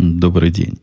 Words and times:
Добрый 0.00 0.50
день. 0.50 0.78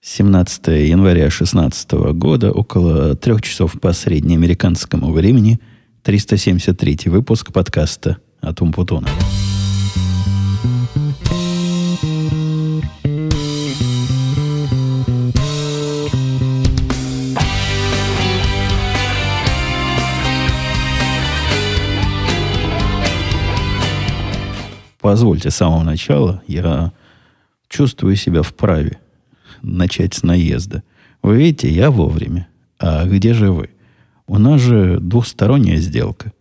17 0.00 0.68
января 0.88 1.24
2016 1.24 1.92
года, 2.14 2.50
около 2.50 3.14
трех 3.14 3.42
часов 3.42 3.78
по 3.78 3.92
среднеамериканскому 3.92 5.12
времени, 5.12 5.60
373 6.02 7.00
выпуск 7.06 7.52
подкаста 7.52 8.16
от 8.40 8.62
Умпутуна. 8.62 9.08
Позвольте 24.98 25.50
с 25.50 25.56
самого 25.56 25.82
начала, 25.82 26.42
я 26.46 26.92
чувствую 27.76 28.16
себя 28.16 28.40
вправе 28.40 28.98
начать 29.60 30.14
с 30.14 30.22
наезда. 30.22 30.82
Вы 31.22 31.36
видите, 31.36 31.70
я 31.70 31.90
вовремя. 31.90 32.48
А 32.78 33.04
где 33.04 33.34
же 33.34 33.52
вы? 33.52 33.68
У 34.26 34.38
нас 34.38 34.62
же 34.62 34.98
двухсторонняя 34.98 35.76
сделка. 35.76 36.32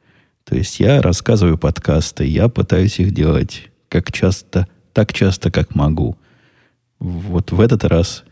То 0.45 0.55
есть 0.55 0.79
я 0.79 1.01
рассказываю 1.01 1.57
подкасты, 1.57 2.23
я 2.25 2.47
пытаюсь 2.47 2.99
их 2.99 3.11
делать 3.11 3.69
как 3.89 4.13
часто, 4.13 4.67
так 4.93 5.11
часто, 5.11 5.51
как 5.51 5.75
могу. 5.75 6.15
Вот 6.99 7.51
в 7.51 7.59
этот 7.59 7.83
раз 7.83 8.23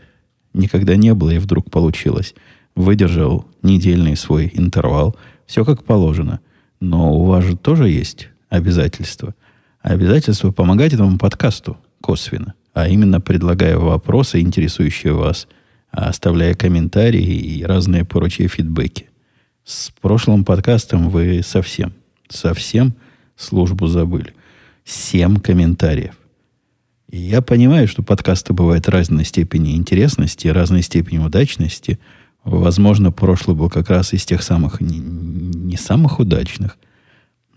никогда 0.53 0.95
не 0.95 1.13
было, 1.13 1.31
и 1.31 1.39
вдруг 1.39 1.69
получилось. 1.69 2.35
Выдержал 2.73 3.45
недельный 3.63 4.15
свой 4.15 4.49
интервал. 4.53 5.17
Все 5.45 5.65
как 5.65 5.83
положено. 5.83 6.39
Но 6.79 7.13
у 7.13 7.25
вас 7.25 7.43
же 7.43 7.57
тоже 7.57 7.89
есть 7.89 8.29
обязательства. 8.47 9.35
Обязательство 9.81 10.51
помогать 10.51 10.93
этому 10.93 11.17
подкасту 11.17 11.77
косвенно 11.99 12.53
а 12.73 12.87
именно 12.87 13.21
предлагая 13.21 13.77
вопросы, 13.77 14.39
интересующие 14.39 15.13
вас, 15.13 15.47
оставляя 15.91 16.55
комментарии 16.55 17.23
и 17.23 17.63
разные 17.63 18.03
прочие 18.03 18.47
фидбэки. 18.47 19.09
С 19.63 19.91
прошлым 20.01 20.43
подкастом 20.43 21.09
вы 21.09 21.41
совсем, 21.43 21.93
совсем 22.27 22.95
службу 23.35 23.87
забыли. 23.87 24.33
Семь 24.83 25.37
комментариев. 25.37 26.17
И 27.09 27.17
я 27.17 27.41
понимаю, 27.41 27.87
что 27.87 28.01
подкасты 28.01 28.53
бывают 28.53 28.89
разной 28.89 29.23
степени 29.23 29.75
интересности, 29.75 30.47
разной 30.47 30.81
степени 30.81 31.19
удачности. 31.19 31.99
Возможно, 32.43 33.11
прошлый 33.11 33.55
был 33.55 33.69
как 33.69 33.89
раз 33.89 34.13
из 34.13 34.25
тех 34.25 34.41
самых, 34.41 34.81
не, 34.81 34.97
не 34.97 35.77
самых 35.77 36.19
удачных, 36.19 36.77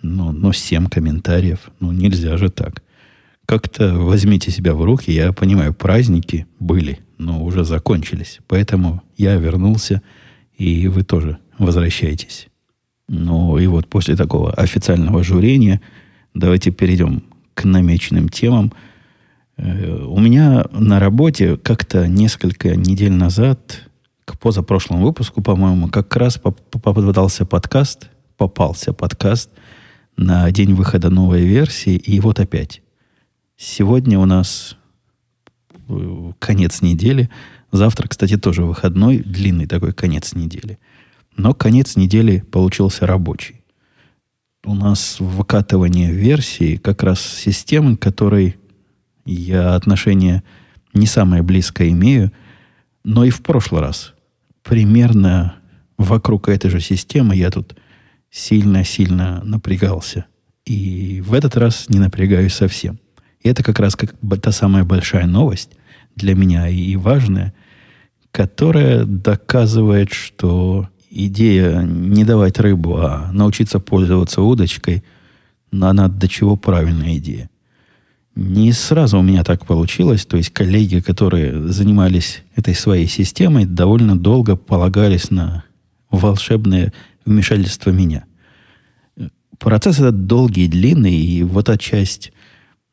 но, 0.02 0.30
но 0.30 0.52
семь 0.52 0.86
комментариев. 0.88 1.70
Ну, 1.80 1.90
нельзя 1.90 2.36
же 2.36 2.50
так 2.50 2.82
как-то 3.46 3.94
возьмите 3.94 4.50
себя 4.50 4.74
в 4.74 4.82
руки. 4.82 5.10
Я 5.10 5.32
понимаю, 5.32 5.72
праздники 5.72 6.46
были, 6.58 7.00
но 7.16 7.42
уже 7.42 7.64
закончились. 7.64 8.40
Поэтому 8.48 9.02
я 9.16 9.36
вернулся, 9.36 10.02
и 10.56 10.88
вы 10.88 11.04
тоже 11.04 11.38
возвращайтесь. 11.58 12.48
Ну 13.08 13.56
и 13.58 13.66
вот 13.66 13.86
после 13.86 14.16
такого 14.16 14.52
официального 14.52 15.22
журения 15.22 15.80
давайте 16.34 16.72
перейдем 16.72 17.22
к 17.54 17.64
намеченным 17.64 18.28
темам. 18.28 18.72
Э, 19.56 20.02
у 20.04 20.18
меня 20.18 20.66
на 20.72 20.98
работе 20.98 21.56
как-то 21.56 22.08
несколько 22.08 22.74
недель 22.74 23.12
назад, 23.12 23.88
к 24.24 24.36
позапрошлому 24.40 25.04
выпуску, 25.04 25.40
по-моему, 25.40 25.88
как 25.88 26.14
раз 26.16 26.36
попадался 26.36 27.46
подкаст, 27.46 28.10
попался 28.36 28.92
подкаст 28.92 29.50
на 30.16 30.50
день 30.50 30.74
выхода 30.74 31.10
новой 31.10 31.44
версии, 31.44 31.94
и 31.94 32.18
вот 32.18 32.40
опять. 32.40 32.82
Сегодня 33.56 34.18
у 34.18 34.26
нас 34.26 34.76
э, 35.88 36.32
конец 36.38 36.82
недели. 36.82 37.30
Завтра, 37.72 38.06
кстати, 38.06 38.36
тоже 38.36 38.64
выходной, 38.64 39.18
длинный 39.18 39.66
такой 39.66 39.94
конец 39.94 40.34
недели. 40.34 40.78
Но 41.38 41.54
конец 41.54 41.96
недели 41.96 42.40
получился 42.40 43.06
рабочий. 43.06 43.62
У 44.64 44.74
нас 44.74 45.20
выкатывание 45.20 46.12
версии 46.12 46.76
как 46.76 47.02
раз 47.02 47.20
системы, 47.20 47.96
к 47.96 48.02
которой 48.02 48.56
я 49.24 49.74
отношение 49.74 50.42
не 50.92 51.06
самое 51.06 51.42
близкое 51.42 51.90
имею, 51.90 52.32
но 53.04 53.24
и 53.24 53.30
в 53.30 53.42
прошлый 53.42 53.80
раз 53.80 54.14
примерно 54.62 55.56
вокруг 55.96 56.48
этой 56.48 56.68
же 56.68 56.80
системы 56.80 57.36
я 57.36 57.50
тут 57.50 57.74
сильно-сильно 58.30 59.42
напрягался. 59.44 60.26
И 60.66 61.22
в 61.24 61.32
этот 61.32 61.56
раз 61.56 61.88
не 61.88 61.98
напрягаюсь 61.98 62.52
совсем. 62.52 62.98
И 63.46 63.48
это 63.48 63.62
как 63.62 63.78
раз 63.78 63.94
как 63.94 64.12
та 64.42 64.50
самая 64.50 64.82
большая 64.82 65.24
новость 65.24 65.70
для 66.16 66.34
меня 66.34 66.68
и 66.68 66.96
важная, 66.96 67.54
которая 68.32 69.04
доказывает, 69.04 70.12
что 70.12 70.88
идея 71.10 71.82
не 71.82 72.24
давать 72.24 72.58
рыбу, 72.58 72.96
а 72.96 73.30
научиться 73.32 73.78
пользоваться 73.78 74.42
удочкой, 74.42 75.04
она 75.70 76.08
до 76.08 76.26
чего 76.26 76.56
правильная 76.56 77.18
идея. 77.18 77.48
Не 78.34 78.72
сразу 78.72 79.20
у 79.20 79.22
меня 79.22 79.44
так 79.44 79.64
получилось. 79.64 80.26
То 80.26 80.36
есть 80.36 80.50
коллеги, 80.50 80.98
которые 80.98 81.68
занимались 81.68 82.42
этой 82.56 82.74
своей 82.74 83.06
системой, 83.06 83.64
довольно 83.64 84.18
долго 84.18 84.56
полагались 84.56 85.30
на 85.30 85.62
волшебное 86.10 86.92
вмешательство 87.24 87.90
меня. 87.90 88.24
Процесс 89.60 90.00
этот 90.00 90.26
долгий 90.26 90.64
и 90.64 90.68
длинный, 90.68 91.14
и 91.14 91.44
вот 91.44 91.68
эта 91.68 91.78
часть 91.78 92.32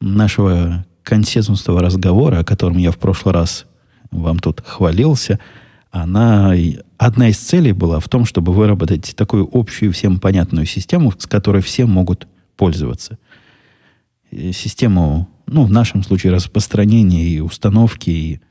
нашего 0.04 0.86
консенсусного 1.04 1.82
разговора, 1.82 2.40
о 2.40 2.44
котором 2.44 2.78
я 2.78 2.92
в 2.92 2.98
прошлый 2.98 3.34
раз 3.34 3.66
вам 4.12 4.40
тут 4.40 4.62
хвалился, 4.62 5.40
она, 5.92 6.54
одна 6.98 7.30
из 7.30 7.38
целей 7.38 7.72
была 7.72 8.00
в 8.00 8.10
том, 8.10 8.26
чтобы 8.26 8.54
выработать 8.54 9.16
такую 9.16 9.48
общую 9.52 9.92
всем 9.94 10.20
понятную 10.20 10.66
систему, 10.66 11.14
с 11.18 11.26
которой 11.28 11.62
все 11.62 11.86
могут 11.86 12.28
пользоваться. 12.58 13.18
Систему, 14.32 15.30
ну, 15.46 15.66
в 15.66 15.72
нашем 15.72 16.04
случае, 16.04 16.34
распространения 16.34 17.24
и 17.26 17.40
установки, 17.40 18.10
и, 18.10 18.42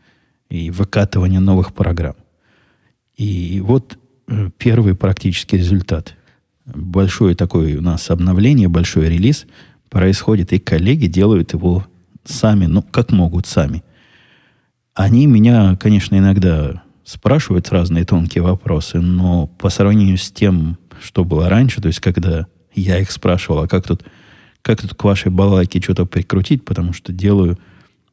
и 0.49 0.71
выкатывания 0.71 1.41
новых 1.41 1.75
программ. 1.75 2.15
И 3.17 3.61
вот 3.61 3.99
э, 4.29 4.51
первый 4.57 4.95
практический 4.95 5.59
результат. 5.59 6.15
Большое 6.65 7.35
такое 7.35 7.77
у 7.79 7.83
нас 7.83 8.09
обновление, 8.11 8.69
большой 8.69 9.09
релиз– 9.09 9.47
происходит, 9.93 10.55
и 10.55 10.59
коллеги 10.59 11.07
делают 11.07 11.53
его 11.53 11.87
сами, 12.25 12.65
ну, 12.65 12.83
как 12.83 13.13
могут 13.13 13.47
сами. 13.47 13.85
Они 14.95 15.27
меня, 15.27 15.77
конечно, 15.77 16.17
иногда 16.17 16.83
спрашивают 17.05 17.69
разные 17.69 18.07
тонкие 18.07 18.43
вопросы, 18.43 19.01
но 19.01 19.47
по 19.47 19.69
сравнению 19.69 20.17
с 20.17 20.31
тем, 20.31 20.79
что 21.03 21.25
было 21.25 21.51
раньше, 21.51 21.83
то 21.83 21.89
есть 21.89 22.01
когда 22.01 22.47
я 22.75 22.99
их 23.01 23.11
спрашивал, 23.11 23.65
а 23.65 23.69
как 23.69 23.87
тут, 23.87 24.03
как 24.63 24.81
тут 24.81 24.95
к 24.95 25.05
вашей 25.05 25.31
балалайке 25.31 25.83
что-то 25.83 26.07
прикрутить, 26.07 26.65
потому 26.65 26.95
что 26.95 27.13
делаю, 27.13 27.59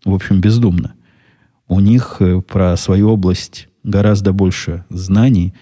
в 0.03 0.13
общем, 0.13 0.41
бездумно. 0.41 0.95
У 1.69 1.79
них 1.79 2.17
э, 2.19 2.41
про 2.41 2.75
свою 2.75 3.11
область 3.11 3.69
гораздо 3.83 4.33
больше 4.33 4.83
знаний, 4.89 5.53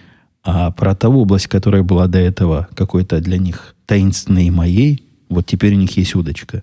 а 0.42 0.72
про 0.72 0.96
ту 0.96 1.12
область, 1.12 1.46
которая 1.46 1.84
была 1.84 2.08
до 2.08 2.18
этого 2.18 2.66
какой-то 2.74 3.20
для 3.20 3.38
них 3.38 3.76
таинственной 3.86 4.50
моей, 4.50 5.07
вот 5.28 5.46
теперь 5.46 5.74
у 5.74 5.78
них 5.78 5.96
есть 5.96 6.14
удочка. 6.14 6.62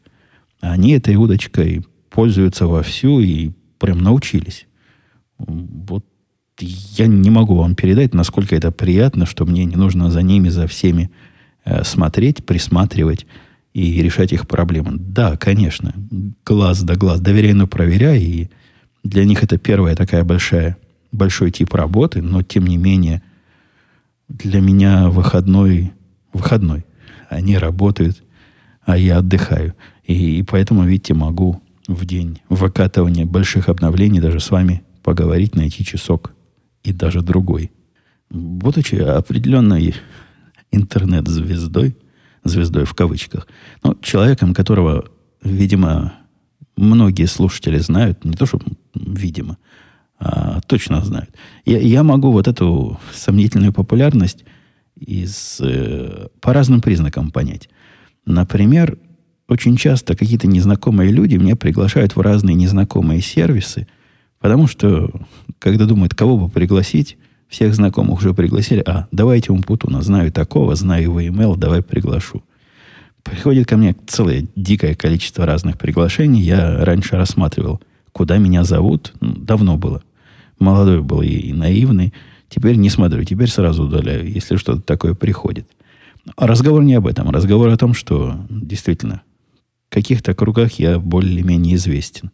Они 0.62 0.92
этой 0.92 1.16
удочкой 1.16 1.86
пользуются 2.10 2.68
вовсю 2.68 3.20
и 3.20 3.52
прям 3.80 4.00
научились. 4.00 4.68
Вот 5.38 6.06
я 6.60 7.08
не 7.08 7.30
могу 7.30 7.56
вам 7.56 7.76
передать, 7.76 8.14
насколько 8.14 8.56
это 8.56 8.72
приятно, 8.72 9.26
что 9.26 9.46
мне 9.46 9.66
не 9.66 9.76
нужно 9.76 10.10
за 10.10 10.22
ними, 10.22 10.50
за 10.50 10.68
всеми 10.68 11.12
э, 11.66 11.84
смотреть, 11.84 12.46
присматривать 12.46 13.28
и 13.74 14.02
решать 14.02 14.32
их 14.32 14.48
проблемы. 14.48 14.94
Да, 14.98 15.36
конечно, 15.36 15.94
глаз 16.46 16.82
да 16.84 16.96
глаз, 16.96 17.20
доверяй, 17.20 17.54
но 17.54 17.68
проверяй. 17.68 18.22
И 18.22 18.50
для 19.04 19.26
них 19.26 19.44
это 19.44 19.58
первая 19.58 19.96
такая 19.96 20.24
большая, 20.24 20.78
большой 21.12 21.52
тип 21.52 21.74
работы, 21.74 22.22
но 22.22 22.42
тем 22.42 22.66
не 22.66 22.78
менее 22.78 23.22
для 24.30 24.62
меня 24.62 25.10
выходной, 25.10 25.92
выходной. 26.32 26.86
Они 27.30 27.58
работают 27.58 28.24
а 28.86 28.98
я 28.98 29.18
отдыхаю. 29.18 29.76
И, 30.04 30.40
и 30.40 30.44
поэтому, 30.44 30.84
видите, 30.84 31.14
могу 31.14 31.62
в 31.88 32.06
день 32.06 32.42
выкатывания 32.50 33.26
больших 33.26 33.70
обновлений 33.70 34.20
даже 34.20 34.40
с 34.40 34.50
вами 34.52 34.84
поговорить, 35.04 35.56
найти 35.56 35.84
часок 35.84 36.34
и 36.84 36.94
даже 36.94 37.22
другой. 37.22 37.72
Будучи 38.30 38.96
определенной 38.96 39.96
интернет-звездой, 40.72 41.96
звездой 42.44 42.86
в 42.86 42.94
кавычках, 42.94 43.48
но 43.84 43.96
человеком, 44.02 44.54
которого, 44.54 45.06
видимо, 45.44 46.14
многие 46.76 47.26
слушатели 47.26 47.78
знают, 47.78 48.26
не 48.26 48.34
то, 48.34 48.46
что 48.46 48.60
видимо, 48.94 49.58
а 50.20 50.62
точно 50.62 51.04
знают. 51.04 51.30
Я, 51.66 51.80
я 51.80 52.04
могу 52.04 52.32
вот 52.32 52.48
эту 52.48 53.00
сомнительную 53.14 53.74
популярность 53.74 54.44
из, 54.96 55.60
э, 55.60 56.28
по 56.40 56.54
разным 56.54 56.82
признакам 56.82 57.32
понять. 57.32 57.70
Например, 58.26 58.98
очень 59.48 59.78
часто 59.78 60.16
какие-то 60.16 60.48
незнакомые 60.48 61.12
люди 61.12 61.36
меня 61.36 61.56
приглашают 61.56 62.16
в 62.16 62.22
разные 62.22 62.56
незнакомые 62.56 63.22
сервисы, 63.22 63.88
Потому 64.46 64.68
что, 64.68 65.10
когда 65.58 65.86
думают, 65.86 66.14
кого 66.14 66.38
бы 66.38 66.50
пригласить, 66.50 67.18
всех 67.48 67.74
знакомых 67.74 68.20
уже 68.20 68.36
пригласили. 68.36 68.84
А, 68.86 69.08
давайте 69.12 69.52
Умпутуна, 69.52 70.04
знаю 70.04 70.32
такого, 70.32 70.76
знаю 70.76 71.02
его 71.02 71.20
email, 71.20 71.58
давай 71.58 71.82
приглашу. 71.82 72.44
Приходит 73.24 73.68
ко 73.68 73.76
мне 73.76 73.96
целое 74.06 74.46
дикое 74.56 74.94
количество 74.94 75.48
разных 75.48 75.80
приглашений. 75.80 76.44
Я 76.44 76.86
раньше 76.86 77.16
рассматривал, 77.16 77.82
куда 78.12 78.38
меня 78.38 78.64
зовут. 78.64 79.14
Ну, 79.20 79.34
давно 79.34 79.78
было. 79.78 80.04
Молодой 80.60 81.02
был 81.02 81.24
и, 81.24 81.30
и 81.30 81.52
наивный. 81.52 82.14
Теперь 82.48 82.76
не 82.76 82.92
смотрю, 82.92 83.24
теперь 83.24 83.50
сразу 83.50 83.86
удаляю, 83.86 84.32
если 84.32 84.58
что-то 84.58 84.84
такое 84.84 85.16
приходит. 85.16 85.68
Разговор 86.38 86.84
не 86.84 86.96
об 86.96 87.08
этом. 87.08 87.30
Разговор 87.30 87.70
о 87.70 87.78
том, 87.78 87.94
что 87.94 88.46
действительно 88.50 89.22
в 89.90 89.94
каких-то 89.94 90.34
кругах 90.34 90.74
я 90.74 91.00
более-менее 91.00 91.76
известен. 91.76 92.32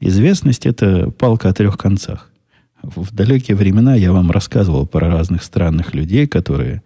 Известность– 0.00 0.66
это 0.66 1.10
палка 1.10 1.48
о 1.48 1.52
трех 1.52 1.76
концах. 1.76 2.30
В 2.82 3.14
далекие 3.14 3.56
времена 3.56 3.94
я 3.94 4.12
вам 4.12 4.30
рассказывал 4.30 4.86
про 4.86 5.08
разных 5.08 5.42
странных 5.44 5.94
людей, 5.94 6.26
которые 6.26 6.82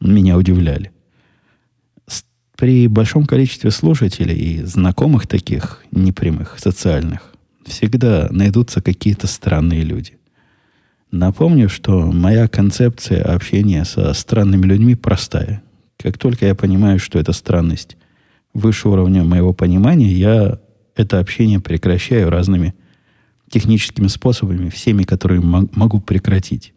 меня 0.00 0.36
удивляли. 0.36 0.92
При 2.56 2.86
большом 2.86 3.26
количестве 3.26 3.70
слушателей 3.70 4.34
и 4.34 4.62
знакомых 4.64 5.26
таких 5.26 5.84
непрямых, 5.90 6.58
социальных, 6.58 7.34
всегда 7.66 8.28
найдутся 8.30 8.80
какие-то 8.80 9.26
странные 9.26 9.82
люди. 9.82 10.16
Напомню, 11.10 11.68
что 11.68 12.10
моя 12.12 12.48
концепция 12.48 13.22
общения 13.22 13.84
со 13.84 14.12
странными 14.12 14.66
людьми 14.66 14.94
простая. 14.94 15.62
Как 15.98 16.18
только 16.18 16.46
я 16.46 16.54
понимаю, 16.54 16.98
что 16.98 17.18
это 17.18 17.32
странность 17.32 17.96
выше 18.52 18.88
уровня 18.88 19.22
моего 19.22 19.52
понимания, 19.52 20.12
я 20.12 20.58
это 20.96 21.20
общение 21.20 21.60
прекращаю 21.60 22.30
разными 22.30 22.74
техническими 23.50 24.08
способами, 24.08 24.70
всеми, 24.70 25.04
которые 25.04 25.40
могу 25.40 26.00
прекратить. 26.00 26.74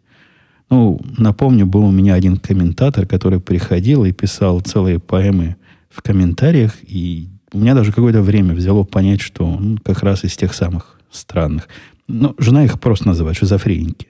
Ну, 0.68 1.00
напомню, 1.18 1.66
был 1.66 1.84
у 1.84 1.90
меня 1.90 2.14
один 2.14 2.36
комментатор, 2.36 3.06
который 3.06 3.40
приходил 3.40 4.04
и 4.04 4.12
писал 4.12 4.60
целые 4.60 5.00
поэмы 5.00 5.56
в 5.88 6.00
комментариях, 6.02 6.76
и 6.82 7.28
у 7.52 7.58
меня 7.58 7.74
даже 7.74 7.92
какое-то 7.92 8.22
время 8.22 8.54
взяло 8.54 8.84
понять, 8.84 9.20
что 9.20 9.44
он 9.44 9.78
как 9.78 10.04
раз 10.04 10.22
из 10.22 10.36
тех 10.36 10.54
самых 10.54 11.00
странных. 11.10 11.68
Ну, 12.06 12.36
жена 12.38 12.64
их 12.64 12.78
просто 12.78 13.08
называет 13.08 13.36
шизофреники. 13.36 14.09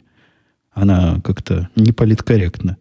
Она 0.81 1.21
как-то 1.23 1.69
не 1.77 1.93
политкорректна. 1.93 2.79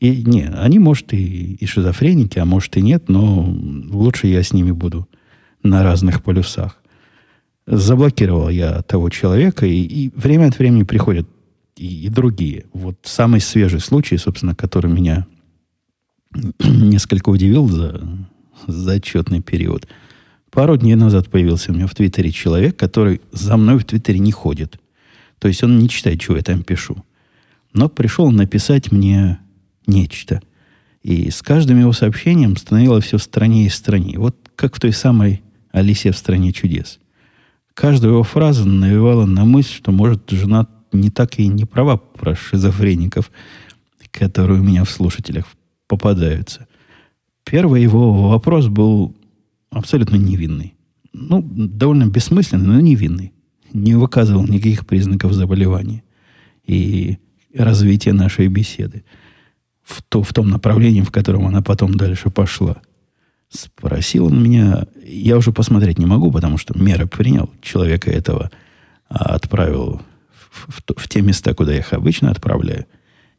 И 0.00 0.22
не, 0.24 0.44
они, 0.48 0.78
может, 0.78 1.12
и, 1.12 1.54
и 1.54 1.66
шизофреники, 1.66 2.38
а 2.38 2.46
может 2.46 2.76
и 2.78 2.82
нет, 2.82 3.08
но 3.08 3.44
лучше 3.90 4.26
я 4.26 4.42
с 4.42 4.54
ними 4.54 4.70
буду 4.70 5.06
на 5.62 5.82
разных 5.82 6.22
полюсах. 6.22 6.82
Заблокировал 7.66 8.48
я 8.48 8.80
того 8.82 9.10
человека, 9.10 9.66
и, 9.66 9.82
и 9.82 10.10
время 10.14 10.46
от 10.48 10.58
времени 10.58 10.84
приходят 10.84 11.28
и, 11.76 12.06
и 12.06 12.08
другие. 12.08 12.64
Вот 12.72 12.96
самый 13.02 13.40
свежий 13.40 13.80
случай, 13.80 14.16
собственно, 14.16 14.54
который 14.54 14.90
меня 14.90 15.26
несколько 16.58 17.28
удивил 17.28 17.68
за, 17.68 18.00
за 18.66 18.92
отчетный 18.92 19.42
период. 19.42 19.88
Пару 20.50 20.76
дней 20.78 20.94
назад 20.94 21.28
появился 21.28 21.72
у 21.72 21.74
меня 21.74 21.86
в 21.86 21.94
Твиттере 21.94 22.32
человек, 22.32 22.76
который 22.76 23.20
за 23.32 23.58
мной 23.58 23.78
в 23.78 23.84
Твиттере 23.84 24.20
не 24.20 24.32
ходит. 24.32 24.78
То 25.38 25.48
есть 25.48 25.62
он 25.62 25.78
не 25.78 25.88
читает, 25.88 26.20
чего 26.20 26.36
я 26.36 26.42
там 26.42 26.62
пишу 26.62 27.04
но 27.76 27.88
пришел 27.88 28.30
написать 28.30 28.90
мне 28.90 29.38
нечто. 29.86 30.40
И 31.02 31.30
с 31.30 31.42
каждым 31.42 31.78
его 31.78 31.92
сообщением 31.92 32.56
становилось 32.56 33.04
все 33.04 33.18
страннее 33.18 33.66
и 33.66 33.70
страннее. 33.70 34.18
Вот 34.18 34.50
как 34.56 34.74
в 34.74 34.80
той 34.80 34.92
самой 34.92 35.42
Алисе 35.70 36.10
в 36.10 36.16
стране 36.16 36.52
чудес. 36.52 36.98
Каждая 37.74 38.12
его 38.12 38.22
фраза 38.22 38.66
навевала 38.66 39.26
на 39.26 39.44
мысль, 39.44 39.74
что, 39.74 39.92
может, 39.92 40.30
жена 40.30 40.66
не 40.92 41.10
так 41.10 41.38
и 41.38 41.46
не 41.46 41.66
права 41.66 41.98
про 41.98 42.34
шизофреников, 42.34 43.30
которые 44.10 44.60
у 44.60 44.64
меня 44.64 44.84
в 44.84 44.90
слушателях 44.90 45.44
попадаются. 45.86 46.66
Первый 47.44 47.82
его 47.82 48.30
вопрос 48.30 48.68
был 48.68 49.14
абсолютно 49.70 50.16
невинный. 50.16 50.74
Ну, 51.12 51.42
довольно 51.42 52.06
бессмысленный, 52.06 52.66
но 52.66 52.80
невинный. 52.80 53.32
Не 53.74 53.94
выказывал 53.94 54.44
никаких 54.44 54.86
признаков 54.86 55.34
заболевания. 55.34 56.02
И 56.64 57.18
развитие 57.56 58.14
нашей 58.14 58.48
беседы 58.48 59.04
в, 59.82 60.02
то, 60.02 60.22
в 60.22 60.32
том 60.32 60.48
направлении, 60.48 61.02
в 61.02 61.10
котором 61.10 61.46
она 61.46 61.62
потом 61.62 61.94
дальше 61.94 62.30
пошла. 62.30 62.82
Спросил 63.48 64.26
он 64.26 64.42
меня, 64.42 64.86
я 65.04 65.36
уже 65.36 65.52
посмотреть 65.52 65.98
не 65.98 66.06
могу, 66.06 66.32
потому 66.32 66.58
что 66.58 66.76
меры 66.78 67.06
принял 67.06 67.50
человека 67.62 68.10
этого, 68.10 68.50
а 69.08 69.34
отправил 69.36 70.02
в, 70.50 70.72
в, 70.72 70.82
в 70.96 71.08
те 71.08 71.22
места, 71.22 71.54
куда 71.54 71.72
я 71.72 71.78
их 71.78 71.92
обычно 71.92 72.30
отправляю. 72.30 72.86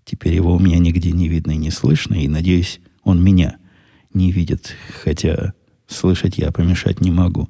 Теперь 0.05 0.33
его 0.33 0.55
у 0.55 0.59
меня 0.59 0.79
нигде 0.79 1.11
не 1.11 1.27
видно 1.27 1.51
и 1.51 1.57
не 1.57 1.69
слышно, 1.69 2.15
и, 2.15 2.29
надеюсь, 2.29 2.79
он 3.03 3.21
меня 3.21 3.57
не 4.13 4.31
видит, 4.31 4.73
хотя 5.03 5.53
слышать 5.87 6.37
я 6.37 6.51
помешать 6.51 7.01
не 7.01 7.11
могу. 7.11 7.49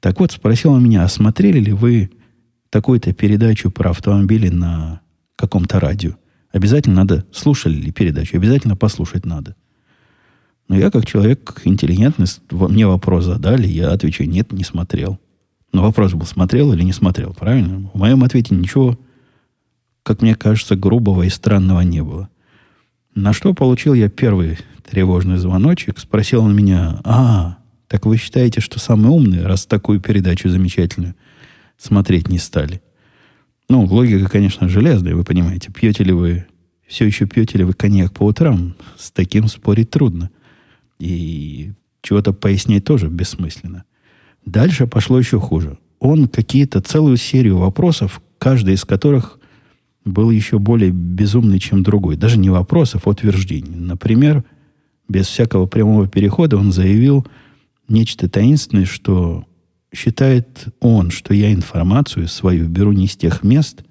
Так 0.00 0.20
вот, 0.20 0.32
спросил 0.32 0.72
он 0.72 0.84
меня, 0.84 1.04
а 1.04 1.08
смотрели 1.08 1.60
ли 1.60 1.72
вы 1.72 2.10
такую-то 2.70 3.12
передачу 3.12 3.70
про 3.70 3.90
автомобили 3.90 4.48
на 4.48 5.00
каком-то 5.44 5.80
радио. 5.80 6.12
Обязательно 6.52 6.96
надо, 6.96 7.26
слушали 7.32 7.74
ли 7.74 7.90
передачу, 7.90 8.36
обязательно 8.36 8.76
послушать 8.76 9.26
надо. 9.26 9.56
Но 10.68 10.76
я, 10.76 10.90
как 10.90 11.04
человек 11.04 11.60
интеллигентный, 11.64 12.26
мне 12.50 12.86
вопрос 12.86 13.24
задали, 13.24 13.66
я 13.66 13.90
отвечаю, 13.90 14.30
нет, 14.30 14.52
не 14.52 14.64
смотрел. 14.64 15.18
Но 15.72 15.82
вопрос 15.82 16.12
был, 16.12 16.24
смотрел 16.24 16.72
или 16.72 16.82
не 16.82 16.92
смотрел, 16.92 17.34
правильно? 17.34 17.90
В 17.92 17.98
моем 17.98 18.22
ответе 18.22 18.54
ничего, 18.54 18.98
как 20.02 20.22
мне 20.22 20.34
кажется, 20.34 20.76
грубого 20.76 21.24
и 21.24 21.28
странного 21.28 21.80
не 21.80 22.02
было. 22.02 22.28
На 23.14 23.32
что 23.32 23.52
получил 23.54 23.94
я 23.94 24.08
первый 24.08 24.58
тревожный 24.88 25.36
звоночек, 25.36 25.98
спросил 25.98 26.44
он 26.44 26.54
меня, 26.54 27.00
а, 27.04 27.58
так 27.88 28.06
вы 28.06 28.16
считаете, 28.16 28.60
что 28.60 28.78
самый 28.78 29.10
умный, 29.10 29.42
раз 29.42 29.66
такую 29.66 30.00
передачу 30.00 30.48
замечательную 30.48 31.14
смотреть 31.76 32.28
не 32.28 32.38
стали? 32.38 32.80
Ну, 33.68 33.84
логика, 33.84 34.28
конечно, 34.28 34.68
железная, 34.68 35.14
вы 35.14 35.24
понимаете. 35.24 35.72
Пьете 35.72 36.04
ли 36.04 36.12
вы, 36.12 36.46
все 36.86 37.06
еще 37.06 37.26
пьете 37.26 37.58
ли 37.58 37.64
вы 37.64 37.72
коньяк 37.72 38.12
по 38.12 38.24
утрам? 38.24 38.74
С 38.98 39.10
таким 39.10 39.48
спорить 39.48 39.90
трудно. 39.90 40.30
И 40.98 41.72
чего-то 42.02 42.32
пояснять 42.32 42.84
тоже 42.84 43.08
бессмысленно. 43.08 43.84
Дальше 44.44 44.86
пошло 44.86 45.18
еще 45.18 45.40
хуже. 45.40 45.78
Он 45.98 46.28
какие-то 46.28 46.82
целую 46.82 47.16
серию 47.16 47.56
вопросов, 47.56 48.20
каждый 48.38 48.74
из 48.74 48.84
которых 48.84 49.38
был 50.04 50.30
еще 50.30 50.58
более 50.58 50.90
безумный, 50.90 51.58
чем 51.58 51.82
другой. 51.82 52.16
Даже 52.16 52.38
не 52.38 52.50
вопросов, 52.50 53.06
а 53.06 53.10
утверждений. 53.10 53.74
Например, 53.74 54.44
без 55.08 55.26
всякого 55.26 55.66
прямого 55.66 56.06
перехода 56.06 56.58
он 56.58 56.72
заявил 56.72 57.26
нечто 57.88 58.28
таинственное, 58.28 58.84
что 58.84 59.46
считает 59.94 60.66
он, 60.80 61.10
что 61.10 61.34
я 61.34 61.52
информацию 61.52 62.28
свою 62.28 62.68
беру 62.68 62.92
не 62.92 63.06
с 63.06 63.16
тех 63.16 63.42
мест, 63.42 63.84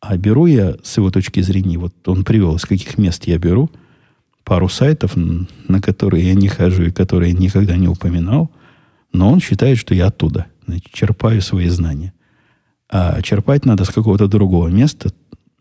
а 0.00 0.16
беру 0.16 0.46
я, 0.46 0.76
с 0.82 0.96
его 0.96 1.10
точки 1.10 1.40
зрения, 1.40 1.78
вот 1.78 1.94
он 2.06 2.24
привел, 2.24 2.56
из 2.56 2.64
каких 2.64 2.96
мест 2.98 3.24
я 3.26 3.38
беру, 3.38 3.70
пару 4.44 4.68
сайтов, 4.68 5.12
на 5.16 5.80
которые 5.80 6.26
я 6.28 6.34
не 6.34 6.48
хожу 6.48 6.84
и 6.84 6.90
которые 6.90 7.32
я 7.32 7.38
никогда 7.38 7.76
не 7.76 7.88
упоминал, 7.88 8.50
но 9.12 9.30
он 9.30 9.40
считает, 9.40 9.78
что 9.78 9.94
я 9.94 10.06
оттуда, 10.06 10.46
значит, 10.66 10.90
черпаю 10.92 11.42
свои 11.42 11.68
знания. 11.68 12.12
А 12.88 13.20
черпать 13.22 13.64
надо 13.64 13.84
с 13.84 13.90
какого-то 13.90 14.26
другого 14.26 14.68
места. 14.68 15.10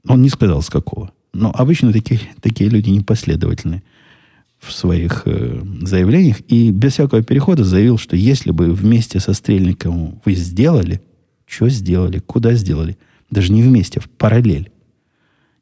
Он 0.08 0.22
не 0.22 0.30
сказал, 0.30 0.62
с 0.62 0.70
какого. 0.70 1.12
Но 1.34 1.52
обычно 1.54 1.94
такие, 1.94 2.22
такие 2.42 2.70
люди 2.70 2.90
непоследовательные 2.90 3.84
в 4.60 4.74
своих 4.74 5.24
э, 5.26 5.62
заявлениях 5.82 6.42
и 6.48 6.72
без 6.72 6.94
всякого 6.94 7.24
перехода 7.24 7.64
заявил, 7.64 7.98
что 7.98 8.16
если 8.16 8.52
бы 8.52 8.74
вместе 8.74 9.20
со 9.20 9.34
Стрельниковым 9.34 10.22
вы 10.26 10.34
сделали, 10.36 11.02
что 11.46 11.70
сделали, 11.70 12.20
куда 12.20 12.54
сделали, 12.54 12.98
даже 13.32 13.54
не 13.54 13.64
вместе, 13.64 14.00
в 14.00 14.10
параллель. 14.10 14.72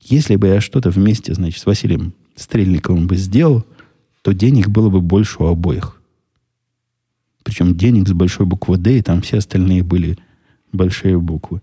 Если 0.01 0.35
бы 0.35 0.47
я 0.47 0.61
что-то 0.61 0.89
вместе, 0.89 1.33
значит, 1.33 1.61
с 1.61 1.65
Василием 1.65 2.13
Стрельниковым 2.35 3.07
бы 3.07 3.15
сделал, 3.17 3.65
то 4.23 4.33
денег 4.33 4.69
было 4.69 4.89
бы 4.89 4.99
больше 4.99 5.43
у 5.43 5.45
обоих. 5.45 6.01
Причем 7.43 7.75
денег 7.77 8.07
с 8.07 8.13
большой 8.13 8.45
буквы 8.45 8.77
«Д», 8.77 8.97
и 8.97 9.01
там 9.01 9.21
все 9.21 9.37
остальные 9.37 9.83
были 9.83 10.17
большие 10.73 11.19
буквы. 11.19 11.61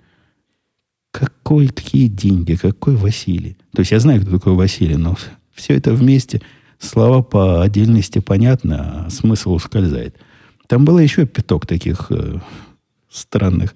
Какой, 1.11 1.69
какие 1.69 2.07
деньги, 2.07 2.55
какой 2.55 2.97
Василий? 2.97 3.57
То 3.73 3.81
есть 3.81 3.93
я 3.93 4.01
знаю, 4.01 4.23
кто 4.23 4.31
такой 4.31 4.55
Василий, 4.55 4.97
но 4.97 5.17
все 5.53 5.75
это 5.75 5.93
вместе– 5.93 6.41
слова 6.85 7.23
по 7.23 7.63
отдельности 7.63 8.19
понятны, 8.19 8.75
а 8.75 9.11
смысл 9.11 9.53
ускользает. 9.53 10.17
Там 10.67 10.85
было 10.85 10.99
еще 10.99 11.27
пяток 11.27 11.67
таких 11.67 12.07
э, 12.11 12.39
странных 13.11 13.75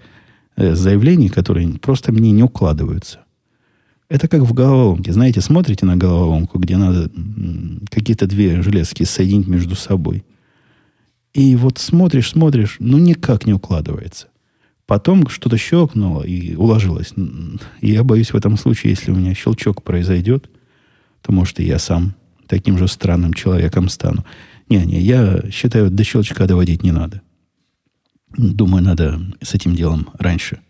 э, 0.57 0.75
заявлений, 0.75 1.29
которые 1.29 1.69
просто 1.79 2.13
мне 2.13 2.31
не 2.31 2.43
укладываются. 2.43 3.21
Это 4.09 4.27
как 4.27 4.41
в 4.43 4.55
головоломке. 4.55 5.13
Знаете, 5.13 5.41
смотрите 5.41 5.85
на 5.85 5.97
головоломку, 5.97 6.59
где 6.59 6.77
надо 6.79 7.11
какие-то 7.91 8.27
две 8.27 8.63
железки 8.63 9.03
соединить 9.03 9.47
между 9.47 9.75
собой. 9.75 10.25
И 11.35 11.57
вот 11.57 11.79
смотришь, 11.79 12.31
смотришь, 12.31 12.77
ну 12.79 12.97
никак 12.97 13.47
не 13.47 13.53
укладывается. 13.53 14.29
Потом 14.87 15.29
что-то 15.29 15.59
щелкнуло 15.59 16.23
и 16.23 16.55
уложилось. 16.55 17.13
И 17.83 17.93
я 17.93 18.03
боюсь 18.03 18.33
в 18.33 18.37
этом 18.37 18.57
случае, 18.57 18.93
если 18.93 19.11
у 19.11 19.15
меня 19.15 19.35
щелчок 19.35 19.83
произойдет, 19.83 20.49
то, 21.21 21.33
может, 21.33 21.61
и 21.61 21.65
я 21.65 21.79
сам 21.79 22.15
таким 22.49 22.79
же 22.79 22.89
странным 22.89 23.35
человеком 23.35 23.89
стану. 23.89 24.25
Не-не, 24.69 25.01
я 25.01 25.43
считаю, 25.51 25.91
до 25.91 26.05
щелчка 26.05 26.47
доводить 26.47 26.83
не 26.83 26.93
надо. 26.93 27.23
Думаю, 28.37 28.83
надо 28.83 29.21
с 29.41 29.55
этим 29.55 29.75
делом 29.75 30.11
раньше 30.19 30.61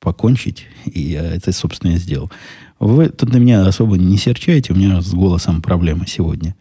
покончить. 0.00 0.66
И 0.84 1.00
я 1.00 1.22
это, 1.22 1.52
собственно, 1.52 1.92
и 1.92 1.96
сделал. 1.96 2.30
Вы 2.78 3.08
тут 3.08 3.32
на 3.32 3.38
меня 3.38 3.66
особо 3.66 3.98
не 3.98 4.16
серчаете. 4.18 4.72
У 4.72 4.76
меня 4.76 5.00
с 5.00 5.12
голосом 5.12 5.62
проблема 5.62 6.06
сегодня. 6.06 6.54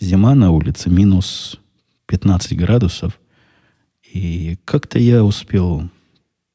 Зима 0.00 0.34
на 0.34 0.50
улице, 0.50 0.88
минус 0.88 1.60
15 2.06 2.56
градусов. 2.56 3.20
И 4.12 4.58
как-то 4.64 4.98
я 4.98 5.22
успел 5.22 5.88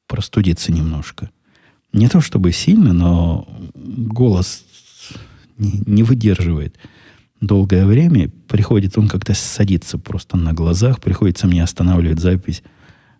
простудиться 0.07 0.71
немножко. 0.71 1.29
Не 1.91 2.09
то 2.09 2.19
чтобы 2.21 2.51
сильно, 2.51 2.93
но 2.93 3.47
голос 3.75 4.65
не, 5.57 5.83
не 5.85 6.03
выдерживает 6.03 6.77
долгое 7.47 7.85
время. 7.85 8.29
Приходит 8.47 8.97
он 8.97 9.07
как-то 9.07 9.33
садится 9.33 9.97
просто 9.97 10.37
на 10.37 10.53
глазах. 10.53 10.99
Приходится 10.99 11.47
мне 11.47 11.63
останавливать 11.63 12.19
запись 12.19 12.63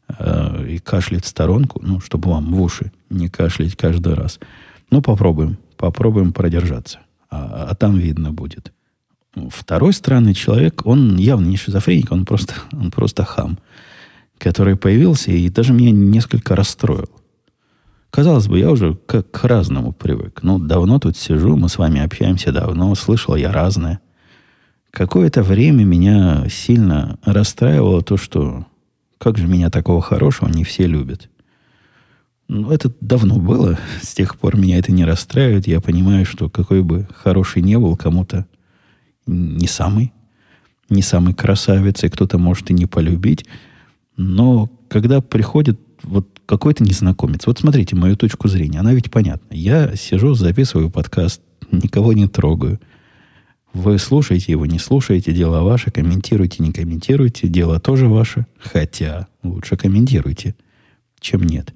э, 0.07 0.67
и 0.69 0.79
кашлять 0.79 1.25
в 1.25 1.27
сторонку, 1.27 1.79
ну, 1.83 1.99
чтобы 1.99 2.29
вам 2.29 2.53
в 2.53 2.61
уши 2.61 2.91
не 3.09 3.29
кашлять 3.29 3.75
каждый 3.75 4.13
раз. 4.13 4.39
Ну, 4.89 5.01
попробуем. 5.01 5.57
Попробуем 5.77 6.33
продержаться. 6.33 6.99
А, 7.29 7.67
а 7.69 7.75
там 7.75 7.97
видно 7.97 8.31
будет. 8.31 8.71
Второй 9.49 9.93
странный 9.93 10.35
человек, 10.35 10.85
он 10.85 11.17
явно 11.17 11.47
не 11.47 11.57
шизофреник, 11.57 12.11
он 12.11 12.25
просто, 12.25 12.53
он 12.71 12.91
просто 12.91 13.25
хам, 13.25 13.57
который 14.37 14.75
появился 14.75 15.31
и 15.31 15.49
даже 15.49 15.73
меня 15.73 15.91
несколько 15.91 16.55
расстроил. 16.55 17.09
Казалось 18.11 18.47
бы, 18.47 18.59
я 18.59 18.69
уже 18.69 18.93
как 19.07 19.31
к 19.31 19.43
разному 19.45 19.91
привык. 19.91 20.41
Ну, 20.43 20.59
давно 20.59 20.99
тут 20.99 21.17
сижу, 21.17 21.57
мы 21.57 21.67
с 21.67 21.79
вами 21.79 21.99
общаемся 21.99 22.51
давно, 22.51 22.93
слышал 22.93 23.35
я 23.35 23.51
разное. 23.51 23.99
Какое-то 24.93 25.41
время 25.41 25.85
меня 25.85 26.45
сильно 26.49 27.17
расстраивало 27.23 28.03
то, 28.03 28.15
что 28.15 28.67
как 29.17 29.39
же 29.39 29.47
меня 29.47 29.71
такого 29.71 30.03
хорошего 30.03 30.49
не 30.49 30.63
все 30.63 30.85
любят. 30.85 31.31
Ну, 32.47 32.69
это 32.69 32.93
давно 33.01 33.39
было. 33.39 33.79
С 34.03 34.13
тех 34.13 34.37
пор 34.37 34.55
меня 34.55 34.77
это 34.77 34.91
не 34.91 35.03
расстраивает. 35.03 35.65
Я 35.65 35.81
понимаю, 35.81 36.27
что 36.27 36.47
какой 36.47 36.83
бы 36.83 37.07
хороший 37.15 37.63
не 37.63 37.79
был, 37.79 37.97
кому-то 37.97 38.45
не 39.25 39.65
самый, 39.65 40.13
не 40.89 41.01
самый 41.01 41.33
красавец, 41.33 42.03
и 42.03 42.09
кто-то 42.09 42.37
может 42.37 42.69
и 42.69 42.75
не 42.75 42.85
полюбить. 42.85 43.47
Но 44.15 44.69
когда 44.89 45.21
приходит 45.21 45.79
вот 46.03 46.27
какой-то 46.45 46.83
незнакомец, 46.83 47.47
вот 47.47 47.57
смотрите 47.57 47.95
мою 47.95 48.15
точку 48.15 48.47
зрения, 48.47 48.81
она 48.81 48.93
ведь 48.93 49.09
понятна. 49.09 49.55
Я 49.55 49.95
сижу, 49.95 50.35
записываю 50.35 50.91
подкаст, 50.91 51.41
никого 51.71 52.13
не 52.13 52.27
трогаю. 52.27 52.79
Вы 53.73 53.97
слушаете 53.97 54.51
его, 54.51 54.67
не 54.67 54.77
слушаете, 54.77 55.33
дело 55.33 55.63
ваше, 55.63 55.89
комментируйте, 55.89 56.63
не 56.63 56.71
комментируйте, 56.71 57.47
дело 57.47 57.79
тоже 57.79 58.07
ваше. 58.07 58.45
Хотя 58.59 59.27
лучше 59.41 59.77
комментируйте, 59.77 60.55
чем 61.19 61.41
нет. 61.41 61.73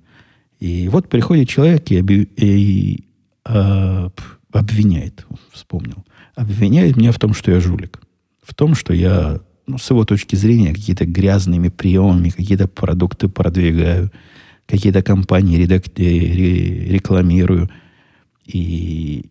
И 0.60 0.88
вот 0.90 1.10
приходит 1.10 1.50
человек 1.50 1.90
и, 1.90 2.00
оби- 2.00 2.30
и 2.36 3.04
а, 3.46 4.12
обвиняет, 4.52 5.26
вспомнил, 5.52 6.06
обвиняет 6.36 6.98
меня 6.98 7.12
в 7.12 7.20
том, 7.20 7.34
что 7.34 7.52
я 7.52 7.60
жулик. 7.60 8.00
В 8.44 8.54
том, 8.54 8.76
что 8.76 8.94
я, 8.94 9.40
ну, 9.66 9.78
с 9.80 9.90
его 9.90 10.06
точки 10.06 10.36
зрения, 10.36 10.74
какие-то 10.74 11.06
грязными 11.06 11.70
приемами, 11.70 12.30
какие-то 12.30 12.68
продукты 12.68 13.28
продвигаю, 13.28 14.12
какие-то 14.68 15.02
компании 15.02 15.58
редак- 15.58 15.92
э, 16.00 16.04
рекламирую. 16.92 17.70
И 18.46 19.26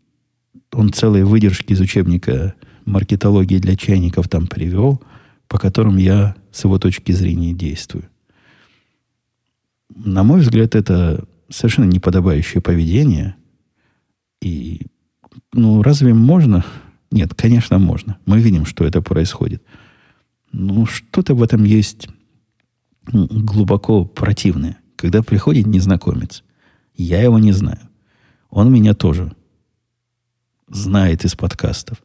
он 0.73 0.93
целые 0.93 1.25
выдержки 1.25 1.73
из 1.73 1.81
учебника 1.81 2.55
маркетологии 2.85 3.59
для 3.59 3.77
чайников 3.77 4.29
там 4.29 4.47
привел, 4.47 5.03
по 5.49 5.59
которым 5.59 5.97
я 5.97 6.35
с 6.53 6.65
его 6.65 6.79
точки 6.79 7.13
зрения 7.13 7.53
действую. 7.53 8.09
На 9.95 10.23
мой 10.23 10.41
взгляд, 10.41 10.75
это 10.75 11.25
совершенно 11.49 11.87
неподобающее 11.87 12.61
поведение. 12.61 13.37
И, 14.41 14.87
ну, 15.53 15.83
разве 15.83 16.13
можно? 16.15 16.65
Нет, 17.11 17.35
конечно, 17.35 17.79
можно. 17.79 18.19
Мы 18.27 18.41
видим, 18.41 18.67
что 18.67 18.85
это 18.85 19.01
происходит. 19.01 19.63
Ну, 20.53 20.87
что-то 20.87 21.35
в 21.35 21.43
этом 21.43 21.65
есть 21.65 22.09
глубоко 23.13 24.05
противное. 24.05 24.79
Когда 24.97 25.23
приходит 25.23 25.67
незнакомец, 25.67 26.43
я 26.97 27.23
его 27.23 27.39
не 27.39 27.53
знаю. 27.53 27.81
Он 28.51 28.73
меня 28.73 28.95
тоже 28.95 29.36
знает 30.69 31.25
из 31.25 31.35
подкастов. 31.35 31.99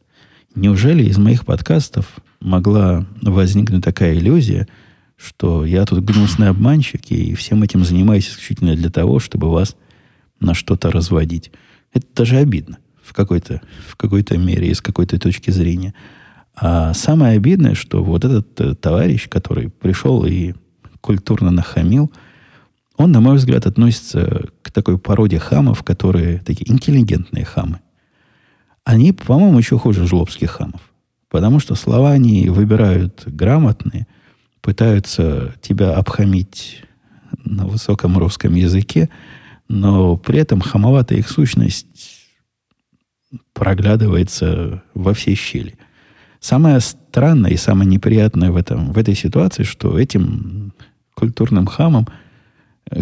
Неужели 0.54 1.04
из 1.04 1.18
моих 1.18 1.44
подкастов 1.44 2.06
могла 2.40 3.06
возникнуть 3.20 3.84
такая 3.84 4.14
иллюзия, 4.14 4.68
что 5.16 5.64
я 5.64 5.84
тут 5.86 6.04
гнусный 6.04 6.48
обманщик 6.48 7.10
и 7.10 7.34
всем 7.34 7.62
этим 7.62 7.84
занимаюсь 7.84 8.28
исключительно 8.28 8.74
для 8.74 8.90
того, 8.90 9.18
чтобы 9.18 9.50
вас 9.50 9.76
на 10.40 10.54
что-то 10.54 10.90
разводить? 10.90 11.52
Это 11.92 12.06
даже 12.14 12.36
обидно 12.36 12.78
в 13.02 13.12
какой-то, 13.12 13.60
в 13.88 13.96
какой-то 13.96 14.36
мере 14.38 14.68
и 14.68 14.74
с 14.74 14.80
какой-то 14.80 15.18
точки 15.18 15.50
зрения. 15.50 15.94
А 16.54 16.92
самое 16.92 17.36
обидное, 17.36 17.74
что 17.74 18.04
вот 18.04 18.24
этот 18.24 18.60
э, 18.60 18.74
товарищ, 18.74 19.28
который 19.28 19.70
пришел 19.70 20.24
и 20.26 20.54
культурно 21.00 21.50
нахамил, 21.50 22.12
он, 22.96 23.10
на 23.10 23.20
мой 23.20 23.36
взгляд, 23.36 23.66
относится 23.66 24.48
к 24.60 24.70
такой 24.70 24.98
породе 24.98 25.38
хамов, 25.38 25.82
которые 25.82 26.38
такие 26.40 26.70
интеллигентные 26.70 27.44
хамы. 27.44 27.80
Они, 28.84 29.12
по-моему, 29.12 29.58
еще 29.58 29.78
хуже 29.78 30.06
жлобских 30.06 30.50
хамов. 30.50 30.80
Потому 31.28 31.60
что 31.60 31.74
слова 31.74 32.12
они 32.12 32.48
выбирают 32.48 33.22
грамотные, 33.26 34.06
пытаются 34.60 35.54
тебя 35.62 35.94
обхамить 35.94 36.84
на 37.44 37.66
высоком 37.66 38.18
русском 38.18 38.54
языке, 38.54 39.08
но 39.68 40.16
при 40.16 40.40
этом 40.40 40.60
хамоватая 40.60 41.18
их 41.18 41.30
сущность 41.30 41.86
проглядывается 43.54 44.82
во 44.94 45.14
всей 45.14 45.34
щели. 45.34 45.76
Самое 46.40 46.80
странное 46.80 47.52
и 47.52 47.56
самое 47.56 47.88
неприятное 47.88 48.50
в, 48.50 48.56
этом, 48.56 48.92
в 48.92 48.98
этой 48.98 49.14
ситуации, 49.14 49.62
что 49.62 49.98
этим 49.98 50.74
культурным 51.14 51.66
хамам 51.66 52.08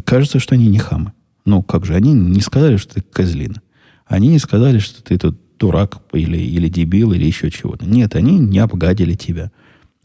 кажется, 0.04 0.38
что 0.38 0.54
они 0.54 0.68
не 0.68 0.78
хамы. 0.78 1.12
Ну, 1.44 1.62
как 1.62 1.86
же, 1.86 1.94
они 1.94 2.12
не 2.12 2.40
сказали, 2.42 2.76
что 2.76 2.94
ты 2.94 3.00
козлина. 3.00 3.60
Они 4.06 4.28
не 4.28 4.38
сказали, 4.38 4.78
что 4.78 5.02
ты 5.02 5.18
тут 5.18 5.40
дурак 5.60 5.98
или, 6.12 6.38
или 6.38 6.68
дебил 6.68 7.12
или 7.12 7.24
еще 7.24 7.50
чего-то. 7.50 7.84
Нет, 7.84 8.16
они 8.16 8.38
не 8.38 8.58
обгадили 8.58 9.14
тебя. 9.14 9.52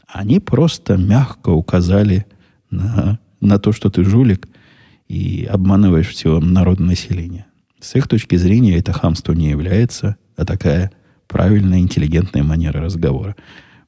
Они 0.06 0.38
просто 0.38 0.96
мягко 0.96 1.48
указали 1.48 2.26
на, 2.70 3.18
на 3.40 3.58
то, 3.58 3.72
что 3.72 3.90
ты 3.90 4.04
жулик 4.04 4.46
и 5.08 5.48
обманываешь 5.50 6.08
все 6.08 6.38
народное 6.40 6.90
население. 6.90 7.46
С 7.80 7.94
их 7.96 8.06
точки 8.06 8.36
зрения 8.36 8.76
это 8.78 8.92
хамство 8.92 9.32
не 9.32 9.48
является, 9.48 10.16
а 10.36 10.44
такая 10.44 10.92
правильная, 11.26 11.78
интеллигентная 11.78 12.44
манера 12.44 12.80
разговора. 12.80 13.34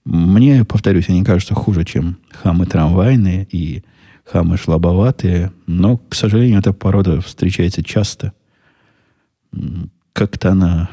Мне, 0.05 0.65
повторюсь, 0.65 1.09
они 1.11 1.23
кажутся 1.23 1.55
хуже, 1.55 1.85
чем 1.85 2.19
хамы 2.31 2.65
трамвайные 2.65 3.47
и 3.51 3.85
хамы 4.25 4.57
шлабоватые, 4.57 5.53
но, 5.67 5.99
к 5.99 6.15
сожалению, 6.15 6.61
эта 6.61 6.73
порода 6.73 7.21
встречается 7.21 7.83
часто. 7.83 8.33
Как-то 10.13 10.53
она 10.53 10.91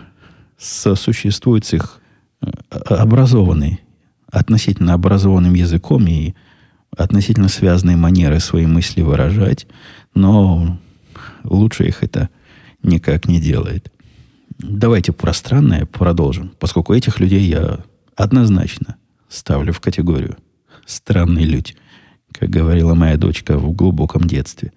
сосуществует 0.57 1.65
с 1.65 1.73
их 1.73 1.99
э, 2.41 2.47
образованной, 2.71 3.81
относительно 4.31 4.93
образованным 4.93 5.53
языком 5.53 6.07
и 6.07 6.33
относительно 6.95 7.49
связанной 7.49 7.95
манерой 7.95 8.39
свои 8.39 8.65
мысли 8.65 9.01
выражать, 9.01 9.67
но 10.13 10.79
лучше 11.43 11.85
их 11.85 12.03
это 12.03 12.29
никак 12.83 13.27
не 13.27 13.39
делает. 13.39 13.91
Давайте 14.57 15.11
про 15.11 15.33
странное 15.33 15.85
продолжим, 15.85 16.51
поскольку 16.59 16.93
этих 16.93 17.19
людей 17.19 17.41
я 17.41 17.79
однозначно 18.15 18.95
ставлю 19.27 19.73
в 19.73 19.81
категорию 19.81 20.37
странный 20.85 21.43
людь, 21.43 21.75
как 22.31 22.49
говорила 22.49 22.93
моя 22.93 23.17
дочка 23.17 23.57
в 23.57 23.73
глубоком 23.73 24.23
детстве. 24.23 24.71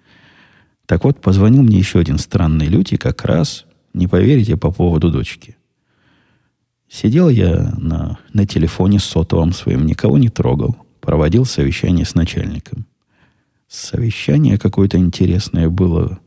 Так 0.85 1.03
вот, 1.03 1.21
позвонил 1.21 1.61
мне 1.61 1.77
еще 1.77 1.99
один 1.99 2.17
странный 2.17 2.65
людь, 2.65 2.93
и 2.93 2.97
как 2.97 3.23
раз, 3.23 3.65
не 3.93 4.07
поверите, 4.07 4.57
по 4.57 4.71
поводу 4.71 5.11
дочки. 5.11 5.55
Сидел 6.89 7.29
я 7.29 7.71
на, 7.77 8.17
на 8.33 8.47
телефоне 8.47 8.99
сотовом 8.99 9.53
своим, 9.53 9.85
никого 9.85 10.17
не 10.17 10.29
трогал. 10.29 10.75
Проводил 10.99 11.45
совещание 11.45 12.03
с 12.03 12.15
начальником. 12.15 12.85
Совещание 13.67 14.57
какое-то 14.57 14.97
интересное 14.97 15.69
было. 15.69 16.19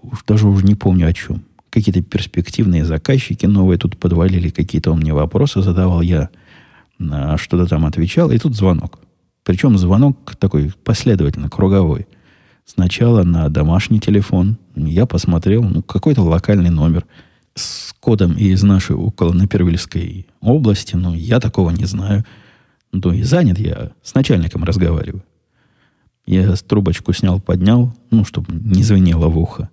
Уж 0.00 0.24
даже 0.26 0.48
уже 0.48 0.64
не 0.64 0.74
помню 0.74 1.06
о 1.06 1.12
чем. 1.12 1.44
Какие-то 1.68 2.02
перспективные 2.02 2.84
заказчики 2.84 3.44
новые 3.44 3.78
тут 3.78 3.98
подвалили, 3.98 4.48
какие-то 4.48 4.90
он 4.90 5.00
мне 5.00 5.12
вопросы 5.12 5.60
задавал. 5.60 6.00
Я 6.00 6.30
на 6.98 7.36
что-то 7.36 7.66
там 7.66 7.84
отвечал, 7.84 8.30
и 8.30 8.38
тут 8.38 8.56
звонок. 8.56 8.98
Причем 9.44 9.76
звонок 9.76 10.34
такой 10.36 10.72
последовательно, 10.84 11.50
круговой. 11.50 12.06
Сначала 12.64 13.22
на 13.22 13.48
домашний 13.50 14.00
телефон. 14.00 14.56
Я 14.76 15.04
посмотрел, 15.04 15.62
ну, 15.62 15.82
какой-то 15.82 16.22
локальный 16.22 16.70
номер 16.70 17.04
с 17.54 17.92
кодом 18.00 18.36
из 18.36 18.62
нашей 18.62 18.96
около 18.96 19.32
Напервильской 19.32 20.26
области. 20.40 20.96
Но 20.96 21.14
я 21.14 21.40
такого 21.40 21.70
не 21.70 21.84
знаю. 21.84 22.24
Ну, 22.92 23.12
и 23.12 23.22
занят 23.22 23.58
я 23.58 23.92
с 24.02 24.14
начальником 24.14 24.64
разговариваю. 24.64 25.24
Я 26.26 26.54
трубочку 26.56 27.12
снял, 27.12 27.40
поднял, 27.40 27.94
ну, 28.10 28.24
чтобы 28.24 28.54
не 28.54 28.82
звенело 28.82 29.28
в 29.28 29.38
ухо. 29.38 29.70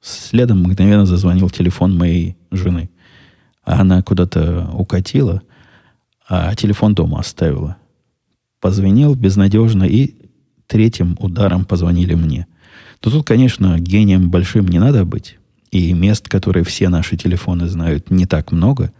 Следом 0.00 0.62
мгновенно 0.62 1.04
зазвонил 1.04 1.50
телефон 1.50 1.96
моей 1.96 2.36
жены. 2.50 2.90
Она 3.64 4.02
куда-то 4.02 4.70
укатила, 4.72 5.42
а 6.26 6.54
телефон 6.54 6.94
дома 6.94 7.20
оставила. 7.20 7.76
Позвонил 8.60 9.14
безнадежно, 9.14 9.84
и 9.84 10.14
третьим 10.66 11.16
ударом 11.18 11.64
позвонили 11.64 12.14
мне. 12.14 12.46
Но 13.04 13.10
тут, 13.10 13.26
конечно, 13.26 13.78
гением 13.78 14.30
большим 14.30 14.68
не 14.68 14.78
надо 14.78 15.04
быть. 15.04 15.39
И 15.70 15.92
мест, 15.92 16.28
которые 16.28 16.64
все 16.64 16.88
наши 16.88 17.16
телефоны 17.16 17.68
знают, 17.68 18.10
не 18.10 18.26
так 18.26 18.52
много. 18.52 18.92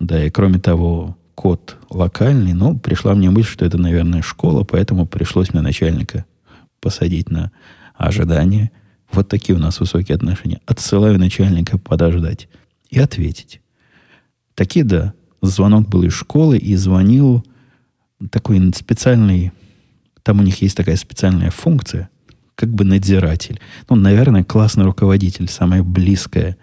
Да 0.00 0.24
и 0.24 0.30
кроме 0.30 0.58
того, 0.58 1.16
код 1.34 1.76
локальный, 1.90 2.54
но 2.54 2.76
пришла 2.76 3.14
мне 3.14 3.30
мысль, 3.30 3.50
что 3.50 3.64
это, 3.64 3.78
наверное, 3.78 4.22
школа, 4.22 4.64
поэтому 4.64 5.06
пришлось 5.06 5.52
мне 5.52 5.62
начальника 5.62 6.24
посадить 6.80 7.30
на 7.30 7.52
ожидание. 7.94 8.70
Вот 9.12 9.28
такие 9.28 9.56
у 9.56 9.60
нас 9.60 9.80
высокие 9.80 10.16
отношения. 10.16 10.60
Отсылаю 10.66 11.18
начальника 11.18 11.78
подождать 11.78 12.48
и 12.90 12.98
ответить. 12.98 13.60
Такие, 14.54 14.84
да. 14.84 15.14
Звонок 15.42 15.88
был 15.88 16.04
из 16.04 16.12
школы, 16.12 16.56
и 16.56 16.76
звонил 16.76 17.44
такой 18.30 18.72
специальный... 18.74 19.52
Там 20.22 20.38
у 20.38 20.42
них 20.42 20.62
есть 20.62 20.76
такая 20.76 20.96
специальная 20.96 21.50
функция, 21.50 22.08
как 22.54 22.72
бы 22.72 22.84
надзиратель. 22.84 23.60
Ну, 23.88 23.96
наверное, 23.96 24.44
классный 24.44 24.84
руководитель, 24.84 25.48
самое 25.48 25.82
близкое 25.82 26.56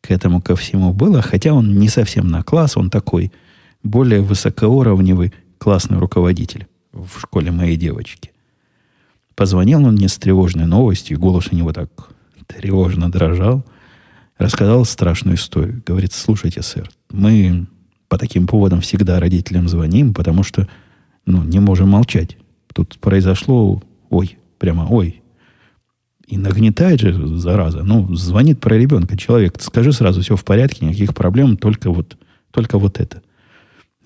к 0.00 0.10
этому 0.10 0.40
ко 0.40 0.56
всему 0.56 0.92
было, 0.92 1.22
хотя 1.22 1.52
он 1.52 1.78
не 1.78 1.88
совсем 1.88 2.28
на 2.28 2.42
класс, 2.42 2.76
он 2.76 2.90
такой– 2.90 3.32
более 3.86 4.20
высокоуровневый 4.20 5.32
классный 5.58 5.98
руководитель 5.98 6.66
в 6.92 7.20
школе 7.20 7.50
моей 7.50 7.76
девочки. 7.76 8.32
Позвонил 9.34 9.84
он 9.84 9.94
мне 9.94 10.08
с 10.08 10.16
тревожной 10.16 10.66
новостью, 10.66 11.18
голос 11.18 11.48
у 11.50 11.56
него 11.56 11.72
так 11.72 11.90
тревожно 12.46 13.10
дрожал. 13.10 13.64
Рассказал 14.38 14.84
страшную 14.84 15.36
историю. 15.36 15.82
Говорит, 15.84 16.12
слушайте, 16.12 16.62
сэр, 16.62 16.90
мы 17.10 17.66
по 18.08 18.18
таким 18.18 18.46
поводам 18.46 18.80
всегда 18.80 19.18
родителям 19.18 19.68
звоним, 19.68 20.14
потому 20.14 20.42
что 20.42 20.68
ну, 21.24 21.42
не 21.42 21.58
можем 21.58 21.88
молчать. 21.88 22.36
Тут 22.72 22.98
произошло, 23.00 23.82
ой, 24.10 24.38
прямо 24.58 24.86
ой. 24.88 25.22
И 26.26 26.38
нагнетает 26.38 27.00
же, 27.00 27.38
зараза. 27.38 27.82
Ну, 27.84 28.14
звонит 28.14 28.60
про 28.60 28.76
ребенка 28.76 29.16
человек. 29.16 29.60
Скажи 29.60 29.92
сразу, 29.92 30.22
все 30.22 30.34
в 30.34 30.44
порядке, 30.44 30.84
никаких 30.84 31.14
проблем, 31.14 31.56
только 31.56 31.90
вот, 31.90 32.16
только 32.50 32.78
вот 32.78 32.98
это. 33.00 33.22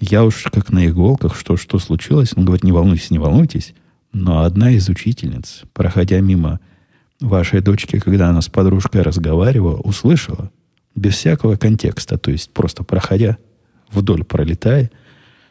Я 0.00 0.24
уж 0.24 0.44
как 0.52 0.70
на 0.70 0.86
иголках, 0.86 1.36
что, 1.36 1.56
что 1.56 1.78
случилось. 1.78 2.32
Он 2.36 2.44
говорит, 2.44 2.64
не 2.64 2.72
волнуйтесь, 2.72 3.10
не 3.10 3.18
волнуйтесь. 3.18 3.74
Но 4.12 4.42
одна 4.42 4.70
из 4.70 4.88
учительниц, 4.88 5.62
проходя 5.72 6.20
мимо 6.20 6.60
вашей 7.20 7.60
дочки, 7.60 7.98
когда 7.98 8.28
она 8.28 8.40
с 8.40 8.48
подружкой 8.48 9.02
разговаривала, 9.02 9.76
услышала, 9.76 10.50
без 10.94 11.14
всякого 11.14 11.56
контекста, 11.56 12.18
то 12.18 12.30
есть 12.30 12.50
просто 12.50 12.82
проходя 12.82 13.38
вдоль, 13.90 14.24
пролетая, 14.24 14.90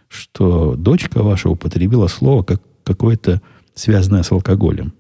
что 0.08 0.76
дочка 0.76 1.24
ваша 1.24 1.50
употребила 1.50 2.08
слово 2.08 2.44
как 2.44 2.62
какое-то 2.84 3.42
связанное 3.76 4.24
с 4.24 4.32
алкоголем. 4.32 4.94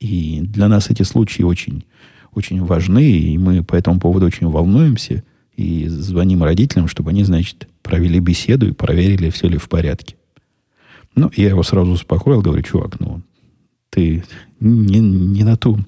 И 0.00 0.40
для 0.40 0.66
нас 0.68 0.90
эти 0.90 1.02
случаи 1.02 1.42
очень, 1.42 1.84
очень 2.32 2.64
важны, 2.64 3.10
и 3.10 3.38
мы 3.38 3.62
по 3.62 3.74
этому 3.74 4.00
поводу 4.00 4.26
очень 4.26 4.48
волнуемся 4.48 5.22
и 5.56 5.86
звоним 5.88 6.42
родителям, 6.42 6.88
чтобы 6.88 7.10
они, 7.10 7.22
значит, 7.22 7.68
провели 7.82 8.18
беседу 8.18 8.68
и 8.68 8.72
проверили, 8.72 9.30
все 9.30 9.48
ли 9.48 9.58
в 9.58 9.68
порядке. 9.68 10.16
Ну, 11.14 11.30
я 11.36 11.48
его 11.48 11.62
сразу 11.62 11.90
успокоил, 11.92 12.40
говорю, 12.40 12.62
чувак, 12.62 12.98
ну, 12.98 13.20
ты 13.90 14.24
не, 14.58 15.00
не 15.00 15.44
на 15.44 15.56
ту 15.56 15.78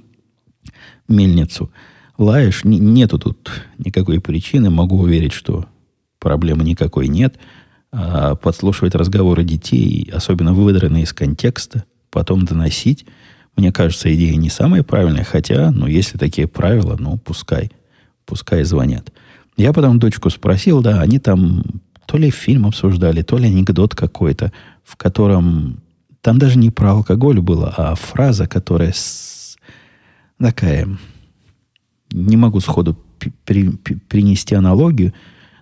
мельницу 1.08 1.70
лаешь, 2.18 2.64
не, 2.64 2.78
нету 2.78 3.18
тут 3.18 3.50
никакой 3.78 4.20
причины, 4.20 4.68
могу 4.68 4.98
уверить, 4.98 5.32
что 5.32 5.66
проблемы 6.18 6.64
никакой 6.64 7.08
нет. 7.08 7.36
А 7.92 8.36
подслушивать 8.36 8.94
разговоры 8.94 9.44
детей, 9.44 10.10
особенно 10.12 10.54
выдранные 10.54 11.04
из 11.04 11.12
контекста, 11.12 11.84
потом 12.10 12.44
доносить, 12.44 13.04
мне 13.56 13.72
кажется, 13.72 14.14
идея 14.14 14.36
не 14.36 14.50
самая 14.50 14.82
правильная, 14.82 15.24
хотя, 15.24 15.70
ну, 15.70 15.86
если 15.86 16.18
такие 16.18 16.48
правила, 16.48 16.96
ну, 16.98 17.18
пускай, 17.18 17.70
пускай 18.24 18.64
звонят. 18.64 19.12
Я 19.56 19.72
потом 19.72 19.98
дочку 19.98 20.30
спросил, 20.30 20.80
да, 20.80 21.00
они 21.00 21.18
там 21.18 21.62
то 22.06 22.16
ли 22.16 22.30
фильм 22.30 22.66
обсуждали, 22.66 23.22
то 23.22 23.38
ли 23.38 23.46
анекдот 23.46 23.94
какой-то, 23.94 24.52
в 24.82 24.96
котором 24.96 25.80
там 26.20 26.38
даже 26.38 26.58
не 26.58 26.70
про 26.70 26.92
алкоголь 26.92 27.40
было, 27.40 27.74
а 27.76 27.94
фраза, 27.94 28.46
которая 28.46 28.92
с... 28.92 29.56
такая... 30.38 30.88
Не 32.14 32.36
могу 32.36 32.60
сходу 32.60 32.94
при, 33.46 33.70
при, 33.70 33.94
принести 33.94 34.54
аналогию, 34.54 35.14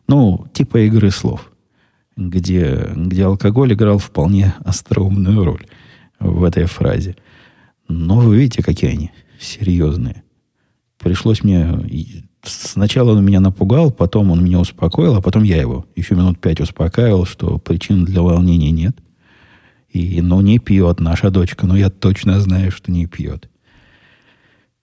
ну, 0.08 0.48
типа 0.52 0.78
игры 0.86 1.12
слов, 1.12 1.52
где, 2.16 2.90
где 2.96 3.24
алкоголь 3.26 3.72
играл 3.72 3.98
вполне 3.98 4.54
остроумную 4.64 5.44
роль 5.44 5.66
в 6.18 6.42
этой 6.42 6.64
фразе. 6.64 7.14
Но 7.90 8.20
вы 8.20 8.36
видите, 8.36 8.62
какие 8.62 8.90
они 8.90 9.10
серьезные. 9.38 10.22
Пришлось 10.98 11.42
мне 11.42 12.20
Сначала 12.42 13.12
он 13.12 13.24
меня 13.24 13.40
напугал, 13.40 13.90
потом 13.90 14.30
он 14.30 14.42
меня 14.42 14.60
успокоил, 14.60 15.16
а 15.16 15.20
потом 15.20 15.42
я 15.42 15.58
его 15.60 15.84
еще 15.94 16.14
минут 16.14 16.40
пять 16.40 16.60
успокаивал, 16.60 17.26
что 17.26 17.58
причин 17.58 18.04
для 18.04 18.22
волнения 18.22 18.70
нет. 18.70 18.96
И, 19.90 20.22
ну, 20.22 20.40
не 20.40 20.58
пьет 20.58 21.00
наша 21.00 21.30
дочка, 21.30 21.66
но 21.66 21.76
я 21.76 21.90
точно 21.90 22.40
знаю, 22.40 22.70
что 22.70 22.90
не 22.92 23.06
пьет. 23.06 23.50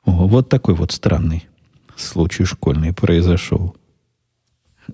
О, 0.05 0.27
вот 0.27 0.49
такой 0.49 0.75
вот 0.75 0.91
странный 0.91 1.47
случай 1.95 2.43
школьный 2.43 2.93
произошел. 2.93 3.75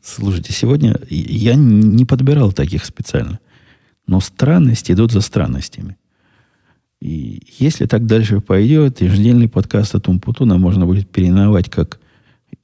Слушайте, 0.02 0.54
сегодня 0.54 0.98
я 1.10 1.56
не 1.56 2.06
подбирал 2.06 2.54
таких 2.54 2.86
специально. 2.86 3.40
Но 4.08 4.22
странности 4.22 4.92
идут 4.92 5.12
за 5.12 5.22
странностями. 5.22 5.98
И 7.04 7.42
если 7.60 7.86
так 7.86 8.06
дальше 8.06 8.40
пойдет, 8.40 9.02
еженедельный 9.02 9.50
подкаст 9.50 9.94
от 9.94 10.08
Умпутуна 10.08 10.58
можно 10.58 10.86
будет 10.86 11.10
переименовать 11.10 11.70
как 11.70 12.00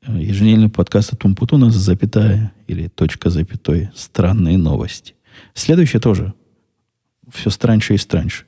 еженедельный 0.07 0.69
подкаст 0.69 1.11
от 1.11 1.25
Умпутуна, 1.25 1.69
запятая 1.69 2.53
или 2.65 2.87
точка 2.87 3.31
запятой, 3.31 3.89
странные 3.93 4.57
новости. 4.57 5.13
Следующее 5.53 5.99
тоже. 5.99 6.33
Все 7.29 7.49
страньше 7.49 7.95
и 7.95 7.97
страньше. 7.97 8.45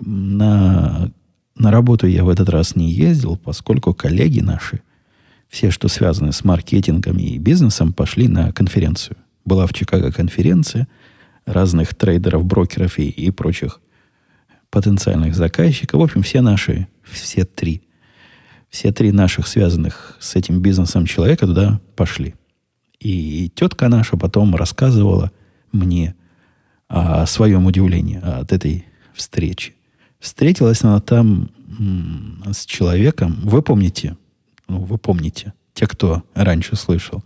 На, 0.00 1.10
на 1.54 1.70
работу 1.70 2.06
я 2.06 2.24
в 2.24 2.30
этот 2.30 2.48
раз 2.48 2.74
не 2.74 2.90
ездил, 2.90 3.36
поскольку 3.36 3.92
коллеги 3.92 4.40
наши, 4.40 4.80
все, 5.50 5.70
что 5.70 5.88
связаны 5.88 6.32
с 6.32 6.44
маркетингом 6.44 7.18
и 7.18 7.36
бизнесом, 7.36 7.92
пошли 7.92 8.26
на 8.26 8.52
конференцию. 8.52 9.18
Была 9.44 9.66
в 9.66 9.74
Чикаго 9.74 10.10
конференция 10.10 10.88
разных 11.44 11.94
трейдеров, 11.94 12.46
брокеров 12.46 12.98
и, 12.98 13.10
и 13.10 13.30
прочих 13.30 13.81
потенциальных 14.72 15.36
заказчиков. 15.36 16.00
В 16.00 16.02
общем, 16.02 16.22
все 16.22 16.40
наши, 16.40 16.88
все 17.04 17.44
три– 17.44 17.82
все 18.72 18.90
три 18.90 19.12
наших 19.12 19.46
связанных 19.46 20.16
с 20.18 20.34
этим 20.34 20.60
бизнесом 20.62 21.04
человека 21.04 21.46
туда 21.46 21.80
пошли. 21.94 22.34
И 22.98 23.50
тетка 23.54 23.88
наша 23.88 24.16
потом 24.16 24.56
рассказывала 24.56 25.30
мне 25.72 26.14
о 26.88 27.26
своем 27.26 27.66
удивлении 27.66 28.18
от 28.22 28.50
этой 28.50 28.86
встречи. 29.12 29.74
Встретилась 30.18 30.82
она 30.82 31.00
там 31.00 31.50
с 32.50 32.64
человеком, 32.64 33.40
вы 33.42 33.60
помните, 33.60 34.16
ну, 34.68 34.80
вы 34.80 34.96
помните, 34.96 35.52
те, 35.74 35.86
кто 35.86 36.22
раньше 36.34 36.74
слышал, 36.74 37.22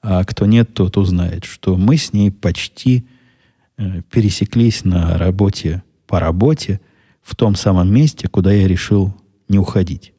а 0.00 0.24
кто 0.24 0.46
нет, 0.46 0.72
тот 0.72 0.96
узнает, 0.96 1.44
что 1.44 1.76
мы 1.76 1.98
с 1.98 2.12
ней 2.14 2.30
почти 2.30 3.06
э, 3.76 4.02
пересеклись 4.10 4.84
на 4.84 5.18
работе, 5.18 5.82
по 6.08 6.18
работе, 6.18 6.80
в 7.22 7.36
том 7.36 7.54
самом 7.54 7.92
месте, 7.92 8.26
куда 8.26 8.52
я 8.52 8.66
решил 8.66 9.14
не 9.48 9.58
уходить 9.58 10.12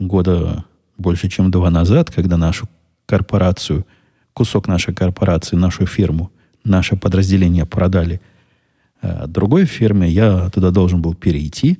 года 0.00 0.64
больше, 0.98 1.28
чем 1.28 1.50
два 1.50 1.70
назад, 1.70 2.10
когда 2.10 2.36
нашу 2.36 2.68
корпорацию, 3.06 3.86
кусок 4.32 4.66
нашей 4.66 4.94
корпорации, 4.94 5.56
нашу 5.56 5.86
фирму, 5.86 6.30
наше 6.64 6.96
подразделение 6.96 7.66
продали 7.66 8.20
э, 9.02 9.26
другой 9.26 9.66
фирме, 9.66 10.08
я 10.08 10.50
туда 10.50 10.70
должен 10.70 11.00
был 11.00 11.14
перейти, 11.14 11.78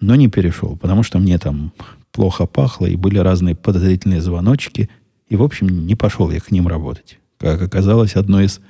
но 0.00 0.16
не 0.16 0.28
перешел, 0.28 0.76
потому 0.76 1.02
что 1.02 1.18
мне 1.18 1.38
там 1.38 1.72
плохо 2.10 2.46
пахло, 2.46 2.86
и 2.86 2.96
были 2.96 3.18
разные 3.18 3.54
подозрительные 3.54 4.20
звоночки, 4.20 4.90
и, 5.28 5.36
в 5.36 5.42
общем, 5.42 5.86
не 5.86 5.94
пошел 5.94 6.30
я 6.30 6.40
к 6.40 6.50
ним 6.50 6.68
работать. 6.68 7.18
Как 7.38 7.62
оказалось, 7.62 8.16
одно 8.16 8.42
из 8.42 8.60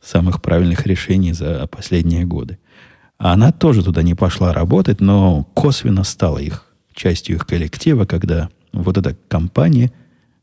самых 0.00 0.42
правильных 0.42 0.86
решений 0.86 1.32
за 1.32 1.66
последние 1.68 2.24
годы. 2.24 2.58
Она 3.24 3.52
тоже 3.52 3.84
туда 3.84 4.02
не 4.02 4.16
пошла 4.16 4.52
работать, 4.52 5.00
но 5.00 5.44
косвенно 5.54 6.02
стала 6.02 6.38
их 6.38 6.66
частью 6.92 7.36
их 7.36 7.46
коллектива, 7.46 8.04
когда 8.04 8.48
вот 8.72 8.98
эта 8.98 9.16
компания 9.28 9.92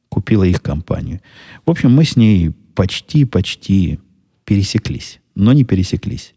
купила 0.08 0.46
их 0.46 0.62
компанию. 0.62 1.20
В 1.66 1.72
общем, 1.72 1.92
мы 1.92 2.06
с 2.06 2.16
ней 2.16 2.52
почти-почти 2.76 4.00
пересеклись, 4.46 5.20
но 5.36 5.52
не 5.52 5.66
пересеклись. 5.66 6.34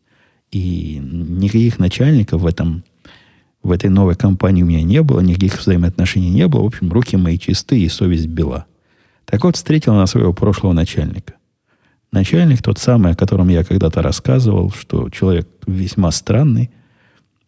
И 0.50 1.00
никаких 1.00 1.78
начальников 1.78 2.42
в 2.42 2.46
этом 2.46 2.82
в 3.62 3.70
этой 3.70 3.88
новой 3.88 4.16
компании 4.16 4.64
у 4.64 4.66
меня 4.66 4.82
не 4.82 5.00
было, 5.00 5.20
никаких 5.20 5.60
взаимоотношений 5.60 6.30
не 6.30 6.48
было. 6.48 6.62
В 6.62 6.66
общем, 6.66 6.90
руки 6.90 7.16
мои 7.16 7.38
чистые 7.38 7.84
и 7.84 7.88
совесть 7.88 8.26
бела. 8.26 8.66
Так 9.26 9.44
вот, 9.44 9.54
встретил 9.54 9.94
на 9.94 10.06
своего 10.06 10.32
прошлого 10.32 10.72
начальника. 10.72 11.34
Начальник 12.12 12.62
тот 12.62 12.78
самый, 12.78 13.12
о 13.12 13.16
котором 13.16 13.48
я 13.48 13.64
когда-то 13.64 14.02
рассказывал, 14.02 14.70
что 14.70 15.08
человек 15.08 15.48
весьма 15.66 16.10
странный, 16.10 16.70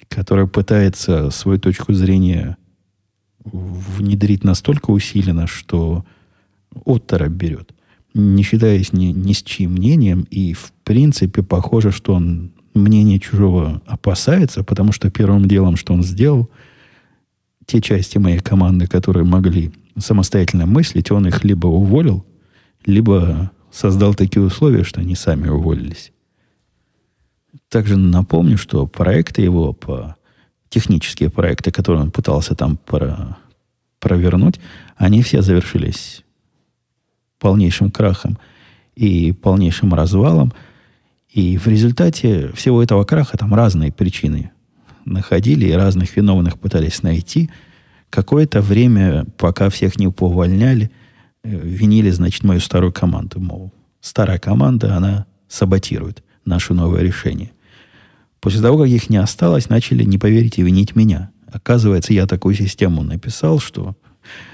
который 0.08 0.48
пытается 0.48 1.30
свою 1.30 1.58
точку 1.58 1.92
зрения 1.92 2.56
внедрить 3.44 4.42
настолько 4.42 4.90
усиленно, 4.90 5.46
что 5.46 6.06
оттора 6.86 7.28
берет, 7.28 7.74
не 8.14 8.42
считаясь 8.42 8.94
ни, 8.94 9.06
ни 9.06 9.34
с 9.34 9.42
чьим 9.42 9.72
мнением, 9.72 10.26
и 10.30 10.54
в 10.54 10.72
принципе 10.82 11.42
похоже, 11.42 11.92
что 11.92 12.14
он 12.14 12.52
мнение 12.74 13.20
чужого 13.20 13.82
опасается, 13.86 14.64
потому 14.64 14.92
что 14.92 15.10
первым 15.10 15.46
делом, 15.46 15.76
что 15.76 15.92
он 15.92 16.02
сделал, 16.02 16.50
те 17.66 17.82
части 17.82 18.16
моей 18.16 18.40
команды, 18.40 18.86
которые 18.86 19.24
могли 19.24 19.72
самостоятельно 19.98 20.64
мыслить, 20.64 21.10
он 21.10 21.26
их 21.26 21.44
либо 21.44 21.66
уволил, 21.66 22.24
либо 22.86 23.50
создал 23.74 24.14
такие 24.14 24.42
условия, 24.42 24.84
что 24.84 25.00
они 25.00 25.14
сами 25.14 25.48
уволились. 25.48 26.12
Также 27.68 27.96
напомню, 27.96 28.56
что 28.56 28.86
проекты 28.86 29.42
его 29.42 29.72
по 29.72 30.16
технические 30.68 31.30
проекты, 31.30 31.70
которые 31.70 32.02
он 32.02 32.10
пытался 32.10 32.54
там 32.54 32.76
про, 32.76 33.36
провернуть, 33.98 34.60
они 34.96 35.22
все 35.22 35.42
завершились 35.42 36.24
полнейшим 37.38 37.90
крахом 37.90 38.38
и 38.94 39.32
полнейшим 39.32 39.92
развалом– 39.92 40.52
и 41.34 41.58
в 41.58 41.66
результате 41.66 42.52
всего 42.54 42.80
этого 42.80 43.02
краха 43.02 43.36
там 43.36 43.52
разные 43.54 43.90
причины 43.90 44.52
находили, 45.04 45.66
и 45.66 45.72
разных 45.72 46.16
виновных 46.16 46.60
пытались 46.60 47.02
найти. 47.02 47.50
Какое-то 48.08 48.60
время, 48.62 49.26
пока 49.36 49.68
всех 49.68 49.98
не 49.98 50.08
повольняли, 50.08 50.92
винили, 51.44 52.10
значит, 52.10 52.42
мою 52.42 52.60
старую 52.60 52.92
команду. 52.92 53.38
Мол, 53.38 53.72
старая 54.00 54.38
команда, 54.38 54.96
она 54.96 55.26
саботирует 55.48 56.22
наше 56.44 56.74
новое 56.74 57.02
решение. 57.02 57.52
После 58.40 58.60
того, 58.60 58.78
как 58.78 58.88
их 58.88 59.08
не 59.08 59.16
осталось, 59.16 59.68
начали, 59.68 60.04
не 60.04 60.18
поверите, 60.18 60.62
винить 60.62 60.96
меня. 60.96 61.30
Оказывается, 61.50 62.12
я 62.12 62.26
такую 62.26 62.54
систему 62.54 63.02
написал, 63.02 63.58
что 63.60 63.96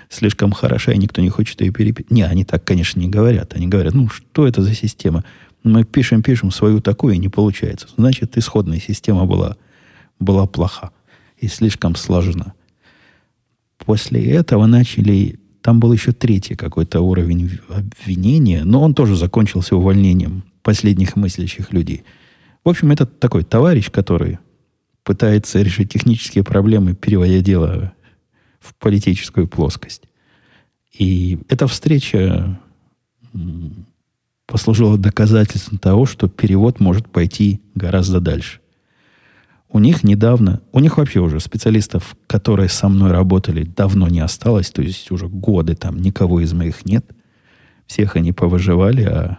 слишком 0.09 0.53
хороша, 0.53 0.93
и 0.93 0.99
никто 0.99 1.23
не 1.23 1.29
хочет 1.29 1.61
ее 1.61 1.73
переписать. 1.73 2.11
Не, 2.11 2.23
они 2.23 2.45
так, 2.45 2.65
конечно, 2.65 3.01
не 3.01 3.09
говорят. 3.09 3.55
Они 3.55 3.67
говорят, 3.67 3.95
ну, 3.95 4.09
что 4.09 4.47
это 4.47 4.63
за 4.63 4.75
система? 4.75 5.25
Мы 5.63 5.85
пишем, 5.85 6.23
пишем 6.23 6.51
свою 6.51 6.81
такую, 6.81 7.15
и 7.15 7.19
не 7.19 7.29
получается. 7.29 7.89
Значит, 7.97 8.37
исходная 8.37 8.81
система 8.81 9.27
была, 9.27 9.57
была 10.19 10.47
плоха 10.47 10.91
и 11.39 11.49
слишком 11.49 11.97
сложна. 11.97 12.53
После 13.79 14.25
этого 14.31 14.67
начали... 14.67 15.40
Там 15.63 15.79
был 15.79 15.93
еще 15.93 16.13
третий 16.13 16.55
какой-то 16.55 17.01
уровень 17.01 17.59
обвинения, 17.69 18.65
но 18.65 18.83
он 18.83 18.95
тоже 18.95 19.17
закончился 19.17 19.77
увольнением 19.77 20.45
последних 20.63 21.17
мыслящих 21.17 21.73
людей. 21.73 22.05
В 22.65 22.69
общем, 22.69 22.91
это 22.91 23.07
такой 23.07 23.45
товарищ, 23.45 23.91
который 23.91 24.39
пытается 25.05 25.63
решить 25.63 25.93
технические 25.93 26.45
проблемы, 26.45 26.95
переводя 26.95 27.41
дело 27.41 27.93
в 28.59 28.75
политическую 28.75 29.49
плоскость. 29.49 30.03
И 30.93 31.39
эта 31.49 31.67
встреча 31.67 32.59
послужило 34.47 34.99
доказательством 34.99 35.79
того, 35.79 36.07
что 36.07 36.29
перевод 36.29 36.81
может 36.81 37.09
пойти 37.09 37.61
гораздо 37.75 38.21
дальше. 38.21 38.60
У 39.73 39.79
них 39.79 40.03
недавно, 40.03 40.61
у 40.73 40.81
них 40.81 40.99
вообще 40.99 41.21
уже 41.21 41.39
специалистов, 41.39 42.17
которые 42.27 42.69
со 42.69 42.89
мной 42.89 43.13
работали, 43.13 43.63
давно 43.63 44.09
не 44.09 44.19
осталось, 44.19 44.71
то 44.71 44.83
есть 44.83 45.11
уже 45.13 45.29
годы 45.29 45.77
там 45.77 46.01
никого 46.01 46.41
из 46.41 46.53
моих 46.53 46.85
нет. 46.85 47.07
Всех 47.87 48.17
они 48.17 48.33
повыживали, 48.33 49.05
а 49.05 49.39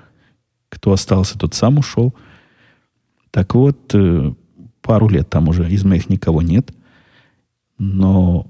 кто 0.69 0.93
остался, 0.93 1.37
тот 1.37 1.53
сам 1.53 1.79
ушел. 1.79 2.15
Так 3.29 3.55
вот, 3.55 3.91
э, 3.93 4.33
пару 4.81 5.09
лет 5.09 5.29
там 5.29 5.49
уже 5.49 5.69
из 5.69 5.83
моих 5.83 6.09
никого 6.09 6.41
нет. 6.41 6.71
Но 7.77 8.47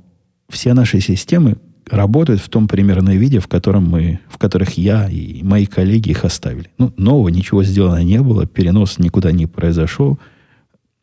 все 0.50 0.74
наши 0.74 1.00
системы 1.00 1.58
работают 1.90 2.42
в 2.42 2.50
том 2.50 2.68
примерно 2.68 3.12
виде, 3.12 3.40
в 3.40 3.48
котором 3.48 3.90
мы, 3.90 4.20
в 4.30 4.38
которых 4.38 4.78
я 4.78 5.10
и 5.10 5.42
мои 5.44 5.66
коллеги 5.66 6.10
их 6.12 6.26
оставили. 6.26 6.70
Ну, 6.78 6.94
нового 6.98 7.30
ничего 7.30 7.64
сделано 7.64 8.04
не 8.04 8.22
было, 8.22 8.46
перенос 8.46 9.00
никуда 9.00 9.32
не 9.32 9.48
произошел. 9.48 10.20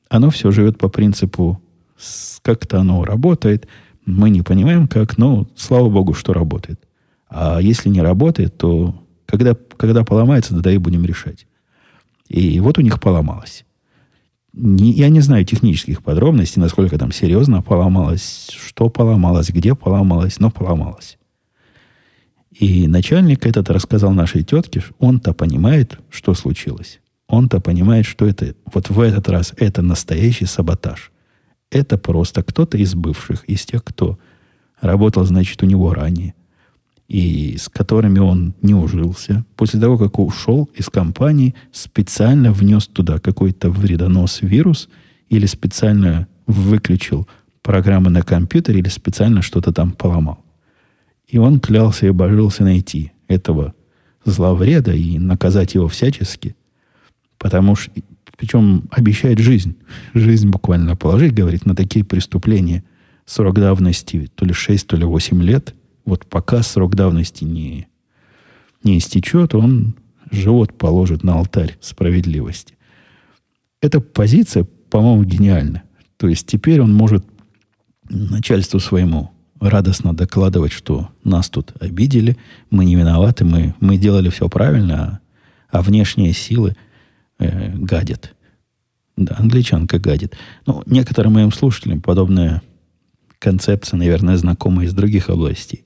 Оно 0.09 0.31
все 0.31 0.51
живет 0.51 0.79
по 0.79 0.89
принципу, 0.89 1.61
как-то 2.43 2.81
оно 2.81 3.05
работает. 3.05 3.69
Мы 4.07 4.31
не 4.31 4.43
понимаем, 4.43 4.89
как, 4.89 5.19
но 5.19 5.47
слава 5.57 5.91
богу, 5.91 6.15
что 6.15 6.33
работает. 6.33 6.81
А 7.29 7.61
если 7.61 7.91
не 7.91 8.01
работает, 8.01 8.57
то 8.57 9.03
когда, 9.27 9.55
когда 9.77 10.05
поломается, 10.05 10.55
тогда 10.55 10.73
и 10.73 10.79
будем 10.79 11.05
решать. 11.05 11.47
И 12.29 12.61
вот 12.61 12.79
у 12.79 12.83
них 12.83 13.01
поломалось. 13.01 13.65
Не, 14.55 14.93
я 14.93 15.09
не 15.09 15.21
знаю 15.21 15.45
технических 15.45 16.03
подробностей, 16.03 16.61
насколько 16.61 16.99
там 16.99 17.13
серьезно 17.13 17.63
поломалось, 17.63 18.51
что 18.51 18.89
поломалось, 18.89 19.51
где 19.51 19.75
поломалось, 19.75 20.41
но 20.41 20.51
поломалось. 20.51 21.19
И 22.51 22.89
начальник 22.89 23.47
этот 23.47 23.71
рассказал 23.71 24.13
нашей 24.13 24.43
тетке, 24.43 24.83
он-то 24.99 25.33
понимает, 25.33 26.01
что 26.11 26.35
случилось. 26.35 27.01
Он-то 27.29 27.61
понимает, 27.61 28.07
что 28.07 28.27
это 28.27 28.55
вот 28.73 28.91
в 28.91 29.01
этот 29.01 29.29
раз 29.29 29.53
это 29.57 29.83
настоящий 29.83 30.47
саботаж. 30.47 31.13
Это 31.71 31.99
просто 31.99 32.43
кто-то 32.43 32.79
из 32.79 32.95
бывших, 32.95 33.45
из 33.45 33.65
тех, 33.67 33.85
кто 33.85 34.19
работал, 34.81 35.25
значит, 35.25 35.63
у 35.63 35.67
него 35.67 35.93
ранее 35.93 36.35
и 37.09 37.57
с 37.59 37.69
которыми 37.71 38.19
он 38.19 38.55
не 38.61 38.75
ужился, 38.75 39.45
после 39.57 39.81
того, 39.81 39.97
как 39.97 40.19
ушел 40.19 40.69
из 40.75 40.91
компании, 40.91 41.55
специально 41.73 42.53
внес 42.53 42.87
туда 42.87 43.19
какой-то 43.19 43.71
вредонос 43.71 44.43
вирус 44.43 44.89
или 45.31 45.47
специально 45.47 46.29
выключил 46.47 47.27
программы 47.63 48.11
на 48.11 48.23
компьютере 48.23 48.81
или 48.81 48.89
специально 48.89 49.43
что-то 49.43 49.73
там 49.73 49.93
поломал. 49.93 50.45
И 51.27 51.39
он 51.39 51.61
клялся 51.61 52.07
и 52.07 52.11
божился 52.11 52.63
найти 52.63 53.13
этого 53.27 53.75
зловреда 54.25 54.93
и 54.93 55.19
наказать 55.19 55.75
его 55.75 55.89
всячески, 55.89 56.57
потому 57.39 57.77
что, 57.77 57.91
причем 58.37 58.85
обещает 58.91 59.39
жизнь, 59.39 59.77
жизнь 60.15 60.49
буквально 60.49 60.97
положить, 60.97 61.35
говорит, 61.35 61.67
на 61.67 61.75
такие 61.75 62.05
преступления 62.05 62.85
срок 63.27 63.57
давности 63.57 64.31
то 64.35 64.45
ли 64.45 64.53
6, 64.53 64.87
то 64.87 64.97
ли 64.97 65.05
8 65.05 65.43
лет– 65.43 65.75
вот 66.09 66.25
пока 66.25 66.63
срок 66.63 66.95
давности 66.95 67.45
не, 67.45 67.87
не 68.83 68.97
истечет, 68.97 69.55
он 69.55 69.95
живот 70.31 70.73
положит 70.73 71.23
на 71.23 71.35
алтарь 71.35 71.77
справедливости. 71.83 72.79
Эта 73.83 74.01
позиция, 74.01 74.65
по-моему, 74.89 75.25
гениальна. 75.25 75.83
То 76.17 76.27
есть 76.27 76.47
теперь 76.47 76.81
он 76.81 76.95
может 76.95 77.27
начальству 78.09 78.81
своему 78.81 79.33
радостно 79.61 80.15
докладывать, 80.15 80.73
что 80.73 81.11
нас 81.25 81.51
тут 81.51 81.75
обидели, 81.79 82.39
мы 82.71 82.87
не 82.87 82.97
виноваты, 82.97 83.45
мы, 83.45 83.75
мы 83.79 83.99
делали 83.99 84.31
все 84.31 84.49
правильно, 84.49 85.21
а, 85.71 85.79
а 85.79 85.83
внешние 85.83 86.33
силы 86.33 86.75
э, 87.39 87.75
гадят. 87.77 88.35
Да, 89.17 89.37
англичанка 89.39 89.99
гадит. 89.99 90.37
Ну, 90.67 90.83
некоторым 90.87 91.35
моим 91.35 91.53
слушателям 91.53 92.01
подобная 92.01 92.63
концепция, 93.39 93.99
наверное, 93.99 94.37
знакома 94.37 94.85
из 94.85 94.95
других 94.95 95.29
областей 95.29 95.85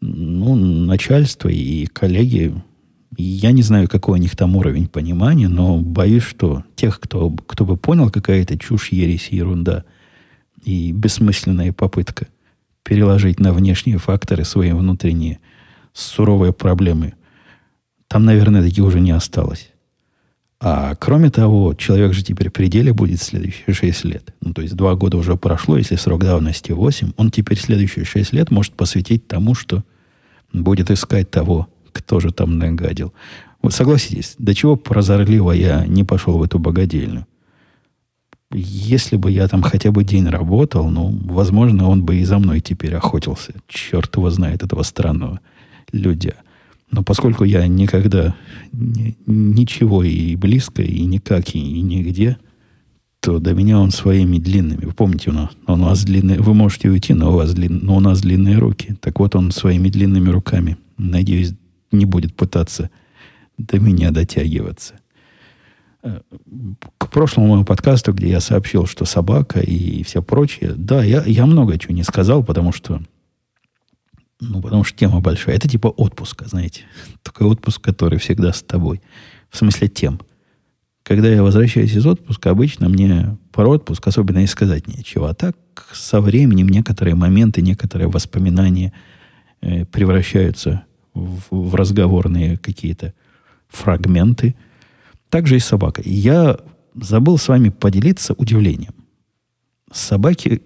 ну, 0.00 0.54
начальство 0.54 1.48
и 1.48 1.86
коллеги, 1.86 2.54
я 3.16 3.52
не 3.52 3.62
знаю, 3.62 3.88
какой 3.88 4.18
у 4.18 4.22
них 4.22 4.36
там 4.36 4.56
уровень 4.56 4.88
понимания, 4.88 5.48
но 5.48 5.78
боюсь, 5.78 6.22
что 6.22 6.64
тех, 6.74 7.00
кто, 7.00 7.30
кто 7.30 7.64
бы 7.64 7.76
понял, 7.76 8.10
какая 8.10 8.42
это 8.42 8.58
чушь, 8.58 8.92
ересь, 8.92 9.28
ерунда 9.28 9.84
и 10.62 10.92
бессмысленная 10.92 11.72
попытка 11.72 12.28
переложить 12.82 13.40
на 13.40 13.52
внешние 13.52 13.98
факторы 13.98 14.44
свои 14.44 14.72
внутренние 14.72 15.38
суровые 15.92 16.52
проблемы, 16.52 17.14
там, 18.08 18.24
наверное, 18.24 18.62
таких 18.62 18.84
уже 18.84 19.00
не 19.00 19.10
осталось. 19.10 19.70
А 20.62 20.94
кроме 20.96 21.30
того, 21.30 21.72
человек 21.74 22.12
же 22.12 22.22
теперь 22.22 22.50
в 22.50 22.52
пределе 22.52 22.92
будет 22.92 23.22
следующие 23.22 23.74
6 23.74 24.04
лет. 24.04 24.34
Ну, 24.42 24.52
то 24.52 24.60
есть 24.60 24.76
два 24.76 24.94
года 24.94 25.16
уже 25.16 25.36
прошло, 25.36 25.78
если 25.78 25.96
срок 25.96 26.22
давности 26.22 26.72
8, 26.72 27.12
он 27.16 27.30
теперь 27.30 27.58
следующие 27.58 28.04
6 28.04 28.34
лет 28.34 28.50
может 28.50 28.74
посвятить 28.74 29.26
тому, 29.26 29.54
что 29.54 29.84
будет 30.52 30.90
искать 30.90 31.30
того, 31.30 31.68
кто 31.92 32.20
же 32.20 32.30
там 32.30 32.58
нагадил. 32.58 33.14
Вот 33.62 33.72
согласитесь, 33.72 34.34
до 34.38 34.54
чего 34.54 34.76
прозорливо 34.76 35.52
я 35.52 35.86
не 35.86 36.04
пошел 36.04 36.36
в 36.36 36.42
эту 36.42 36.58
богадельню. 36.58 37.26
если 38.52 39.16
бы 39.16 39.30
я 39.30 39.46
там 39.48 39.62
хотя 39.62 39.92
бы 39.92 40.04
день 40.04 40.26
работал, 40.26 40.90
ну, 40.90 41.16
возможно, 41.24 41.88
он 41.88 42.04
бы 42.04 42.16
и 42.16 42.24
за 42.24 42.38
мной 42.38 42.60
теперь 42.60 42.96
охотился. 42.96 43.54
Черт 43.68 44.16
его 44.16 44.28
знает, 44.28 44.62
этого 44.62 44.82
странного 44.82 45.40
людя. 45.92 46.34
Но 46.90 47.02
поскольку 47.02 47.44
я 47.44 47.66
никогда 47.66 48.34
ни, 48.72 49.16
ничего 49.26 50.02
и 50.02 50.34
близко, 50.36 50.82
и 50.82 51.04
никак, 51.04 51.54
и, 51.54 51.58
и 51.58 51.80
нигде, 51.82 52.38
то 53.20 53.38
до 53.38 53.54
меня 53.54 53.78
он 53.78 53.90
своими 53.90 54.38
длинными. 54.38 54.86
Вы 54.86 54.92
помните, 54.92 55.30
у 55.30 55.32
нас, 55.32 55.50
у 55.66 55.76
нас 55.76 56.04
длинные... 56.04 56.40
Вы 56.40 56.54
можете 56.54 56.88
уйти, 56.88 57.14
но 57.14 57.30
у, 57.30 57.36
вас 57.36 57.54
длин, 57.54 57.80
но 57.82 57.96
у 57.96 58.00
нас 58.00 58.20
длинные 58.22 58.58
руки. 58.58 58.96
Так 59.00 59.20
вот, 59.20 59.36
он 59.36 59.52
своими 59.52 59.88
длинными 59.88 60.30
руками, 60.30 60.78
надеюсь, 60.96 61.54
не 61.92 62.06
будет 62.06 62.34
пытаться 62.34 62.90
до 63.58 63.78
меня 63.78 64.10
дотягиваться 64.10 64.94
к 66.98 67.10
прошлому 67.10 67.48
моему 67.48 67.64
подкасту, 67.64 68.12
где 68.12 68.30
я 68.30 68.40
сообщил, 68.40 68.86
что 68.86 69.04
собака 69.04 69.60
и 69.60 70.02
все 70.02 70.22
прочее, 70.22 70.72
да, 70.76 71.04
я, 71.04 71.22
я 71.24 71.46
много 71.46 71.78
чего 71.78 71.94
не 71.94 72.04
сказал, 72.04 72.42
потому 72.42 72.72
что 72.72 73.02
ну, 74.40 74.60
потому 74.60 74.84
что 74.84 74.98
тема 74.98 75.20
большая. 75.20 75.56
Это 75.56 75.68
типа 75.68 75.88
отпуска, 75.88 76.48
знаете. 76.48 76.82
Такой 77.22 77.46
отпуск, 77.46 77.80
который 77.80 78.18
всегда 78.18 78.52
с 78.52 78.62
тобой. 78.62 79.00
В 79.50 79.56
смысле 79.56 79.88
тем. 79.88 80.20
Когда 81.02 81.28
я 81.28 81.42
возвращаюсь 81.42 81.94
из 81.94 82.06
отпуска, 82.06 82.50
обычно 82.50 82.88
мне 82.88 83.36
про 83.52 83.68
отпуск 83.68 84.06
особенно 84.06 84.38
и 84.38 84.46
сказать 84.46 84.86
нечего. 84.86 85.30
А 85.30 85.34
так 85.34 85.56
со 85.92 86.20
временем 86.20 86.68
некоторые 86.68 87.14
моменты, 87.14 87.62
некоторые 87.62 88.08
воспоминания 88.08 88.92
э, 89.60 89.84
превращаются 89.86 90.84
в, 91.14 91.40
в 91.50 91.74
разговорные 91.74 92.58
какие-то 92.58 93.14
фрагменты– 93.68 94.54
также 95.30 95.56
и 95.56 95.60
собака. 95.60 96.02
Я 96.04 96.58
забыл 96.94 97.38
с 97.38 97.48
вами 97.48 97.70
поделиться 97.70 98.34
удивлением. 98.34 98.94
Собаки 99.92 100.62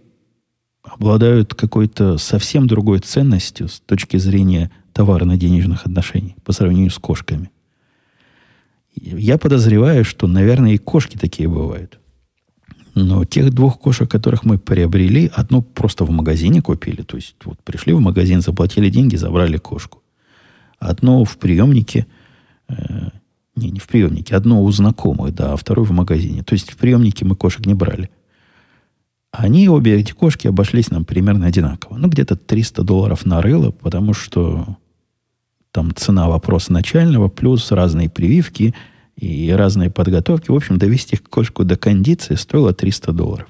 обладают 0.85 1.55
какой-то 1.55 2.19
совсем 2.19 2.67
другой 2.67 3.01
ценностью 3.01 3.69
с 3.69 3.81
точки 3.81 4.19
зрения 4.19 4.71
товарно-денежных 4.93 5.87
отношений 5.87 6.37
по 6.45 6.53
сравнению 6.53 6.91
с 6.91 6.99
кошками. 6.99 7.51
Я 8.95 9.39
подозреваю, 9.39 10.05
что, 10.05 10.27
наверное, 10.27 10.75
и 10.75 10.79
кошки 10.79 11.17
такие 11.17 11.49
бывают. 11.49 11.99
Но 12.95 13.25
тех 13.25 13.53
двух 13.53 13.81
кошек, 13.81 14.09
которых 14.09 14.45
мы 14.45 14.57
приобрели, 14.57 15.29
одну 15.35 15.63
просто 15.63 16.05
в 16.05 16.11
магазине 16.11 16.63
купили. 16.63 17.03
То 17.03 17.17
есть 17.17 17.35
вот 17.45 17.59
пришли 17.65 17.93
в 17.93 18.01
магазин, 18.01 18.41
заплатили 18.41 18.89
деньги, 18.89 19.17
забрали 19.17 19.57
кошку. 19.57 20.01
Одну 20.79 21.25
в 21.25 21.37
приемнике 21.39 22.07
э, 22.69 22.75
не, 23.57 23.71
не 23.71 23.81
в 23.81 23.89
приемнике. 23.89 24.37
Одно 24.37 24.63
у 24.63 24.71
знакомых, 24.71 25.35
да, 25.35 25.55
а 25.55 25.57
второй 25.57 25.85
в 25.85 25.91
магазине. 25.91 26.45
То 26.45 26.53
есть 26.53 26.71
в 26.71 26.77
приемнике 26.77 27.25
мы 27.25 27.35
кошек 27.35 27.67
не 27.67 27.75
брали. 27.75 28.11
Они, 29.37 29.69
обе 29.69 29.99
эти 29.99 30.13
кошки, 30.13 30.47
обошлись 30.47 30.93
нам 30.93 31.05
примерно 31.05 31.47
одинаково. 31.47 31.97
Ну, 31.97 32.09
где-то 32.09 32.37
300 32.37 32.85
долларов 32.85 33.27
на 33.27 33.43
рыло, 33.43 33.73
потому 33.73 34.15
что 34.15 34.79
там 35.73 35.93
цена 35.93 36.29
вопроса 36.29 36.73
начального, 36.73 37.29
плюс 37.29 37.73
разные 37.73 38.09
прививки 38.09 38.77
и 39.17 39.51
разные 39.51 39.91
подготовки. 39.91 40.53
В 40.53 40.55
общем, 40.55 40.79
довести 40.79 41.17
кошку 41.17 41.65
до 41.65 41.77
кондиции 41.77 42.37
стоило 42.37 42.73
300 42.73 43.13
долларов. 43.13 43.49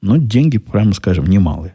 Ну, 0.00 0.16
деньги, 0.16 0.56
прямо 0.56 0.94
скажем, 0.94 1.26
немалые. 1.26 1.74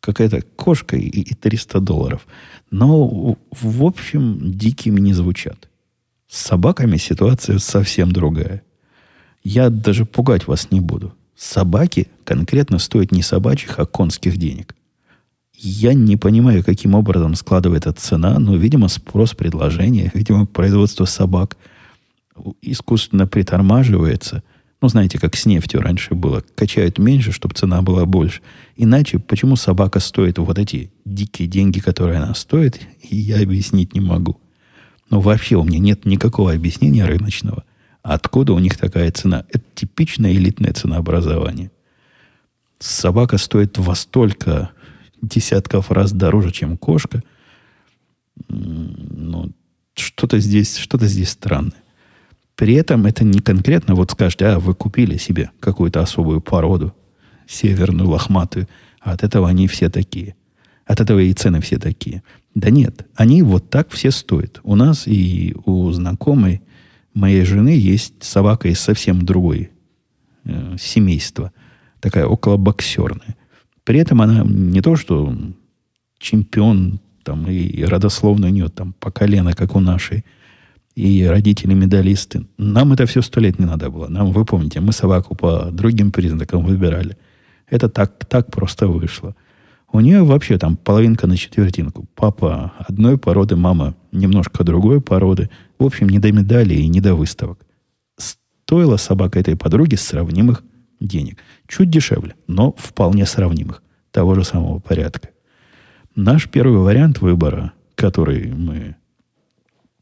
Какая-то 0.00 0.42
кошка 0.56 0.96
и, 0.96 1.06
и 1.06 1.34
300 1.34 1.78
долларов. 1.78 2.26
Но, 2.72 3.36
в 3.52 3.84
общем, 3.84 4.50
дикими 4.50 4.98
не 4.98 5.12
звучат. 5.12 5.68
С 6.26 6.40
собаками 6.40 6.96
ситуация 6.96 7.58
совсем 7.58 8.10
другая. 8.10 8.64
Я 9.44 9.70
даже 9.70 10.06
пугать 10.06 10.48
вас 10.48 10.72
не 10.72 10.80
буду. 10.80 11.14
Собаки 11.42 12.06
конкретно 12.22 12.78
стоят 12.78 13.10
не 13.10 13.20
собачьих, 13.20 13.80
а 13.80 13.84
конских 13.84 14.36
денег. 14.36 14.76
Я 15.58 15.92
не 15.92 16.16
понимаю, 16.16 16.62
каким 16.62 16.94
образом 16.94 17.34
складывается 17.34 17.92
цена, 17.92 18.38
но, 18.38 18.54
видимо, 18.54 18.86
спрос-предложение, 18.86 20.12
видимо, 20.14 20.46
производство 20.46 21.04
собак 21.04 21.56
искусственно 22.62 23.26
притормаживается. 23.26 24.44
Ну, 24.80 24.86
знаете, 24.86 25.18
как 25.18 25.34
с 25.34 25.44
нефтью 25.44 25.80
раньше 25.80 26.14
было. 26.14 26.44
Качают 26.54 26.98
меньше, 26.98 27.32
чтобы 27.32 27.54
цена 27.56 27.82
была 27.82 28.06
больше. 28.06 28.40
Иначе, 28.76 29.18
почему 29.18 29.56
собака 29.56 29.98
стоит 29.98 30.38
вот 30.38 30.60
эти 30.60 30.92
дикие 31.04 31.48
деньги, 31.48 31.80
которые 31.80 32.18
она 32.18 32.34
стоит, 32.34 32.80
я 33.02 33.42
объяснить 33.42 33.94
не 33.94 34.00
могу. 34.00 34.38
Но 35.10 35.20
вообще 35.20 35.56
у 35.56 35.64
меня 35.64 35.80
нет 35.80 36.06
никакого 36.06 36.52
объяснения 36.52 37.04
рыночного, 37.04 37.64
откуда 38.02 38.52
у 38.52 38.58
них 38.58 38.76
такая 38.76 39.10
цена. 39.10 39.44
Это 39.48 39.64
типичное 39.74 40.32
элитное 40.32 40.72
ценообразование. 40.72 41.70
Собака 42.78 43.38
стоит 43.38 43.78
во 43.78 43.94
столько 43.94 44.70
десятков 45.20 45.90
раз 45.90 46.12
дороже, 46.12 46.50
чем 46.50 46.76
кошка. 46.76 47.22
Ну, 48.48 49.52
что-то 49.94 50.38
здесь, 50.38 50.76
что-то 50.76 51.06
здесь 51.06 51.30
странное. 51.30 51.82
При 52.56 52.74
этом 52.74 53.06
это 53.06 53.24
не 53.24 53.40
конкретно, 53.40 53.94
вот 53.94 54.10
скажете, 54.10 54.46
а 54.46 54.58
вы 54.58 54.74
купили 54.74 55.16
себе 55.16 55.50
какую-то 55.60 56.00
особую 56.00 56.40
породу, 56.40 56.94
северную, 57.46 58.08
лохматую, 58.08 58.68
а 59.00 59.12
от 59.12 59.22
этого 59.22 59.48
они 59.48 59.68
все 59.68 59.88
такие. 59.88 60.34
От 60.84 61.00
этого 61.00 61.20
и 61.20 61.32
цены 61.32 61.60
все 61.60 61.78
такие. 61.78 62.22
Да 62.54 62.70
нет, 62.70 63.06
они 63.14 63.42
вот 63.42 63.70
так 63.70 63.90
все 63.90 64.10
стоят. 64.10 64.60
У 64.62 64.74
нас 64.74 65.06
и 65.06 65.54
у 65.64 65.90
знакомой 65.92 66.62
моей 67.14 67.44
жены 67.44 67.70
есть 67.70 68.22
собака 68.22 68.68
из 68.68 68.80
совсем 68.80 69.22
другой 69.22 69.70
э, 70.44 70.76
семейства. 70.78 71.52
Такая 72.00 72.26
около 72.26 72.56
боксерная. 72.56 73.36
При 73.84 73.98
этом 73.98 74.22
она 74.22 74.44
не 74.44 74.80
то, 74.80 74.96
что 74.96 75.34
чемпион, 76.18 77.00
там, 77.24 77.48
и 77.48 77.84
родословно 77.84 78.46
у 78.46 78.50
нее 78.50 78.68
там 78.68 78.94
по 78.98 79.10
колено, 79.10 79.52
как 79.52 79.76
у 79.76 79.80
нашей, 79.80 80.24
и 80.94 81.24
родители 81.24 81.74
медалисты. 81.74 82.46
Нам 82.58 82.92
это 82.92 83.06
все 83.06 83.22
сто 83.22 83.40
лет 83.40 83.58
не 83.58 83.66
надо 83.66 83.90
было. 83.90 84.08
Нам, 84.08 84.32
вы 84.32 84.44
помните, 84.44 84.80
мы 84.80 84.92
собаку 84.92 85.34
по 85.34 85.70
другим 85.70 86.12
признакам 86.12 86.64
выбирали. 86.64 87.16
Это 87.68 87.88
так, 87.88 88.24
так 88.26 88.50
просто 88.50 88.86
вышло. 88.88 89.34
У 89.92 90.00
нее 90.00 90.24
вообще 90.24 90.56
там 90.56 90.76
половинка 90.76 91.26
на 91.26 91.36
четвертинку. 91.36 92.06
Папа 92.14 92.72
одной 92.78 93.18
породы, 93.18 93.56
мама 93.56 93.94
немножко 94.10 94.64
другой 94.64 95.02
породы. 95.02 95.50
В 95.78 95.84
общем, 95.84 96.08
не 96.08 96.18
до 96.18 96.32
медалей 96.32 96.80
и 96.80 96.88
не 96.88 97.00
до 97.00 97.14
выставок. 97.14 97.58
Стоила 98.16 98.96
собака 98.96 99.38
этой 99.38 99.54
подруги 99.54 99.96
сравнимых 99.96 100.64
денег. 100.98 101.38
Чуть 101.68 101.90
дешевле, 101.90 102.34
но 102.46 102.74
вполне 102.78 103.26
сравнимых. 103.26 103.82
Того 104.12 104.34
же 104.34 104.44
самого 104.44 104.78
порядка. 104.78 105.28
Наш 106.14 106.48
первый 106.48 106.78
вариант 106.78 107.20
выбора, 107.20 107.72
который 107.94 108.52
мы 108.52 108.96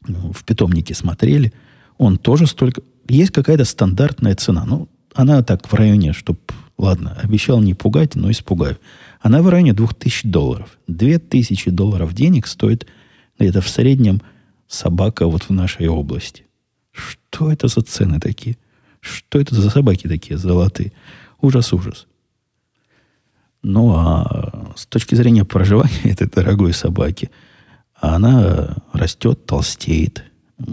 в 0.01 0.43
питомнике 0.45 0.93
смотрели, 0.93 1.53
он 1.97 2.17
тоже 2.17 2.47
столько... 2.47 2.81
Есть 3.07 3.31
какая-то 3.31 3.65
стандартная 3.65 4.35
цена. 4.35 4.63
Ну, 4.65 4.87
она 5.13 5.43
так 5.43 5.67
в 5.67 5.73
районе, 5.73 6.13
чтобы... 6.13 6.39
Ладно, 6.77 7.17
обещал 7.21 7.61
не 7.61 7.73
пугать, 7.73 8.15
но 8.15 8.31
испугаю. 8.31 8.77
Она 9.21 9.41
в 9.41 9.49
районе 9.49 9.73
2000 9.73 10.27
долларов. 10.27 10.77
2000 10.87 11.69
долларов 11.69 12.13
денег 12.13 12.47
стоит 12.47 12.87
это 13.37 13.61
в 13.61 13.69
среднем 13.69 14.21
собака 14.67 15.27
вот 15.27 15.43
в 15.43 15.49
нашей 15.51 15.87
области. 15.87 16.45
Что 16.91 17.51
это 17.51 17.67
за 17.67 17.81
цены 17.81 18.19
такие? 18.19 18.57
Что 18.99 19.39
это 19.39 19.55
за 19.55 19.69
собаки 19.69 20.07
такие 20.07 20.37
золотые? 20.37 20.91
Ужас, 21.39 21.71
ужас. 21.71 22.07
Ну, 23.63 23.93
а 23.95 24.73
с 24.75 24.87
точки 24.87 25.13
зрения 25.13 25.45
проживания 25.45 26.01
этой 26.03 26.27
дорогой 26.27 26.73
собаки, 26.73 27.29
она 27.93 28.77
растет, 28.91 29.45
толстеет. 29.45 30.23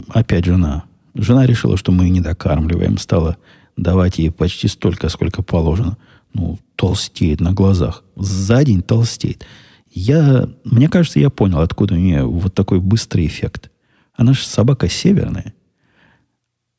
Опять 0.09 0.47
жена. 0.47 0.85
Жена 1.15 1.47
решила, 1.47 1.77
что 1.77 1.93
мы 1.93 2.05
ее 2.05 2.11
не 2.11 2.21
докармливаем, 2.21 2.97
стала 2.97 3.37
давать 3.77 4.19
ей 4.19 4.31
почти 4.31 4.69
столько, 4.69 5.09
сколько 5.11 5.43
положено 5.43 5.99
ну, 6.33 6.59
толстеет 6.77 7.41
на 7.41 7.53
глазах. 7.53 8.05
За 8.17 8.65
день 8.65 8.83
толстеет. 8.83 9.45
Я, 9.91 10.49
мне 10.65 10.89
кажется, 10.89 11.19
я 11.19 11.31
понял, 11.31 11.61
откуда 11.61 11.95
у 11.95 11.99
нее 11.99 12.25
вот 12.25 12.55
такой 12.55 12.81
быстрый 12.81 13.27
эффект. 13.27 13.71
Она 14.15 14.33
же 14.33 14.45
собака 14.45 14.89
северная. 14.89 15.55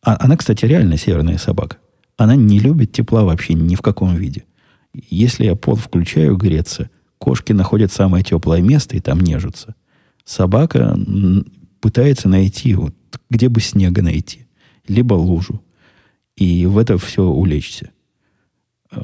А, 0.02 0.18
она, 0.20 0.38
кстати, 0.38 0.66
реально 0.66 0.98
северная 0.98 1.38
собака. 1.38 1.78
Она 2.18 2.36
не 2.36 2.60
любит 2.60 2.92
тепла 2.92 3.24
вообще 3.24 3.54
ни 3.54 3.76
в 3.76 3.82
каком 3.82 4.16
виде. 4.16 4.46
Если 4.94 5.46
я 5.46 5.56
пол 5.56 5.76
включаю 5.76 6.36
греться, 6.36 6.90
кошки 7.18 7.54
находят 7.54 7.92
самое 7.92 8.24
теплое 8.24 8.62
место 8.62 8.98
и 8.98 9.00
там 9.00 9.20
нежатся. 9.20 9.76
Собака 10.26 10.98
пытается 11.80 12.28
найти, 12.30 12.76
вот, 12.76 12.94
где 13.30 13.50
бы 13.50 13.62
снега 13.62 14.02
найти, 14.02 14.48
либо 14.88 15.14
лужу. 15.14 15.64
И 16.36 16.66
в 16.66 16.78
это 16.78 16.98
все 16.98 17.24
улечься. 17.24 17.92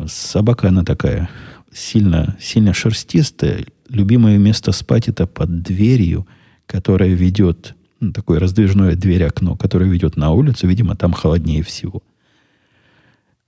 Собака, 0.08 0.70
она 0.70 0.84
такая 0.84 1.30
сильно, 1.72 2.36
сильно 2.40 2.74
шерстистая. 2.74 3.66
Любимое 3.90 4.38
место 4.38 4.72
спать 4.72 5.08
это 5.08 5.28
под 5.28 5.62
дверью, 5.62 6.28
которая 6.66 7.10
ведет, 7.10 7.76
ну, 8.00 8.12
такое 8.12 8.40
раздвижное 8.40 8.96
дверь-окно, 8.96 9.56
которое 9.56 9.90
ведет 9.90 10.18
на 10.18 10.32
улицу. 10.32 10.68
Видимо, 10.68 10.96
там 10.96 11.14
холоднее 11.14 11.64
всего. 11.64 12.02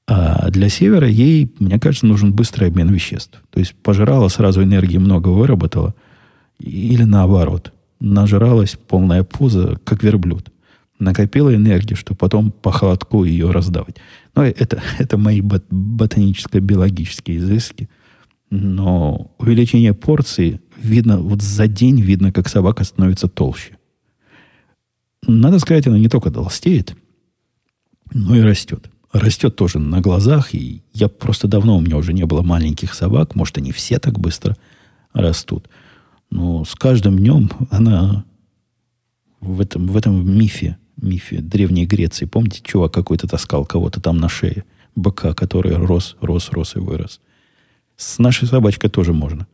А 0.08 0.50
для 0.52 0.70
севера 0.70 1.08
ей, 1.08 1.52
мне 1.60 1.80
кажется, 1.80 2.06
нужен 2.06 2.32
быстрый 2.34 2.70
обмен 2.70 2.90
веществ. 2.94 3.42
То 3.50 3.60
есть 3.60 3.74
пожирала 3.76 4.30
сразу 4.30 4.64
энергии 4.64 4.98
много 4.98 5.30
выработала. 5.30 5.96
Или 6.60 7.04
наоборот. 7.04 7.74
Нажралась 8.00 8.78
полная 8.88 9.24
пузо, 9.24 9.80
как 9.84 10.04
верблюд. 10.04 10.52
Накопила 11.00 11.54
энергию, 11.54 11.96
чтобы 11.96 12.18
потом 12.18 12.52
по 12.52 12.72
холодку 12.72 13.24
ее 13.24 13.52
раздавать. 13.52 13.98
Но 14.36 14.44
это, 14.44 14.82
это 15.00 15.18
мои 15.18 15.42
бот, 15.42 15.66
ботаническо-биологические 15.70 17.38
изыски. 17.38 17.90
Но 18.50 19.32
увеличение 19.38 19.94
порции 19.94 20.62
видно, 20.78 21.20
вот 21.20 21.42
за 21.42 21.68
день 21.68 22.02
видно, 22.02 22.32
как 22.32 22.48
собака 22.48 22.84
становится 22.84 23.28
толще. 23.28 23.78
Надо 25.26 25.60
сказать, 25.60 25.88
она 25.88 26.00
не 26.00 26.08
только 26.08 26.32
толстеет, 26.32 26.96
но 28.14 28.36
и 28.36 28.42
растет 28.42 28.90
растет 29.12 29.56
тоже 29.56 29.80
на 29.80 30.02
глазах. 30.02 30.54
И 30.54 30.84
я 30.94 31.08
просто 31.10 31.48
давно 31.48 31.78
у 31.78 31.82
меня 31.82 31.98
уже 31.98 32.14
не 32.14 32.26
было 32.26 32.42
маленьких 32.42 32.94
собак. 32.94 33.36
Может, 33.36 33.58
они 33.58 33.72
все 33.72 34.00
так 34.00 34.20
быстро 34.20 34.56
растут. 35.14 35.70
Но 36.30 36.66
с 36.66 36.76
каждым 36.76 37.18
днем 37.18 37.50
она 37.70 38.26
в 39.40 39.62
этом, 39.62 39.88
в 39.88 39.96
этом 39.96 40.30
мифе, 40.30 40.78
мифе 41.02 41.42
Древней 41.42 41.86
Греции, 41.86 42.26
помните, 42.26 42.62
чувак 42.64 42.94
какой-то 42.94 43.28
таскал 43.28 43.66
кого-то 43.66 44.02
там 44.02 44.18
на 44.18 44.30
шее, 44.30 44.66
быка, 44.96 45.34
который 45.34 45.76
рос, 45.76 46.18
рос, 46.22 46.50
рос 46.52 46.76
и 46.76 46.80
вырос. 46.80 47.22
С 47.96 48.20
нашей 48.20 48.48
собачкой 48.48 48.90
тоже 48.90 49.14
можно. 49.14 49.48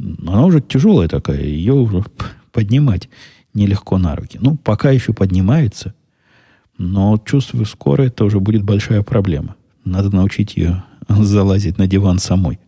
Она 0.00 0.44
уже 0.44 0.60
тяжелая 0.60 1.08
такая, 1.08 1.42
ее 1.42 1.74
уже 1.74 2.04
поднимать 2.52 3.08
нелегко 3.54 3.98
на 3.98 4.14
руки. 4.14 4.38
Ну, 4.40 4.56
пока 4.56 4.90
еще 4.90 5.12
поднимается, 5.12 5.94
но 6.76 7.20
чувствую, 7.24 7.66
скоро 7.66 8.04
это 8.04 8.24
уже 8.24 8.38
будет 8.40 8.62
большая 8.62 9.02
проблема. 9.02 9.56
Надо 9.84 10.14
научить 10.14 10.56
ее 10.56 10.84
залазить 11.08 11.78
на 11.78 11.86
диван 11.86 12.18
самой, 12.18 12.58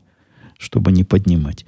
чтобы 0.58 0.92
не 0.92 1.04
поднимать. 1.04 1.64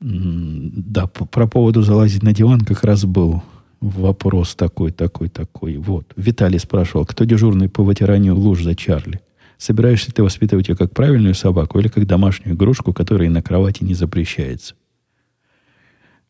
Да, 0.00 1.06
про 1.06 1.46
поводу 1.46 1.82
залазить 1.82 2.22
на 2.22 2.32
диван 2.32 2.60
как 2.60 2.84
раз 2.84 3.04
был 3.04 3.42
вопрос 3.80 4.54
такой, 4.54 4.92
такой, 4.92 5.28
такой. 5.28 5.76
Вот. 5.76 6.12
Виталий 6.16 6.58
спрашивал, 6.58 7.06
кто 7.06 7.24
дежурный 7.24 7.68
по 7.68 7.82
вытиранию 7.82 8.36
луж 8.36 8.62
за 8.62 8.74
Чарли? 8.74 9.20
Собираешься 9.58 10.12
ты 10.12 10.22
воспитывать 10.22 10.68
ее 10.68 10.76
как 10.76 10.92
правильную 10.92 11.34
собаку 11.34 11.78
или 11.78 11.88
как 11.88 12.06
домашнюю 12.06 12.56
игрушку, 12.56 12.92
которая 12.92 13.28
на 13.28 13.42
кровати 13.42 13.84
не 13.84 13.94
запрещается? 13.94 14.74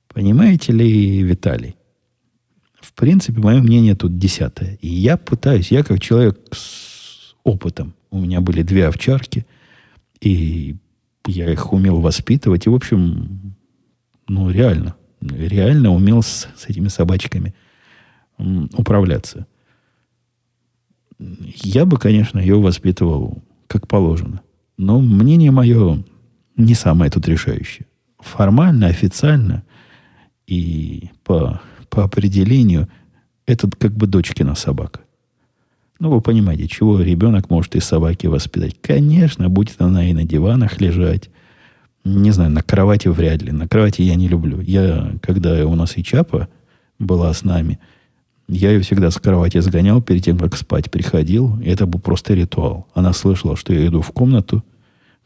Понимаете 0.08 0.72
ли, 0.72 1.22
Виталий, 1.22 1.76
в 2.80 2.92
принципе, 2.94 3.40
мое 3.40 3.60
мнение 3.60 3.94
тут 3.94 4.18
десятое. 4.18 4.78
И 4.80 4.88
я 4.88 5.16
пытаюсь, 5.16 5.70
я 5.70 5.84
как 5.84 6.00
человек 6.00 6.40
с 6.52 7.34
опытом, 7.44 7.94
у 8.10 8.18
меня 8.18 8.40
были 8.40 8.62
две 8.62 8.88
овчарки, 8.88 9.46
и 10.20 10.76
я 11.26 11.50
их 11.50 11.72
умел 11.72 12.00
воспитывать, 12.00 12.66
и, 12.66 12.70
в 12.70 12.74
общем, 12.74 13.54
ну, 14.26 14.50
реально, 14.50 14.96
реально 15.20 15.92
умел 15.94 16.22
с, 16.22 16.48
с 16.56 16.66
этими 16.66 16.88
собачками 16.88 17.54
управляться. 18.38 19.46
Я 21.18 21.84
бы, 21.84 21.98
конечно, 21.98 22.38
ее 22.38 22.58
воспитывал 22.60 23.42
как 23.66 23.86
положено. 23.86 24.40
Но 24.78 25.00
мнение 25.00 25.50
мое 25.50 26.02
не 26.56 26.74
самое 26.74 27.10
тут 27.10 27.28
решающее. 27.28 27.86
Формально, 28.18 28.86
официально 28.86 29.62
и 30.46 31.10
по 31.24 31.60
по 31.90 32.04
определению 32.04 32.88
этот 33.46 33.76
как 33.76 33.92
бы 33.92 34.06
дочкина 34.06 34.54
собака. 34.54 35.00
Ну, 35.98 36.10
вы 36.10 36.22
понимаете, 36.22 36.66
чего 36.66 37.00
ребенок 37.00 37.50
может 37.50 37.76
из 37.76 37.84
собаки 37.84 38.26
воспитать? 38.26 38.80
Конечно, 38.80 39.50
будет 39.50 39.80
она 39.80 40.08
и 40.08 40.14
на 40.14 40.24
диванах 40.24 40.80
лежать. 40.80 41.28
Не 42.04 42.30
знаю, 42.32 42.50
на 42.50 42.62
кровати 42.62 43.08
вряд 43.08 43.42
ли. 43.42 43.52
На 43.52 43.68
кровати 43.68 44.02
я 44.02 44.14
не 44.14 44.28
люблю. 44.28 44.60
Я, 44.60 45.12
когда 45.22 45.66
у 45.66 45.74
нас 45.74 45.96
и 45.98 46.02
Чапа 46.02 46.48
была 46.98 47.32
с 47.32 47.44
нами, 47.44 47.78
я 48.48 48.72
ее 48.72 48.80
всегда 48.80 49.10
с 49.10 49.18
кровати 49.18 49.60
сгонял 49.60 50.02
перед 50.02 50.24
тем, 50.24 50.38
как 50.38 50.56
спать 50.56 50.90
приходил. 50.90 51.58
Это 51.64 51.86
был 51.86 52.00
просто 52.00 52.34
ритуал. 52.34 52.86
Она 52.94 53.12
слышала, 53.12 53.56
что 53.56 53.72
я 53.72 53.86
иду 53.86 54.00
в 54.00 54.10
комнату, 54.12 54.64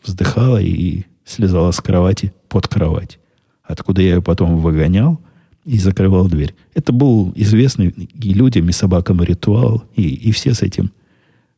вздыхала 0.05 0.61
и 0.61 1.05
слезала 1.25 1.71
с 1.71 1.81
кровати 1.81 2.33
под 2.49 2.69
кровать. 2.69 3.19
Откуда 3.63 4.03
я 4.03 4.15
ее 4.17 4.23
потом 4.23 4.57
выгонял– 4.57 5.21
и 5.65 5.79
закрывал 5.79 6.29
дверь. 6.29 6.55
Это 6.75 6.93
был 6.93 7.33
известный 7.35 7.89
и 7.89 8.35
людям, 8.35 8.69
и 8.69 8.73
собакам 8.73 9.23
ритуал, 9.23 9.85
и, 9.95 10.03
и 10.03 10.31
все 10.31 10.55
с 10.55 10.63
этим 10.63 10.93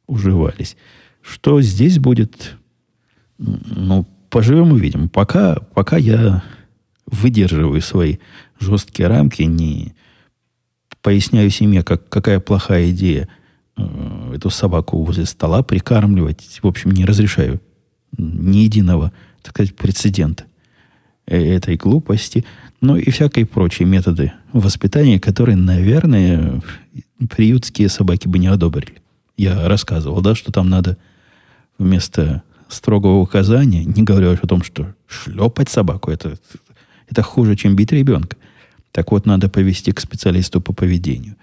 уживались. 0.07 0.77
Что 1.23 1.61
здесь 1.61 1.99
будет, 1.99 2.57
ну, 3.39 4.07
поживем 4.31 4.73
увидим. 4.73 5.09
Пока, 5.09 5.57
пока 5.75 5.97
я 5.97 6.43
выдерживаю 7.07 7.81
свои 7.81 8.19
жесткие 8.59 9.09
рамки, 9.09 9.43
не 9.43 9.95
поясняю 11.03 11.51
семье, 11.51 11.83
как, 11.83 12.09
какая 12.09 12.41
плохая 12.41 12.91
идея 12.91 13.29
э, 13.77 14.33
эту 14.35 14.51
собаку 14.51 15.03
возле 15.03 15.25
стола 15.27 15.63
прикармливать. 15.63 16.61
В 16.63 16.67
общем, 16.67 16.91
не 16.91 17.05
разрешаю 17.05 17.61
ни 18.19 18.59
единого, 18.59 19.13
так 19.43 19.55
сказать, 19.55 19.77
прецедента 19.77 20.45
э, 21.27 21.39
этой 21.39 21.77
глупости– 21.77 22.45
ну 22.81 22.97
и 22.97 23.11
всякие 23.11 23.47
прочие 23.47 23.89
методы 23.89 24.33
воспитания, 24.53 25.19
которые, 25.19 25.57
наверное, 25.57 26.63
приютские 27.31 27.89
собаки 27.89 28.29
бы 28.29 28.39
не 28.39 28.49
одобрили. 28.49 29.03
Я 29.37 29.69
рассказывал, 29.69 30.21
да, 30.21 30.35
что 30.35 30.53
там 30.53 30.69
надо 30.69 30.97
вместо 31.79 32.43
строгого 32.69 33.19
указания, 33.21 33.85
не 33.85 34.03
говоря 34.03 34.33
о 34.33 34.47
том, 34.47 34.63
что 34.63 34.95
шлепать 35.07 35.69
собаку, 35.69 36.11
это, 36.11 36.39
это 37.09 37.23
хуже, 37.23 37.57
чем 37.57 37.77
бить 37.77 37.93
ребенка. 37.93 38.37
Так 38.93 39.13
вот, 39.13 39.27
надо 39.27 39.49
повести 39.49 39.93
к 39.93 40.01
специалисту 40.01 40.61
по 40.61 40.73
поведению. 40.73 41.37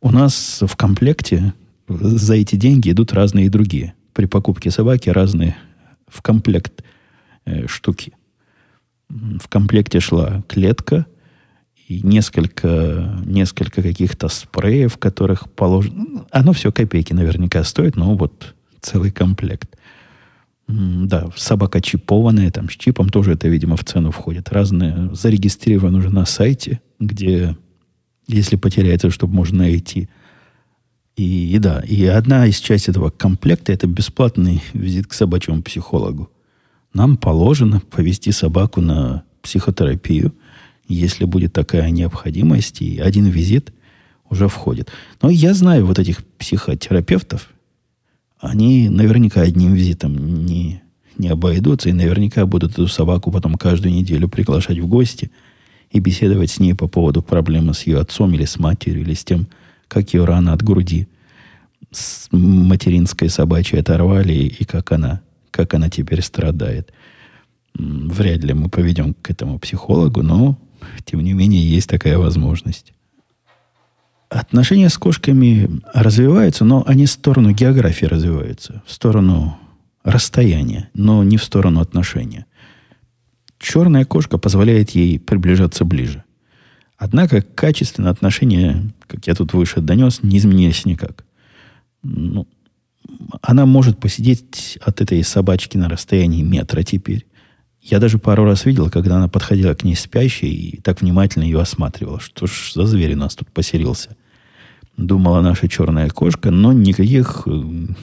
У 0.00 0.10
нас 0.10 0.60
в 0.60 0.76
комплекте 0.76 1.54
за 1.88 2.34
эти 2.34 2.56
деньги 2.56 2.90
идут 2.90 3.12
разные 3.12 3.50
другие. 3.50 3.94
При 4.12 4.26
покупке 4.26 4.70
собаки 4.70 5.08
разные 5.08 5.56
в 6.08 6.20
комплект 6.22 6.82
э, 7.44 7.66
штуки 7.66 8.12
в 9.10 9.48
комплекте 9.48 10.00
шла 10.00 10.42
клетка 10.48 11.06
и 11.88 12.00
несколько, 12.02 13.20
несколько 13.24 13.82
каких-то 13.82 14.28
спреев, 14.28 14.96
которых 14.98 15.50
положено... 15.50 16.04
Ну, 16.08 16.26
оно 16.30 16.52
все 16.52 16.70
копейки 16.70 17.12
наверняка 17.12 17.64
стоит, 17.64 17.96
но 17.96 18.14
вот 18.14 18.54
целый 18.80 19.10
комплект. 19.10 19.76
Да, 20.70 21.30
собака 21.36 21.80
чипованная, 21.80 22.50
там 22.50 22.70
с 22.70 22.74
чипом 22.74 23.08
тоже 23.08 23.32
это, 23.32 23.48
видимо, 23.48 23.76
в 23.76 23.84
цену 23.84 24.10
входит. 24.10 24.50
Разные, 24.50 25.10
зарегистрированы 25.12 25.98
уже 25.98 26.10
на 26.10 26.24
сайте, 26.26 26.80
где, 26.98 27.56
если 28.28 28.56
потеряется, 28.56 29.10
чтобы 29.10 29.34
можно 29.34 29.58
найти. 29.58 30.08
И, 31.16 31.54
и 31.54 31.58
да, 31.58 31.80
и 31.80 32.04
одна 32.04 32.46
из 32.46 32.58
частей 32.60 32.92
этого 32.92 33.10
комплекта 33.10 33.72
это 33.72 33.86
бесплатный 33.86 34.62
визит 34.72 35.06
к 35.06 35.12
собачьему 35.12 35.62
психологу. 35.62 36.30
Нам 36.94 37.16
положено 37.16 37.80
повести 37.80 38.30
собаку 38.30 38.80
на 38.80 39.24
психотерапию, 39.42 40.34
если 40.88 41.24
будет 41.24 41.52
такая 41.52 41.90
необходимость, 41.90 42.82
и 42.82 42.98
один 42.98 43.26
визит 43.26 43.72
уже 44.28 44.48
входит. 44.48 44.90
Но 45.20 45.30
я 45.30 45.54
знаю 45.54 45.86
вот 45.86 45.98
этих 45.98 46.24
психотерапевтов, 46.38 47.50
они 48.40 48.88
наверняка 48.88 49.42
одним 49.42 49.74
визитом 49.74 50.44
не, 50.44 50.82
не 51.18 51.28
обойдутся, 51.28 51.88
и 51.88 51.92
наверняка 51.92 52.46
будут 52.46 52.72
эту 52.72 52.88
собаку 52.88 53.30
потом 53.30 53.54
каждую 53.54 53.94
неделю 53.94 54.28
приглашать 54.28 54.78
в 54.78 54.86
гости 54.86 55.30
и 55.90 56.00
беседовать 56.00 56.50
с 56.50 56.60
ней 56.60 56.74
по 56.74 56.88
поводу 56.88 57.22
проблемы 57.22 57.74
с 57.74 57.82
ее 57.82 57.98
отцом 57.98 58.32
или 58.34 58.44
с 58.44 58.58
матерью, 58.58 59.02
или 59.02 59.14
с 59.14 59.24
тем, 59.24 59.48
как 59.88 60.14
ее 60.14 60.24
рано 60.24 60.52
от 60.52 60.62
груди 60.62 61.08
с 61.90 62.28
материнской 62.30 63.28
собачьей 63.28 63.80
оторвали, 63.80 64.32
и 64.32 64.64
как 64.64 64.92
она 64.92 65.22
как 65.50 65.74
она 65.74 65.90
теперь 65.90 66.22
страдает. 66.22 66.92
Вряд 67.74 68.42
ли 68.44 68.54
мы 68.54 68.68
поведем 68.68 69.14
к 69.14 69.30
этому 69.30 69.58
психологу, 69.58 70.22
но, 70.22 70.58
тем 71.04 71.20
не 71.20 71.32
менее, 71.32 71.62
есть 71.62 71.88
такая 71.88 72.18
возможность. 72.18 72.92
Отношения 74.30 74.88
с 74.88 74.96
кошками 74.96 75.68
развиваются, 75.92 76.64
но 76.64 76.84
они 76.86 77.06
в 77.06 77.10
сторону 77.10 77.50
географии 77.50 78.06
развиваются, 78.06 78.80
в 78.86 78.92
сторону 78.92 79.58
расстояния, 80.04 80.88
но 80.94 81.24
не 81.24 81.36
в 81.36 81.42
сторону 81.42 81.80
отношения. 81.80 82.46
Черная 83.58 84.04
кошка 84.04 84.38
позволяет 84.38 84.90
ей 84.90 85.18
приближаться 85.18 85.84
ближе. 85.84 86.22
Однако 86.96 87.42
качественные 87.42 88.10
отношения, 88.10 88.92
как 89.08 89.26
я 89.26 89.34
тут 89.34 89.52
выше 89.52 89.80
донес, 89.80 90.22
не 90.22 90.38
изменились 90.38 90.84
никак. 90.84 91.24
Ну, 92.04 92.46
она 93.42 93.66
может 93.66 93.98
посидеть 93.98 94.78
от 94.80 95.00
этой 95.00 95.24
собачки 95.24 95.76
на 95.76 95.88
расстоянии 95.88 96.42
метра 96.42 96.84
теперь. 96.84 97.26
Я 97.80 97.98
даже 97.98 98.18
пару 98.18 98.44
раз 98.44 98.66
видел, 98.66 98.90
когда 98.90 99.16
она 99.16 99.28
подходила 99.28 99.74
к 99.74 99.84
ней 99.84 99.96
спящей 99.96 100.52
и 100.52 100.80
так 100.80 101.00
внимательно 101.00 101.44
ее 101.44 101.60
осматривала. 101.60 102.20
Что 102.20 102.46
ж 102.46 102.72
за 102.74 102.86
зверь 102.86 103.14
у 103.14 103.18
нас 103.18 103.34
тут 103.34 103.50
поселился? 103.50 104.16
думала 105.06 105.40
наша 105.40 105.68
черная 105.68 106.08
кошка, 106.08 106.50
но 106.50 106.72
никаких 106.72 107.42
э, 107.46 107.50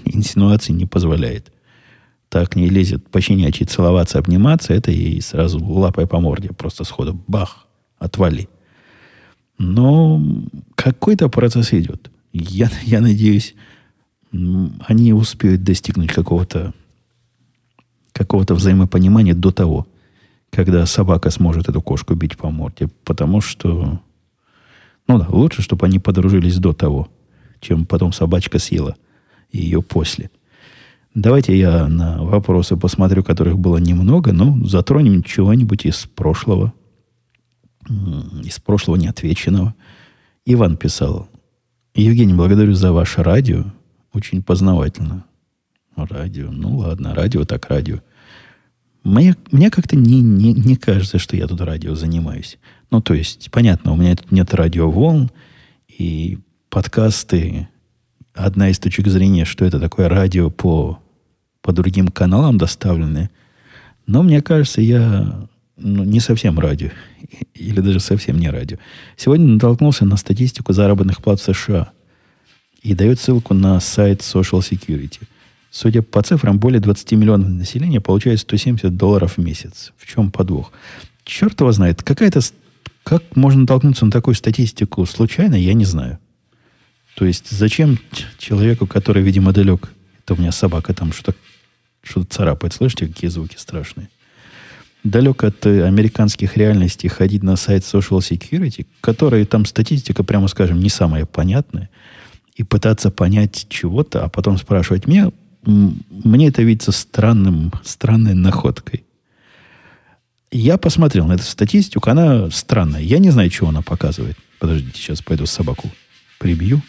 инсинуаций 0.05 0.73
не 0.75 0.85
позволяет. 0.85 1.51
Так 2.29 2.55
не 2.55 2.69
лезет 2.69 3.07
пощенячий 3.09 3.65
целоваться, 3.65 4.19
обниматься, 4.19 4.73
это 4.73 4.91
ей 4.91 5.21
сразу 5.21 5.63
лапой 5.63 6.07
по 6.07 6.19
морде, 6.19 6.49
просто 6.49 6.83
сходу 6.83 7.19
бах, 7.27 7.67
отвали. 7.99 8.49
Но 9.57 10.21
какой-то 10.75 11.29
процесс 11.29 11.73
идет. 11.73 12.11
Я, 12.33 12.69
я 12.83 12.99
надеюсь, 12.99 13.55
они 14.31 15.13
успеют 15.13 15.63
достигнуть 15.63 16.11
какого-то 16.11 16.73
какого-то 18.17 18.55
взаимопонимания 18.55 19.35
до 19.35 19.51
того, 19.51 19.87
когда 20.49 20.85
собака 20.85 21.29
сможет 21.29 21.69
эту 21.69 21.81
кошку 21.81 22.15
бить 22.15 22.37
по 22.37 22.49
морде. 22.49 22.89
Потому 23.03 23.41
что, 23.41 24.01
ну 25.07 25.19
да, 25.19 25.27
лучше, 25.29 25.61
чтобы 25.61 25.85
они 25.85 25.99
подружились 25.99 26.57
до 26.57 26.73
того, 26.73 27.09
чем 27.59 27.85
потом 27.85 28.11
собачка 28.11 28.59
съела 28.59 28.95
ее 29.51 29.81
после. 29.81 30.29
Давайте 31.13 31.57
я 31.57 31.87
на 31.87 32.23
вопросы 32.23 32.75
посмотрю, 32.75 33.23
которых 33.23 33.57
было 33.57 33.77
немного, 33.77 34.33
но 34.33 34.57
затронем 34.65 35.23
чего-нибудь 35.23 35.85
из 35.85 36.05
прошлого. 36.05 36.73
Из 38.43 38.59
прошлого 38.59 38.97
неотвеченного. 38.97 39.73
Иван 40.45 40.77
писал. 40.77 41.27
Евгений, 41.95 42.33
благодарю 42.33 42.73
за 42.73 42.91
ваше 42.91 43.23
радио. 43.23 43.63
Очень 44.13 44.43
познавательно. 44.43 45.25
Радио. 46.05 46.51
Ну 46.51 46.77
ладно, 46.77 47.15
радио 47.15 47.43
так 47.43 47.69
радио. 47.69 47.99
Мне, 49.03 49.35
мне 49.51 49.71
как-то 49.71 49.95
не, 49.95 50.21
не, 50.21 50.53
не 50.53 50.75
кажется, 50.75 51.17
что 51.17 51.35
я 51.35 51.47
тут 51.47 51.61
радио 51.61 51.95
занимаюсь. 51.95 52.59
Ну, 52.91 53.01
то 53.01 53.13
есть, 53.13 53.49
понятно, 53.51 53.93
у 53.93 53.95
меня 53.95 54.15
тут 54.15 54.31
нет 54.31 54.53
радиоволн, 54.53 55.31
и 55.87 56.39
подкасты, 56.69 57.67
одна 58.33 58.69
из 58.69 58.79
точек 58.79 59.07
зрения, 59.07 59.45
что 59.45 59.65
это 59.65 59.79
такое 59.79 60.07
радио 60.07 60.49
по, 60.49 60.99
по 61.61 61.71
другим 61.71 62.09
каналам 62.09 62.57
доставленное. 62.57 63.31
Но 64.05 64.23
мне 64.23 64.41
кажется, 64.41 64.81
я 64.81 65.47
ну, 65.77 66.03
не 66.03 66.19
совсем 66.19 66.59
радио. 66.59 66.89
Или 67.55 67.79
даже 67.79 67.99
совсем 67.99 68.39
не 68.39 68.49
радио. 68.49 68.77
Сегодня 69.15 69.47
натолкнулся 69.47 70.05
на 70.05 70.17
статистику 70.17 70.73
заработных 70.73 71.23
плат 71.23 71.39
в 71.39 71.53
США. 71.53 71.91
И 72.83 72.93
дает 72.93 73.19
ссылку 73.19 73.53
на 73.53 73.79
сайт 73.79 74.19
Social 74.19 74.59
Security– 74.59 75.21
Судя 75.77 76.01
по 76.01 76.23
цифрам, 76.23 76.57
более 76.57 76.79
20 76.79 77.11
миллионов 77.11 77.49
населения 77.49 78.01
получает 78.01 78.39
170 78.39 78.97
долларов 78.97 79.37
в 79.37 79.37
месяц. 79.37 79.93
В 79.95 80.07
чем 80.07 80.31
подвох? 80.31 80.71
Черт 81.23 81.59
его 81.59 81.71
знает. 81.71 82.01
Какая-то... 82.01 82.39
Как 83.03 83.35
можно 83.35 83.61
натолкнуться 83.61 84.03
на 84.05 84.11
такую 84.11 84.33
статистику 84.33 85.05
случайно, 85.05 85.53
я 85.53 85.75
не 85.75 85.85
знаю. 85.85 86.17
То 87.13 87.25
есть, 87.25 87.51
зачем 87.51 87.99
человеку, 88.39 88.87
который, 88.87 89.21
видимо, 89.21 89.53
далек... 89.53 89.91
Это 90.23 90.33
у 90.33 90.37
меня 90.37 90.51
собака 90.51 90.95
там 90.95 91.13
что-то 91.13 91.35
что 92.01 92.23
царапает. 92.23 92.73
Слышите, 92.73 93.05
какие 93.05 93.29
звуки 93.29 93.55
страшные? 93.55 94.09
Далек 95.03 95.43
от 95.43 95.63
э, 95.67 95.83
американских 95.85 96.57
реальностей 96.57 97.07
ходить 97.07 97.43
на 97.43 97.55
сайт 97.55 97.83
Social 97.83 98.17
Security, 98.17 98.87
который 98.99 99.45
там 99.45 99.63
статистика, 99.65 100.23
прямо 100.23 100.47
скажем, 100.47 100.79
не 100.79 100.89
самая 100.89 101.27
понятная, 101.27 101.91
и 102.55 102.63
пытаться 102.63 103.11
понять 103.11 103.67
чего-то, 103.69 104.23
а 104.23 104.27
потом 104.27 104.57
спрашивать 104.57 105.05
меня, 105.05 105.29
мне 105.67 106.47
это 106.47 106.61
видится 106.63 106.93
странным, 106.93 107.73
странной 107.83 108.33
находкой. 108.33 109.03
Я 110.49 110.77
посмотрел 110.77 111.27
на 111.27 111.33
эту 111.33 111.43
статистику, 111.43 112.09
она 112.09 112.49
странная. 112.51 113.01
Я 113.01 113.19
не 113.19 113.31
знаю, 113.31 113.49
чего 113.49 113.67
она 113.67 113.81
показывает. 113.81 114.37
Подождите, 114.59 114.97
сейчас 114.97 115.21
пойду 115.21 115.45
собаку 115.45 115.91
прибью. 116.39 116.81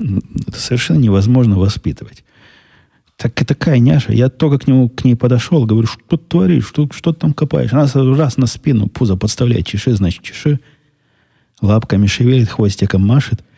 Это 0.00 0.58
совершенно 0.58 0.98
невозможно 0.98 1.58
воспитывать. 1.58 2.24
Так 3.16 3.34
такая 3.34 3.78
няша. 3.78 4.14
Я 4.14 4.30
только 4.30 4.58
к, 4.58 4.66
нему, 4.66 4.88
к 4.88 5.04
ней 5.04 5.14
подошел, 5.14 5.66
говорю, 5.66 5.86
что 5.86 6.16
ты 6.16 6.16
творишь, 6.16 6.66
что, 6.66 6.88
что 6.92 7.12
ты 7.12 7.20
там 7.20 7.34
копаешь? 7.34 7.74
Она 7.74 7.86
сразу 7.86 8.14
раз 8.14 8.38
на 8.38 8.46
спину 8.46 8.88
пузо 8.88 9.16
подставляет, 9.16 9.66
чеши, 9.66 9.94
значит, 9.94 10.22
чеши. 10.22 10.60
Лапками 11.60 12.06
шевелит, 12.06 12.48
хвостиком 12.48 13.06
машет– 13.06 13.44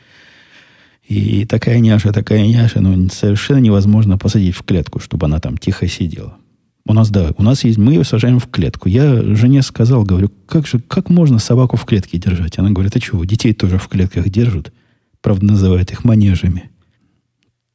и 1.09 1.45
такая 1.45 1.79
няша, 1.79 2.13
такая 2.13 2.47
няша, 2.47 2.81
ну, 2.81 3.09
совершенно 3.09 3.59
невозможно 3.59 4.19
посадить 4.19 4.57
в 4.57 4.63
клетку, 4.63 4.99
чтобы 4.99 5.27
она 5.27 5.39
там 5.39 5.57
тихо 5.57 5.87
сидела. 5.87 6.37
У 6.85 6.93
нас, 6.93 7.11
да, 7.11 7.33
у 7.37 7.43
нас 7.43 7.65
есть, 7.65 7.79
мы 7.79 7.93
ее 7.93 8.05
сажаем 8.05 8.39
в 8.39 8.49
клетку. 8.49 8.89
Я 8.89 9.23
жене 9.35 9.63
сказал, 9.63 10.05
говорю, 10.05 10.31
как 10.47 10.67
же, 10.67 10.79
как 10.81 11.11
можно 11.11 11.39
собаку 11.39 11.77
в 11.77 11.85
клетке 11.85 12.19
держать? 12.19 12.59
Она 12.59 12.71
говорит, 12.71 12.97
а 12.97 13.01
чего, 13.01 13.25
детей 13.25 13.53
тоже 13.55 13.79
в 13.79 13.89
клетках 13.89 14.29
держат? 14.29 14.73
Правда, 15.21 15.47
называют 15.47 15.91
их 15.91 16.05
манежами. 16.05 16.71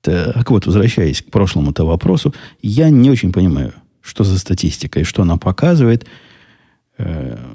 Так 0.02 0.50
вот, 0.50 0.66
возвращаясь 0.66 1.22
к 1.22 1.30
прошлому-то 1.30 1.86
вопросу, 1.86 2.34
я 2.62 2.90
не 2.90 3.10
очень 3.10 3.32
понимаю, 3.32 3.74
что 4.02 4.24
за 4.24 4.40
статистика 4.40 5.00
и 5.00 5.04
что 5.04 5.22
она 5.22 5.38
показывает– 5.38 6.06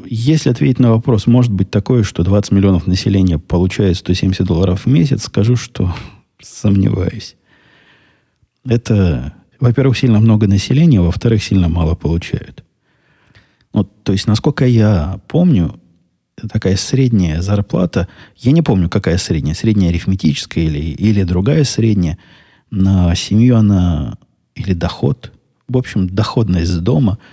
если 0.06 0.50
ответить 0.50 0.78
на 0.78 0.90
вопрос, 0.90 1.26
может 1.26 1.52
быть 1.52 1.70
такое, 1.70 2.02
что 2.02 2.22
20 2.22 2.52
миллионов 2.52 2.86
населения 2.86 3.38
получает 3.38 3.96
170 3.96 4.46
долларов 4.46 4.86
в 4.86 4.88
месяц, 4.88 5.24
скажу, 5.24 5.56
что 5.56 5.94
сомневаюсь. 6.42 7.36
Это, 8.66 9.34
во-первых, 9.60 9.96
сильно 9.96 10.18
много 10.20 10.46
населения, 10.48 11.00
во-вторых, 11.00 11.42
сильно 11.42 11.68
мало 11.68 11.94
получают. 11.94 12.64
Вот, 13.72 13.90
то 14.04 14.12
есть, 14.12 14.26
насколько 14.26 14.66
я 14.66 15.20
помню, 15.28 15.78
такая 16.50 16.76
средняя 16.76 17.42
зарплата, 17.42 18.08
я 18.36 18.52
не 18.52 18.62
помню, 18.62 18.88
какая 18.88 19.18
средняя, 19.18 19.54
средняя 19.54 19.90
арифметическая 19.90 20.64
или, 20.64 20.78
или 20.78 21.22
другая 21.22 21.64
средняя, 21.64 22.18
на 22.70 23.14
семью 23.14 23.56
она, 23.56 24.18
или 24.54 24.72
доход, 24.72 25.32
в 25.68 25.76
общем, 25.76 26.08
доходность 26.08 26.80
дома– 26.80 27.18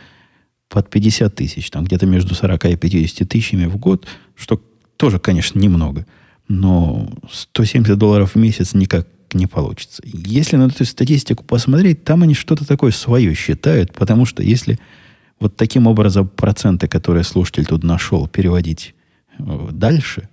под 0.74 0.89
50 0.89 1.36
тысяч, 1.36 1.69
там 1.69 1.84
где-то 1.84 2.07
между 2.07 2.34
40 2.34 2.65
и 2.65 2.76
50 2.76 3.30
тысячами 3.30 3.67
в 3.67 3.78
год, 3.78 4.07
что 4.36 4.59
тоже, 4.97 5.19
конечно, 5.19 5.59
немного, 5.59 6.07
но 6.47 7.07
170 7.32 7.95
долларов 7.95 8.34
в 8.34 8.39
месяц 8.39 8.74
никак 8.74 9.07
не 9.34 9.45
получится. 9.45 10.01
Если 10.03 10.55
на 10.55 10.65
эту 10.65 10.84
статистику 10.86 11.43
посмотреть, 11.43 12.03
там 12.03 12.24
они 12.24 12.34
что-то 12.34 12.65
такое 12.65 12.89
свое 12.91 13.36
считают, 13.36 13.93
потому 13.93 14.26
что 14.26 14.41
если 14.41 14.80
вот 15.39 15.55
таким 15.55 15.86
образом 15.86 16.28
проценты, 16.28 16.88
которые 16.88 17.24
слушатель 17.24 17.67
тут 17.67 17.84
нашел, 17.84 18.28
переводить 18.28 18.95
э, 19.38 19.69
дальше, 19.71 20.28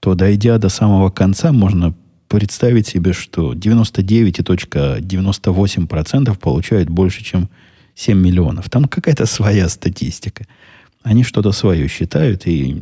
то 0.00 0.14
дойдя 0.14 0.56
до 0.56 0.70
самого 0.70 1.10
конца, 1.10 1.52
можно 1.52 1.94
представить 2.28 2.86
себе, 2.86 3.12
что 3.12 3.52
99,98% 3.52 6.38
получают 6.38 6.88
больше, 6.88 7.22
чем 7.22 7.50
7 7.96 8.16
миллионов. 8.16 8.70
Там 8.70 8.84
какая-то 8.84 9.26
своя 9.26 9.68
статистика. 9.68 10.46
Они 11.02 11.24
что-то 11.24 11.52
свое 11.52 11.88
считают, 11.88 12.46
и 12.46 12.76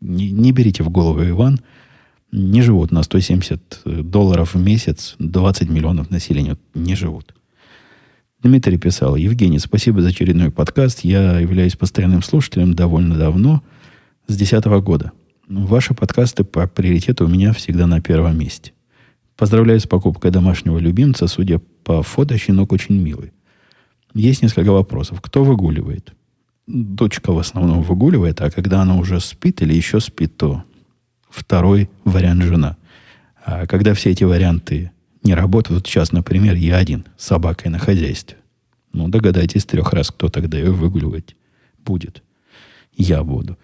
не, 0.00 0.30
не 0.30 0.52
берите 0.52 0.82
в 0.82 0.90
голову, 0.90 1.22
Иван, 1.28 1.60
не 2.30 2.62
живут 2.62 2.92
на 2.92 3.02
170 3.02 3.82
долларов 3.84 4.54
в 4.54 4.62
месяц, 4.62 5.16
20 5.18 5.68
миллионов 5.68 6.10
населения 6.10 6.56
не 6.74 6.94
живут. 6.94 7.34
Дмитрий 8.40 8.78
писал, 8.78 9.16
Евгений, 9.16 9.58
спасибо 9.58 10.00
за 10.00 10.10
очередной 10.10 10.52
подкаст. 10.52 11.00
Я 11.00 11.40
являюсь 11.40 11.74
постоянным 11.74 12.22
слушателем 12.22 12.74
довольно 12.74 13.16
давно, 13.16 13.62
с 14.28 14.36
2010 14.36 14.64
года. 14.84 15.12
Ваши 15.48 15.94
подкасты 15.94 16.44
по 16.44 16.68
приоритету 16.68 17.24
у 17.24 17.28
меня 17.28 17.52
всегда 17.52 17.86
на 17.86 18.00
первом 18.00 18.38
месте. 18.38 18.72
Поздравляю 19.36 19.80
с 19.80 19.86
покупкой 19.86 20.30
домашнего 20.30 20.78
любимца. 20.78 21.26
Судя 21.26 21.60
по 21.82 22.02
фото, 22.02 22.36
щенок 22.36 22.72
очень 22.72 23.00
милый. 23.00 23.32
Есть 24.14 24.42
несколько 24.42 24.72
вопросов. 24.72 25.20
Кто 25.20 25.44
выгуливает? 25.44 26.12
Дочка 26.66 27.32
в 27.32 27.38
основном 27.38 27.82
выгуливает, 27.82 28.40
а 28.40 28.50
когда 28.50 28.82
она 28.82 28.96
уже 28.96 29.20
спит 29.20 29.62
или 29.62 29.74
еще 29.74 30.00
спит, 30.00 30.36
то 30.36 30.64
второй 31.30 31.88
вариант 32.04 32.42
жена. 32.42 32.76
А 33.44 33.66
когда 33.66 33.94
все 33.94 34.10
эти 34.10 34.24
варианты 34.24 34.90
не 35.22 35.34
работают, 35.34 35.80
вот 35.80 35.86
сейчас, 35.86 36.12
например, 36.12 36.54
я 36.54 36.76
один 36.76 37.04
с 37.16 37.26
собакой 37.26 37.70
на 37.70 37.78
хозяйстве. 37.78 38.36
Ну, 38.92 39.08
догадайтесь 39.08 39.64
трех 39.64 39.92
раз, 39.92 40.10
кто 40.10 40.28
тогда 40.28 40.58
ее 40.58 40.72
выгуливать 40.72 41.36
будет. 41.84 42.22
Я 42.96 43.22
буду. 43.22 43.56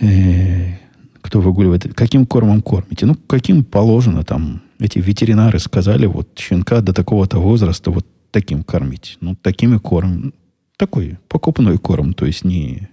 Э, 0.00 0.76
кто 1.20 1.40
выгуливает? 1.40 1.94
Каким 1.94 2.26
кормом 2.26 2.62
кормите? 2.62 3.06
Ну, 3.06 3.14
каким 3.14 3.64
положено 3.64 4.22
там. 4.24 4.62
Эти 4.78 4.98
ветеринары 4.98 5.58
сказали, 5.58 6.06
вот 6.06 6.38
щенка 6.38 6.80
до 6.82 6.92
такого-то 6.92 7.38
возраста 7.38 7.90
вот 7.90 8.06
таким 8.36 8.64
кормить. 8.64 9.16
Ну, 9.22 9.34
такими 9.34 9.78
кормим. 9.78 10.34
Такой 10.76 11.16
покупной 11.26 11.78
корм, 11.78 12.12
то 12.12 12.26
есть 12.26 12.44
не, 12.44 12.90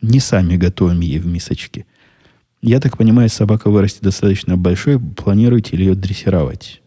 не 0.00 0.18
сами 0.18 0.56
готовим 0.56 1.00
ей 1.00 1.18
в 1.18 1.26
мисочке. 1.26 1.84
Я 2.62 2.80
так 2.80 2.96
понимаю, 2.96 3.28
собака 3.28 3.68
вырастет 3.68 4.00
достаточно 4.00 4.56
большой, 4.56 4.98
планируете 4.98 5.76
ли 5.76 5.84
ее 5.84 5.94
дрессировать? 5.94 6.80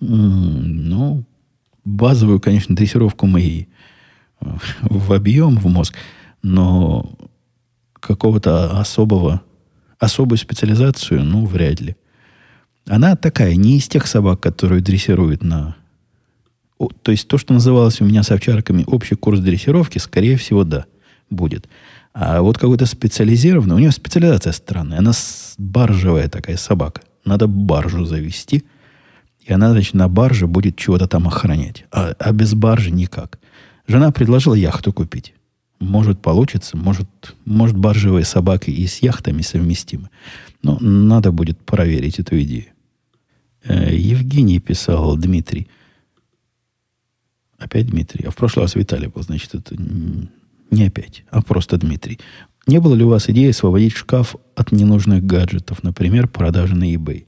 Ну, 0.00 1.22
базовую, 1.84 2.40
конечно, 2.40 2.74
дрессировку 2.74 3.28
мы 3.28 3.40
ей 3.40 3.68
э, 4.40 4.46
в 4.80 5.12
объем, 5.12 5.56
в 5.56 5.66
мозг, 5.66 5.94
но 6.42 7.16
какого-то 8.00 8.80
особого 8.80 9.40
особую 10.00 10.38
специализацию, 10.38 11.22
ну, 11.22 11.46
вряд 11.46 11.80
ли. 11.80 11.94
Она 12.88 13.14
такая, 13.14 13.54
не 13.54 13.78
из 13.78 13.86
тех 13.86 14.08
собак, 14.08 14.40
которые 14.40 14.82
дрессируют 14.82 15.44
на... 15.44 15.76
То 16.88 17.12
есть 17.12 17.28
то, 17.28 17.38
что 17.38 17.54
называлось 17.54 18.00
у 18.00 18.04
меня 18.04 18.22
с 18.22 18.30
овчарками 18.30 18.84
общий 18.86 19.14
курс 19.14 19.40
дрессировки, 19.40 19.98
скорее 19.98 20.36
всего, 20.36 20.64
да, 20.64 20.86
будет. 21.30 21.68
А 22.14 22.42
вот 22.42 22.58
какой-то 22.58 22.86
специализированный, 22.86 23.74
у 23.74 23.78
нее 23.78 23.90
специализация 23.90 24.52
странная. 24.52 24.98
Она 24.98 25.12
баржевая 25.58 26.28
такая 26.28 26.56
собака. 26.56 27.02
Надо 27.24 27.46
баржу 27.46 28.04
завести, 28.04 28.64
и 29.40 29.52
она, 29.52 29.70
значит, 29.70 29.94
на 29.94 30.08
барже 30.08 30.46
будет 30.46 30.76
чего-то 30.76 31.06
там 31.06 31.26
охранять. 31.26 31.84
А, 31.90 32.14
а 32.18 32.32
без 32.32 32.54
баржи 32.54 32.90
никак. 32.90 33.38
Жена 33.86 34.12
предложила 34.12 34.54
яхту 34.54 34.92
купить. 34.92 35.34
Может, 35.80 36.20
получится, 36.20 36.76
может, 36.76 37.08
может 37.44 37.76
баржевые 37.76 38.24
собаки 38.24 38.70
и 38.70 38.86
с 38.86 38.98
яхтами 38.98 39.42
совместимы. 39.42 40.10
Но 40.62 40.78
надо 40.78 41.32
будет 41.32 41.58
проверить 41.58 42.20
эту 42.20 42.40
идею. 42.42 42.66
Э, 43.64 43.92
Евгений 43.92 44.60
писал, 44.60 45.16
Дмитрий. 45.16 45.66
Опять 47.62 47.86
Дмитрий. 47.86 48.26
А 48.26 48.30
в 48.30 48.36
прошлый 48.36 48.64
раз 48.64 48.74
Виталий 48.74 49.06
был, 49.06 49.22
значит, 49.22 49.54
это 49.54 49.76
не 50.70 50.86
опять, 50.86 51.24
а 51.30 51.42
просто 51.42 51.76
Дмитрий. 51.76 52.18
Не 52.66 52.80
было 52.80 52.94
ли 52.94 53.04
у 53.04 53.08
вас 53.08 53.28
идеи 53.28 53.50
освободить 53.50 53.92
шкаф 53.92 54.36
от 54.56 54.72
ненужных 54.72 55.24
гаджетов, 55.24 55.82
например, 55.82 56.28
продажи 56.28 56.74
на 56.74 56.92
eBay? 56.92 57.26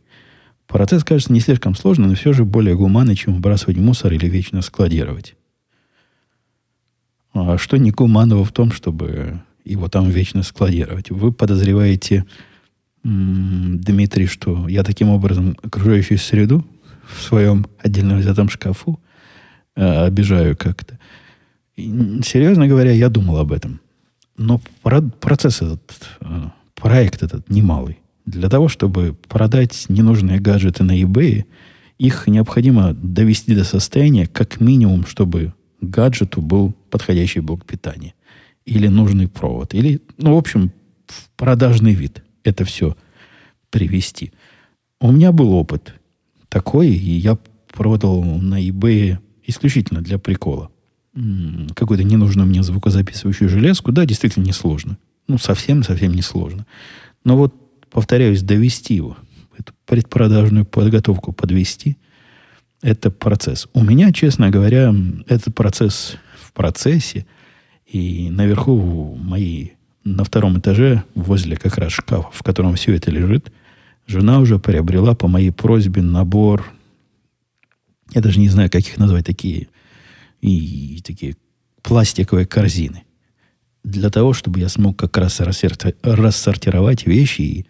Процесс 0.67 1.05
кажется 1.05 1.33
не 1.33 1.41
слишком 1.41 1.75
сложным, 1.75 2.09
но 2.09 2.15
все 2.15 2.33
же 2.33 2.45
более 2.45 2.77
гуманный, 2.77 3.17
чем 3.17 3.35
выбрасывать 3.35 3.77
мусор 3.77 4.13
или 4.13 4.27
вечно 4.27 4.63
складировать. 4.63 5.37
А 7.33 7.59
что 7.59 7.77
не 7.77 7.91
гуманного 7.91 8.45
в 8.45 8.53
том, 8.53 8.73
чтобы 8.73 9.41
его 9.65 9.89
там 9.89 10.09
вечно 10.09 10.43
складировать? 10.43 11.11
Вы 11.11 11.33
подозреваете, 11.33 12.25
Дмитрий, 13.03 14.27
что 14.27 14.67
я 14.69 14.83
таким 14.83 15.11
образом 15.11 15.57
окружающую 15.63 16.19
среду 16.19 16.65
в 17.07 17.23
своем 17.23 17.67
отдельно 17.79 18.17
взятом 18.17 18.49
шкафу 18.49 18.99
э, 19.77 20.07
обижаю 20.07 20.57
как-то. 20.57 20.99
серьезно 21.77 22.67
говоря, 22.69 22.93
я 22.93 23.09
думал 23.09 23.39
об 23.39 23.53
этом. 23.53 23.81
Но 24.37 24.61
процесс 25.21 25.63
этот, 25.63 26.09
э, 26.21 26.49
проект 26.75 27.23
этот 27.23 27.49
немалый. 27.51 27.99
Для 28.27 28.49
того, 28.49 28.69
чтобы 28.69 29.17
продать 29.29 29.87
ненужные 29.89 30.41
гаджеты 30.41 30.83
на 30.83 31.01
eBay, 31.01 31.45
их 31.99 32.27
необходимо 32.27 32.95
довести 32.95 33.55
до 33.55 33.65
состояния, 33.65 34.27
как 34.27 34.61
минимум, 34.61 35.07
чтобы 35.07 35.53
гаджету 35.81 36.41
был 36.41 36.75
подходящий 36.91 37.41
блок 37.41 37.65
питания. 37.65 38.15
Или 38.65 38.89
нужный 38.89 39.29
провод. 39.29 39.75
Или, 39.75 40.01
ну, 40.17 40.35
в 40.35 40.39
общем, 40.39 40.73
продажный 41.37 41.95
вид. 41.95 42.23
Это 42.45 42.65
все 42.65 42.97
привести. 43.71 44.33
У 45.01 45.13
меня 45.13 45.33
был 45.33 45.53
опыт 45.53 45.95
такой, 46.49 46.89
и 46.89 47.11
я 47.11 47.39
продал 47.73 48.23
на 48.23 48.65
eBay 48.67 49.19
исключительно 49.47 50.01
для 50.01 50.19
прикола. 50.19 50.71
Какую-то 51.75 52.05
ненужную 52.05 52.47
мне 52.47 52.63
звукозаписывающую 52.63 53.49
железку. 53.49 53.93
Да, 53.93 54.05
действительно 54.05 54.45
несложно. 54.45 54.99
Ну, 55.29 55.39
совсем-совсем 55.39 56.13
несложно. 56.13 56.67
Но 57.25 57.37
вот, 57.37 57.55
повторяюсь, 57.91 58.43
довести 58.43 58.95
его, 58.95 59.17
эту 59.57 59.73
предпродажную 59.87 60.65
подготовку 60.65 61.33
подвести– 61.33 61.97
это 62.85 63.11
процесс. 63.11 63.67
У 63.73 63.83
меня, 63.83 64.13
честно 64.13 64.51
говоря, 64.51 64.95
этот 65.27 65.55
процесс 65.55 66.17
в 66.39 66.53
процессе. 66.53 67.25
И 67.87 68.29
наверху 68.31 69.17
мои, 69.19 69.71
на 70.05 70.23
втором 70.23 70.59
этаже, 70.59 71.03
возле 71.15 71.57
как 71.57 71.79
раз 71.79 71.93
шкафа, 71.93 72.29
в 72.31 72.43
котором 72.43 72.75
все 72.75 72.95
это 72.95 73.11
лежит, 73.11 73.51
жена 74.07 74.39
уже 74.39 74.59
приобрела 74.59 75.15
по 75.15 75.29
моей 75.29 75.51
просьбе 75.51 76.03
набор, 76.03 76.71
я 78.13 78.21
даже 78.21 78.39
не 78.41 78.49
знаю, 78.49 78.71
как 78.71 78.83
их 78.83 78.99
назвать, 78.99 79.27
такие, 79.27 79.69
и, 80.41 81.01
такие 81.05 81.37
пластиковые 81.83 82.47
корзины. 82.47 83.05
Для 83.83 84.11
того, 84.11 84.33
чтобы 84.33 84.61
я 84.61 84.69
смог 84.69 84.97
как 84.97 85.17
раз 85.19 85.41
рассортировать 85.41 87.07
вещи 87.07 87.43
и 87.43 87.67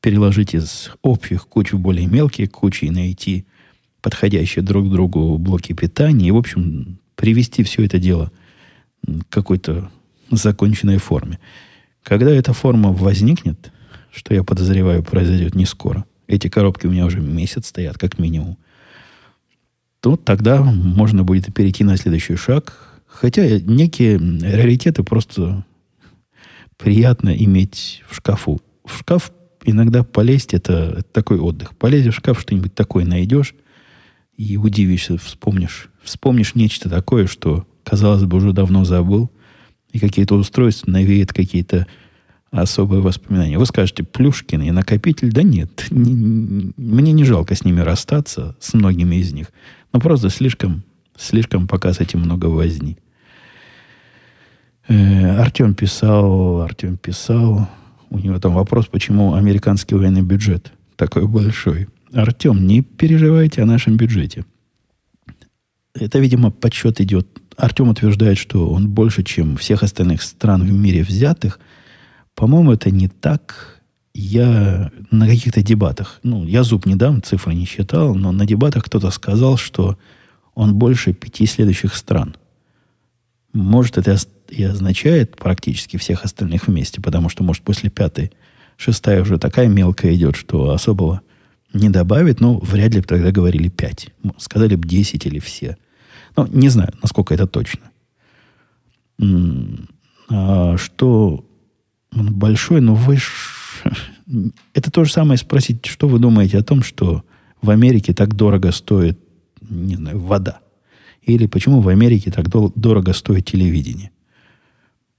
переложить 0.00 0.54
из 0.54 0.90
общих 1.02 1.48
куч 1.48 1.72
в 1.72 1.78
более 1.78 2.06
мелкие 2.06 2.46
кучи 2.46 2.84
и 2.84 2.90
найти 2.90 3.46
подходящие 4.00 4.62
друг 4.62 4.88
другу 4.90 5.36
блоки 5.38 5.72
питания 5.72 6.28
и, 6.28 6.30
в 6.30 6.36
общем, 6.36 7.00
привести 7.16 7.64
все 7.64 7.84
это 7.84 7.98
дело 7.98 8.30
к 9.04 9.28
какой-то 9.28 9.90
законченной 10.30 10.98
форме. 10.98 11.40
Когда 12.02 12.30
эта 12.30 12.52
форма 12.52 12.92
возникнет, 12.92 13.72
что 14.12 14.32
я 14.32 14.44
подозреваю 14.44 15.02
произойдет 15.02 15.56
не 15.56 15.66
скоро, 15.66 16.04
эти 16.28 16.48
коробки 16.48 16.86
у 16.86 16.90
меня 16.90 17.06
уже 17.06 17.20
месяц 17.20 17.66
стоят, 17.66 17.98
как 17.98 18.18
минимум, 18.20 18.58
то 20.06 20.14
тогда 20.14 20.62
можно 20.62 21.24
будет 21.24 21.52
перейти 21.52 21.82
на 21.82 21.96
следующий 21.96 22.36
шаг. 22.36 23.02
Хотя 23.08 23.58
некие 23.58 24.18
раритеты 24.18 25.02
просто 25.02 25.66
приятно 26.76 27.30
иметь 27.30 28.04
в 28.08 28.14
шкафу. 28.14 28.60
В 28.84 28.98
шкаф 28.98 29.32
иногда 29.64 30.04
полезть 30.04 30.54
это, 30.54 31.02
такой 31.10 31.40
отдых. 31.40 31.76
Полезешь 31.76 32.14
в 32.14 32.18
шкаф, 32.18 32.40
что-нибудь 32.40 32.72
такое 32.72 33.04
найдешь, 33.04 33.56
и 34.36 34.56
удивишься, 34.56 35.18
вспомнишь, 35.18 35.90
вспомнишь 36.04 36.54
нечто 36.54 36.88
такое, 36.88 37.26
что, 37.26 37.66
казалось 37.82 38.22
бы, 38.22 38.36
уже 38.36 38.52
давно 38.52 38.84
забыл, 38.84 39.28
и 39.90 39.98
какие-то 39.98 40.36
устройства 40.36 40.88
навеют 40.88 41.32
какие-то 41.32 41.88
особые 42.52 43.02
воспоминания. 43.02 43.58
Вы 43.58 43.66
скажете, 43.66 44.04
Плюшкин 44.04 44.62
и 44.62 44.70
накопитель? 44.70 45.32
Да 45.32 45.42
нет, 45.42 45.86
не, 45.90 46.72
мне 46.76 47.10
не 47.10 47.24
жалко 47.24 47.56
с 47.56 47.64
ними 47.64 47.80
расстаться, 47.80 48.54
с 48.60 48.72
многими 48.72 49.16
из 49.16 49.32
них. 49.32 49.48
Но 49.96 50.00
просто 50.00 50.28
слишком, 50.28 50.82
слишком 51.16 51.66
пока 51.66 51.90
с 51.94 52.00
этим 52.00 52.20
много 52.20 52.46
возни. 52.48 52.98
Э, 54.88 55.38
Артем 55.38 55.74
писал, 55.74 56.60
Артем 56.60 56.98
писал, 56.98 57.66
у 58.10 58.18
него 58.18 58.38
там 58.38 58.52
вопрос, 58.52 58.88
почему 58.88 59.32
американский 59.32 59.94
военный 59.94 60.20
бюджет 60.20 60.70
такой 60.96 61.26
большой. 61.26 61.88
Артем, 62.12 62.66
не 62.66 62.82
переживайте 62.82 63.62
о 63.62 63.64
нашем 63.64 63.96
бюджете. 63.96 64.44
Это, 65.94 66.18
видимо, 66.18 66.50
подсчет 66.50 67.00
идет. 67.00 67.26
Артем 67.56 67.88
утверждает, 67.88 68.36
что 68.36 68.68
он 68.68 68.90
больше, 68.90 69.22
чем 69.22 69.56
всех 69.56 69.82
остальных 69.82 70.20
стран 70.20 70.62
в 70.62 70.70
мире 70.70 71.04
взятых. 71.04 71.58
По-моему, 72.34 72.72
это 72.72 72.90
не 72.90 73.08
так. 73.08 73.75
Я 74.18 74.90
на 75.10 75.26
каких-то 75.26 75.62
дебатах, 75.62 76.20
ну, 76.22 76.46
я 76.46 76.62
зуб 76.62 76.86
не 76.86 76.94
дам, 76.94 77.22
цифры 77.22 77.52
не 77.52 77.66
считал, 77.66 78.14
но 78.14 78.32
на 78.32 78.46
дебатах 78.46 78.84
кто-то 78.84 79.10
сказал, 79.10 79.58
что 79.58 79.98
он 80.54 80.74
больше 80.74 81.12
пяти 81.12 81.44
следующих 81.44 81.94
стран. 81.94 82.34
Может, 83.52 83.98
это 83.98 84.16
и 84.48 84.62
означает 84.62 85.36
практически 85.36 85.98
всех 85.98 86.24
остальных 86.24 86.66
вместе, 86.66 87.02
потому 87.02 87.28
что, 87.28 87.44
может, 87.44 87.62
после 87.62 87.90
пятой, 87.90 88.32
шестая 88.78 89.20
уже 89.20 89.36
такая 89.36 89.68
мелкая 89.68 90.14
идет, 90.14 90.34
что 90.34 90.70
особого 90.70 91.20
не 91.74 91.90
добавит, 91.90 92.40
но 92.40 92.58
вряд 92.58 92.94
ли 92.94 93.02
тогда 93.02 93.30
говорили 93.32 93.68
5. 93.68 94.14
Сказали 94.38 94.76
бы 94.76 94.88
10 94.88 95.26
или 95.26 95.40
все. 95.40 95.76
Ну, 96.38 96.46
не 96.46 96.70
знаю, 96.70 96.94
насколько 97.02 97.34
это 97.34 97.46
точно. 97.46 97.82
А 100.30 100.78
что 100.78 101.44
он 102.14 102.32
большой, 102.32 102.80
но 102.80 102.94
вы... 102.94 103.18
Это 104.74 104.90
то 104.90 105.04
же 105.04 105.12
самое 105.12 105.38
спросить, 105.38 105.86
что 105.86 106.08
вы 106.08 106.18
думаете 106.18 106.58
о 106.58 106.64
том, 106.64 106.82
что 106.82 107.24
в 107.62 107.70
Америке 107.70 108.12
так 108.12 108.34
дорого 108.34 108.72
стоит, 108.72 109.18
не 109.60 109.96
знаю, 109.96 110.18
вода. 110.18 110.60
Или 111.22 111.46
почему 111.46 111.80
в 111.80 111.88
Америке 111.88 112.30
так 112.30 112.48
дорого 112.48 113.12
стоит 113.12 113.46
телевидение 113.46 114.10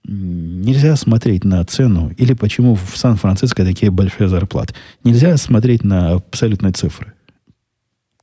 нельзя 0.07 0.95
смотреть 0.95 1.43
на 1.43 1.63
цену, 1.65 2.11
или 2.17 2.33
почему 2.33 2.75
в 2.75 2.97
Сан-Франциско 2.97 3.65
такие 3.65 3.91
большие 3.91 4.29
зарплаты. 4.29 4.73
Нельзя 5.03 5.35
смотреть 5.37 5.83
на 5.83 6.13
абсолютные 6.13 6.71
цифры, 6.73 7.13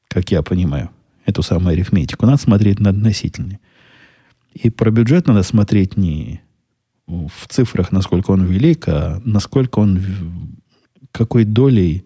как 0.09 0.30
я 0.30 0.43
понимаю, 0.43 0.91
эту 1.26 1.43
самую 1.43 1.72
арифметику. 1.72 2.26
Надо 2.26 2.39
смотреть 2.39 2.80
на 2.80 2.91
относительные. 2.91 3.61
И 4.55 4.70
про 4.70 4.91
бюджет 4.91 5.26
надо 5.26 5.43
смотреть 5.43 5.97
не 5.97 6.41
в 7.07 7.49
цифрах, 7.49 7.93
насколько 7.93 8.30
он 8.30 8.45
велик, 8.45 8.89
а 8.89 9.20
насколько 9.24 9.80
он, 9.80 10.01
какой 11.14 11.44
долей 11.44 12.04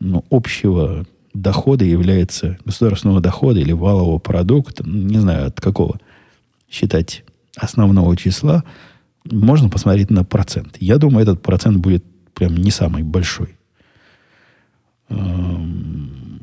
ну, 0.00 0.22
общего 0.30 1.06
дохода 1.32 1.84
является 1.84 2.58
государственного 2.64 3.20
дохода 3.20 3.58
или 3.58 3.72
валового 3.72 4.18
продукта, 4.18 4.84
не 4.86 5.18
знаю 5.18 5.48
от 5.48 5.60
какого 5.60 5.98
считать 6.70 7.24
основного 7.56 8.16
числа, 8.16 8.62
можно 9.30 9.70
посмотреть 9.70 10.10
на 10.10 10.24
процент. 10.24 10.76
Я 10.78 10.98
думаю, 10.98 11.22
этот 11.22 11.42
процент 11.42 11.78
будет 11.78 12.04
прям 12.34 12.56
не 12.56 12.70
самый 12.70 13.02
большой. 13.02 13.56
Эм, 15.08 16.42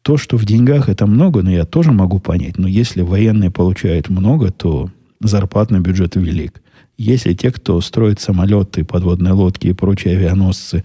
то, 0.00 0.16
что 0.16 0.38
в 0.38 0.46
деньгах 0.46 0.88
это 0.88 1.06
много, 1.06 1.42
но 1.42 1.50
я 1.50 1.66
тоже 1.66 1.92
могу 1.92 2.20
понять. 2.20 2.56
Но 2.56 2.68
если 2.68 3.02
военные 3.02 3.50
получают 3.50 4.08
много, 4.08 4.50
то 4.50 4.90
зарплатный 5.20 5.80
бюджет 5.80 6.16
велик. 6.16 6.62
Если 6.98 7.34
те, 7.34 7.50
кто 7.50 7.80
строит 7.80 8.20
самолеты, 8.20 8.84
подводные 8.84 9.32
лодки 9.32 9.68
и 9.68 9.72
прочие 9.72 10.16
авианосцы, 10.16 10.84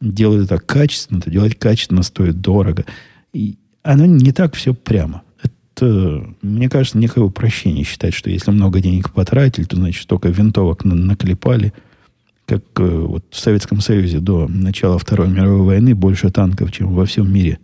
делают 0.00 0.46
это 0.50 0.58
качественно, 0.58 1.20
то 1.20 1.30
делать 1.30 1.58
качественно 1.58 2.02
стоит 2.02 2.40
дорого. 2.40 2.84
И 3.32 3.56
оно 3.82 4.06
не 4.06 4.32
так 4.32 4.54
все 4.54 4.74
прямо. 4.74 5.22
Это, 5.42 6.24
мне 6.42 6.68
кажется, 6.68 6.98
некое 6.98 7.20
упрощение 7.20 7.84
считать, 7.84 8.14
что 8.14 8.30
если 8.30 8.50
много 8.50 8.80
денег 8.80 9.10
потратили, 9.10 9.64
то, 9.64 9.76
значит, 9.76 10.04
столько 10.04 10.28
винтовок 10.28 10.84
на 10.84 10.94
наклепали, 10.94 11.72
как 12.46 12.62
э, 12.76 12.84
вот 12.84 13.24
в 13.30 13.38
Советском 13.38 13.80
Союзе 13.80 14.20
до 14.20 14.46
начала 14.46 14.98
Второй 14.98 15.28
мировой 15.28 15.62
войны 15.62 15.94
больше 15.94 16.30
танков, 16.30 16.70
чем 16.72 16.94
во 16.94 17.06
всем 17.06 17.32
мире 17.32 17.58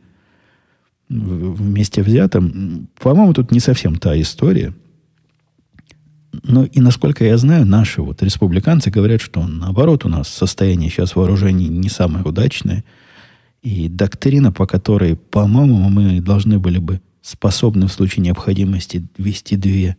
вместе 1.09 2.03
взятом. 2.03 2.89
По-моему, 2.99 3.35
тут 3.35 3.51
не 3.51 3.61
совсем 3.61 3.97
та 3.97 4.19
история. 4.21 4.73
Но 6.33 6.65
и 6.65 6.81
насколько 6.81 7.25
я 7.25 7.37
знаю, 7.39 7.67
наши 7.67 8.03
вот 8.03 8.23
республиканцы 8.23 8.91
говорят, 8.91 9.21
что 9.21 9.47
наоборот 9.47 10.05
у 10.05 10.09
нас 10.09 10.29
состояние 10.29 10.91
сейчас 10.91 11.17
вооружений 11.17 11.69
не 11.69 11.89
самое 11.89 12.25
удачное. 12.25 12.85
И 13.63 13.89
доктрина, 13.89 14.53
по 14.53 14.67
которой, 14.67 15.17
по-моему, 15.17 15.89
мы 15.89 16.21
должны 16.21 16.59
были 16.59 16.79
бы 16.79 17.01
способны 17.21 17.87
в 17.87 17.93
случае 17.93 18.25
необходимости 18.25 19.07
вести 19.19 19.57
две 19.57 19.97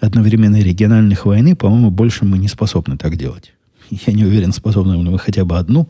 одновременные 0.00 0.62
региональных 0.62 1.26
войны, 1.26 1.56
по-моему, 1.56 1.90
больше 1.90 2.24
мы 2.24 2.38
не 2.38 2.48
способны 2.48 2.96
так 2.96 3.16
делать. 3.16 3.52
Я 3.90 4.12
не 4.12 4.24
уверен, 4.24 4.52
способны 4.52 4.92
ли 4.92 4.98
мы 4.98 5.18
хотя 5.18 5.44
бы 5.44 5.58
одну 5.58 5.88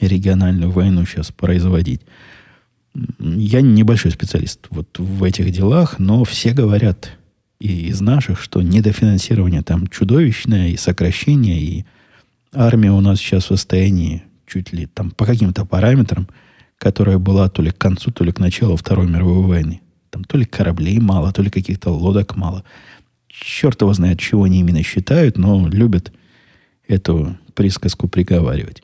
региональную 0.00 0.70
войну 0.70 1.04
сейчас 1.04 1.32
производить. 1.32 2.02
Я 3.18 3.60
небольшой 3.60 4.12
специалист 4.12 4.66
вот 4.70 4.98
в 4.98 5.22
этих 5.24 5.50
делах, 5.50 5.98
но 5.98 6.24
все 6.24 6.52
говорят 6.52 7.18
и 7.60 7.88
из 7.88 8.00
наших, 8.00 8.40
что 8.40 8.62
недофинансирование 8.62 9.62
там 9.62 9.86
чудовищное, 9.88 10.68
и 10.68 10.76
сокращение, 10.76 11.60
и 11.60 11.84
армия 12.52 12.92
у 12.92 13.00
нас 13.00 13.18
сейчас 13.18 13.44
в 13.44 13.48
состоянии 13.48 14.22
чуть 14.46 14.72
ли 14.72 14.86
там 14.86 15.10
по 15.10 15.26
каким-то 15.26 15.64
параметрам, 15.64 16.28
которая 16.78 17.18
была 17.18 17.48
то 17.48 17.62
ли 17.62 17.70
к 17.70 17.78
концу, 17.78 18.10
то 18.10 18.24
ли 18.24 18.32
к 18.32 18.38
началу 18.38 18.76
Второй 18.76 19.08
мировой 19.08 19.46
войны. 19.46 19.80
Там 20.10 20.24
то 20.24 20.38
ли 20.38 20.44
кораблей 20.44 20.98
мало, 21.00 21.32
то 21.32 21.42
ли 21.42 21.50
каких-то 21.50 21.90
лодок 21.90 22.36
мало. 22.36 22.64
Черт 23.28 23.82
его 23.82 23.92
знает, 23.92 24.18
чего 24.20 24.44
они 24.44 24.60
именно 24.60 24.82
считают, 24.82 25.36
но 25.36 25.68
любят 25.68 26.12
эту 26.86 27.36
присказку 27.54 28.08
приговаривать. 28.08 28.82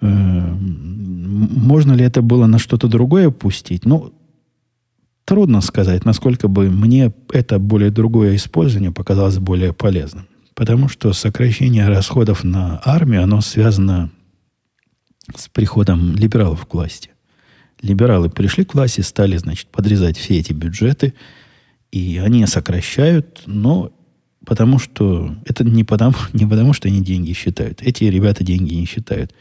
Эм, 0.00 1.48
можно 1.66 1.92
ли 1.92 2.04
это 2.04 2.22
было 2.22 2.46
на 2.46 2.58
что-то 2.58 2.88
другое 2.88 3.30
пустить? 3.30 3.84
Ну, 3.84 4.12
трудно 5.24 5.60
сказать, 5.60 6.04
насколько 6.04 6.48
бы 6.48 6.70
мне 6.70 7.12
это 7.32 7.58
более 7.58 7.90
другое 7.90 8.36
использование 8.36 8.92
показалось 8.92 9.38
более 9.38 9.72
полезным. 9.72 10.26
Потому 10.54 10.88
что 10.88 11.12
сокращение 11.12 11.88
расходов 11.88 12.44
на 12.44 12.80
армию, 12.84 13.24
оно 13.24 13.40
связано 13.40 14.10
с 15.34 15.48
приходом 15.48 16.14
либералов 16.14 16.66
к 16.66 16.74
власти. 16.74 17.10
Либералы 17.82 18.30
пришли 18.30 18.64
к 18.64 18.74
власти, 18.74 19.00
стали, 19.00 19.36
значит, 19.36 19.68
подрезать 19.68 20.16
все 20.16 20.38
эти 20.38 20.52
бюджеты, 20.52 21.14
и 21.90 22.20
они 22.22 22.46
сокращают, 22.46 23.42
но 23.46 23.92
потому 24.46 24.78
что 24.78 25.34
это 25.44 25.64
не 25.64 25.84
потому, 25.84 26.14
не 26.32 26.46
потому, 26.46 26.72
что 26.72 26.88
они 26.88 27.00
деньги 27.00 27.32
считают. 27.32 27.82
Эти 27.82 28.04
ребята 28.04 28.44
деньги 28.44 28.74
не 28.74 28.86
считают. 28.86 29.34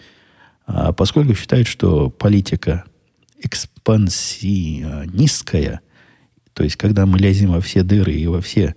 А 0.65 0.93
поскольку 0.93 1.35
считают, 1.35 1.67
что 1.67 2.09
политика 2.09 2.85
экспансионистская, 3.43 5.81
то 6.53 6.63
есть 6.63 6.77
когда 6.77 7.05
мы 7.05 7.19
лезем 7.19 7.51
во 7.51 7.61
все 7.61 7.83
дыры 7.83 8.13
и 8.13 8.25
во 8.27 8.41
все 8.41 8.75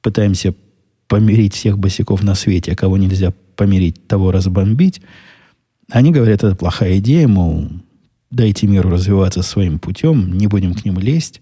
пытаемся 0.00 0.54
помирить 1.08 1.54
всех 1.54 1.78
босиков 1.78 2.22
на 2.22 2.34
свете, 2.34 2.72
а 2.72 2.76
кого 2.76 2.96
нельзя 2.96 3.34
помирить, 3.54 4.08
того 4.08 4.32
разбомбить, 4.32 5.02
они 5.90 6.10
говорят, 6.10 6.42
это 6.42 6.56
плохая 6.56 6.98
идея, 6.98 7.28
мол, 7.28 7.68
дайте 8.30 8.66
миру 8.66 8.90
развиваться 8.90 9.42
своим 9.42 9.78
путем, 9.78 10.36
не 10.36 10.46
будем 10.46 10.74
к 10.74 10.84
ним 10.84 10.98
лезть. 10.98 11.40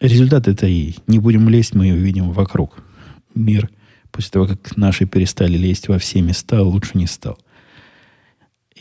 Результат 0.00 0.48
этой 0.48 0.96
«не 1.06 1.18
будем 1.20 1.48
лезть» 1.48 1.74
мы 1.74 1.92
увидим 1.92 2.32
вокруг. 2.32 2.82
Мир, 3.36 3.70
после 4.10 4.30
того, 4.30 4.48
как 4.48 4.76
наши 4.76 5.06
перестали 5.06 5.56
лезть 5.56 5.86
во 5.86 5.98
все 5.98 6.20
места, 6.20 6.62
лучше 6.62 6.90
не 6.94 7.06
стал. 7.06 7.38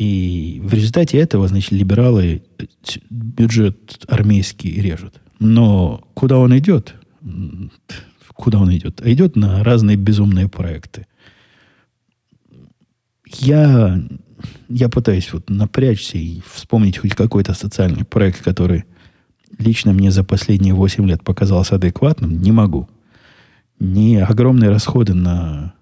И 0.01 0.59
в 0.63 0.73
результате 0.73 1.19
этого, 1.19 1.47
значит, 1.47 1.73
либералы 1.73 2.41
бюджет 3.11 4.03
армейский 4.07 4.81
режут. 4.81 5.21
Но 5.37 6.03
куда 6.15 6.39
он 6.39 6.57
идет? 6.57 6.95
Куда 8.33 8.57
он 8.57 8.75
идет? 8.75 9.05
Идет 9.05 9.35
на 9.35 9.63
разные 9.63 9.97
безумные 9.97 10.49
проекты. 10.49 11.05
Я 13.27 14.01
я 14.69 14.89
пытаюсь 14.89 15.31
вот 15.33 15.51
напрячься 15.51 16.17
и 16.17 16.41
вспомнить 16.51 16.97
хоть 16.97 17.13
какой-то 17.13 17.53
социальный 17.53 18.03
проект, 18.03 18.41
который 18.41 18.85
лично 19.59 19.93
мне 19.93 20.09
за 20.09 20.23
последние 20.23 20.73
8 20.73 21.07
лет 21.07 21.23
показался 21.23 21.75
адекватным, 21.75 22.41
не 22.41 22.51
могу. 22.51 22.89
Не 23.77 24.17
огромные 24.17 24.71
расходы 24.71 25.13
на 25.13 25.75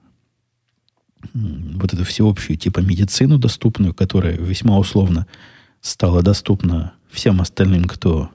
вот 1.33 1.93
эту 1.93 2.03
всеобщую 2.03 2.57
типа 2.57 2.79
медицину 2.79 3.37
доступную, 3.37 3.93
которая 3.93 4.37
весьма 4.37 4.77
условно 4.77 5.27
стала 5.81 6.21
доступна 6.21 6.93
всем 7.09 7.41
остальным, 7.41 7.85
кто, 7.85 8.29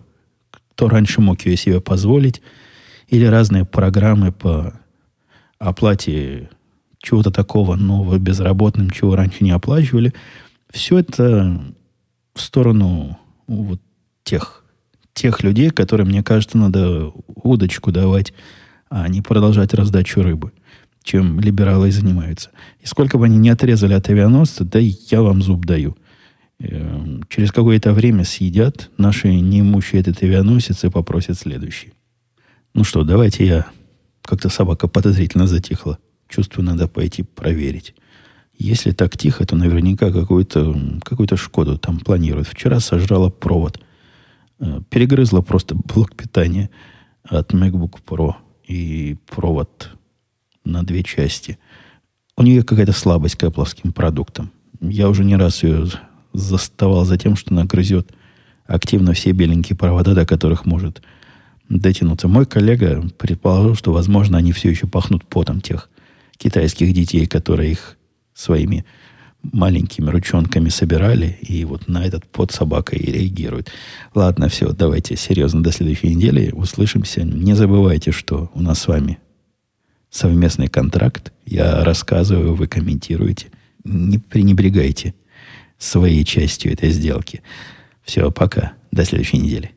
кто 0.74 0.88
раньше 0.88 1.20
мог 1.20 1.44
ее 1.46 1.56
себе 1.56 1.80
позволить, 1.80 2.42
или 3.08 3.24
разные 3.24 3.64
программы 3.64 4.32
по 4.32 4.74
оплате 5.58 6.50
чего-то 6.98 7.30
такого 7.30 7.76
нового 7.76 8.18
безработным, 8.18 8.90
чего 8.90 9.14
раньше 9.14 9.44
не 9.44 9.50
оплачивали. 9.50 10.12
Все 10.70 10.98
это 10.98 11.60
в 12.34 12.40
сторону 12.40 13.18
вот 13.46 13.80
тех, 14.24 14.64
тех 15.12 15.42
людей, 15.42 15.70
которым, 15.70 16.08
мне 16.08 16.22
кажется, 16.22 16.58
надо 16.58 17.12
удочку 17.26 17.92
давать, 17.92 18.32
а 18.88 19.06
не 19.08 19.20
продолжать 19.20 19.74
раздачу 19.74 20.22
рыбы, 20.22 20.52
чем 21.04 21.38
либералы 21.38 21.88
и 21.88 21.92
занимаются. 21.92 22.50
И 22.80 22.86
сколько 22.86 23.18
бы 23.18 23.26
они 23.26 23.36
не 23.36 23.50
отрезали 23.50 23.92
от 23.92 24.08
авианосца, 24.08 24.64
да 24.64 24.80
я 24.80 25.22
вам 25.22 25.42
зуб 25.42 25.66
даю. 25.66 25.96
Эм, 26.58 27.22
через 27.28 27.52
какое-то 27.52 27.92
время 27.92 28.24
съедят 28.24 28.90
наши 28.96 29.28
неимущие 29.28 30.00
этот 30.00 30.22
авианосец 30.22 30.82
и 30.82 30.88
попросят 30.88 31.38
следующий. 31.38 31.92
Ну 32.72 32.82
что, 32.82 33.04
давайте 33.04 33.46
я... 33.46 33.66
Как-то 34.22 34.48
собака 34.48 34.88
подозрительно 34.88 35.46
затихла. 35.46 35.98
Чувствую, 36.30 36.64
надо 36.64 36.88
пойти 36.88 37.22
проверить. 37.22 37.94
Если 38.56 38.92
так 38.92 39.18
тихо, 39.18 39.44
то 39.44 39.54
наверняка 39.54 40.10
какую-то 40.10 40.74
какую 41.02 41.28
Шкоду 41.36 41.76
там 41.76 42.00
планируют. 42.00 42.48
Вчера 42.48 42.80
сожрала 42.80 43.28
провод. 43.28 43.78
Э, 44.58 44.80
перегрызла 44.88 45.42
просто 45.42 45.74
блок 45.74 46.16
питания 46.16 46.70
от 47.22 47.52
MacBook 47.52 47.98
Pro 48.06 48.36
и 48.66 49.18
провод 49.26 49.90
на 50.64 50.82
две 50.82 51.02
части. 51.02 51.58
У 52.36 52.42
нее 52.42 52.62
какая-то 52.62 52.92
слабость 52.92 53.36
к 53.36 53.44
Apple 53.44 53.92
продуктам. 53.92 54.50
Я 54.80 55.08
уже 55.08 55.24
не 55.24 55.36
раз 55.36 55.62
ее 55.62 55.86
заставал 56.32 57.04
за 57.04 57.16
тем, 57.16 57.36
что 57.36 57.52
она 57.52 57.64
грызет 57.64 58.12
активно 58.66 59.12
все 59.12 59.32
беленькие 59.32 59.76
провода, 59.76 60.14
до 60.14 60.26
которых 60.26 60.66
может 60.66 61.02
дотянуться. 61.68 62.28
Мой 62.28 62.46
коллега 62.46 63.02
предположил, 63.18 63.74
что, 63.74 63.92
возможно, 63.92 64.38
они 64.38 64.52
все 64.52 64.70
еще 64.70 64.86
пахнут 64.86 65.24
потом 65.26 65.60
тех 65.60 65.90
китайских 66.36 66.92
детей, 66.92 67.26
которые 67.26 67.72
их 67.72 67.96
своими 68.34 68.84
маленькими 69.52 70.10
ручонками 70.10 70.70
собирали, 70.70 71.38
и 71.42 71.64
вот 71.64 71.86
на 71.86 72.04
этот 72.04 72.26
под 72.26 72.50
собака 72.50 72.96
и 72.96 73.12
реагирует. 73.12 73.70
Ладно, 74.14 74.48
все, 74.48 74.72
давайте 74.72 75.16
серьезно 75.16 75.62
до 75.62 75.70
следующей 75.70 76.14
недели. 76.14 76.50
Услышимся. 76.50 77.22
Не 77.22 77.54
забывайте, 77.54 78.10
что 78.10 78.50
у 78.54 78.62
нас 78.62 78.80
с 78.80 78.88
вами 78.88 79.18
совместный 80.14 80.68
контракт. 80.68 81.32
Я 81.44 81.82
рассказываю, 81.84 82.54
вы 82.54 82.68
комментируете. 82.68 83.48
Не 83.82 84.18
пренебрегайте 84.18 85.14
своей 85.76 86.24
частью 86.24 86.72
этой 86.72 86.90
сделки. 86.90 87.42
Все, 88.04 88.30
пока. 88.30 88.74
До 88.92 89.04
следующей 89.04 89.38
недели. 89.38 89.72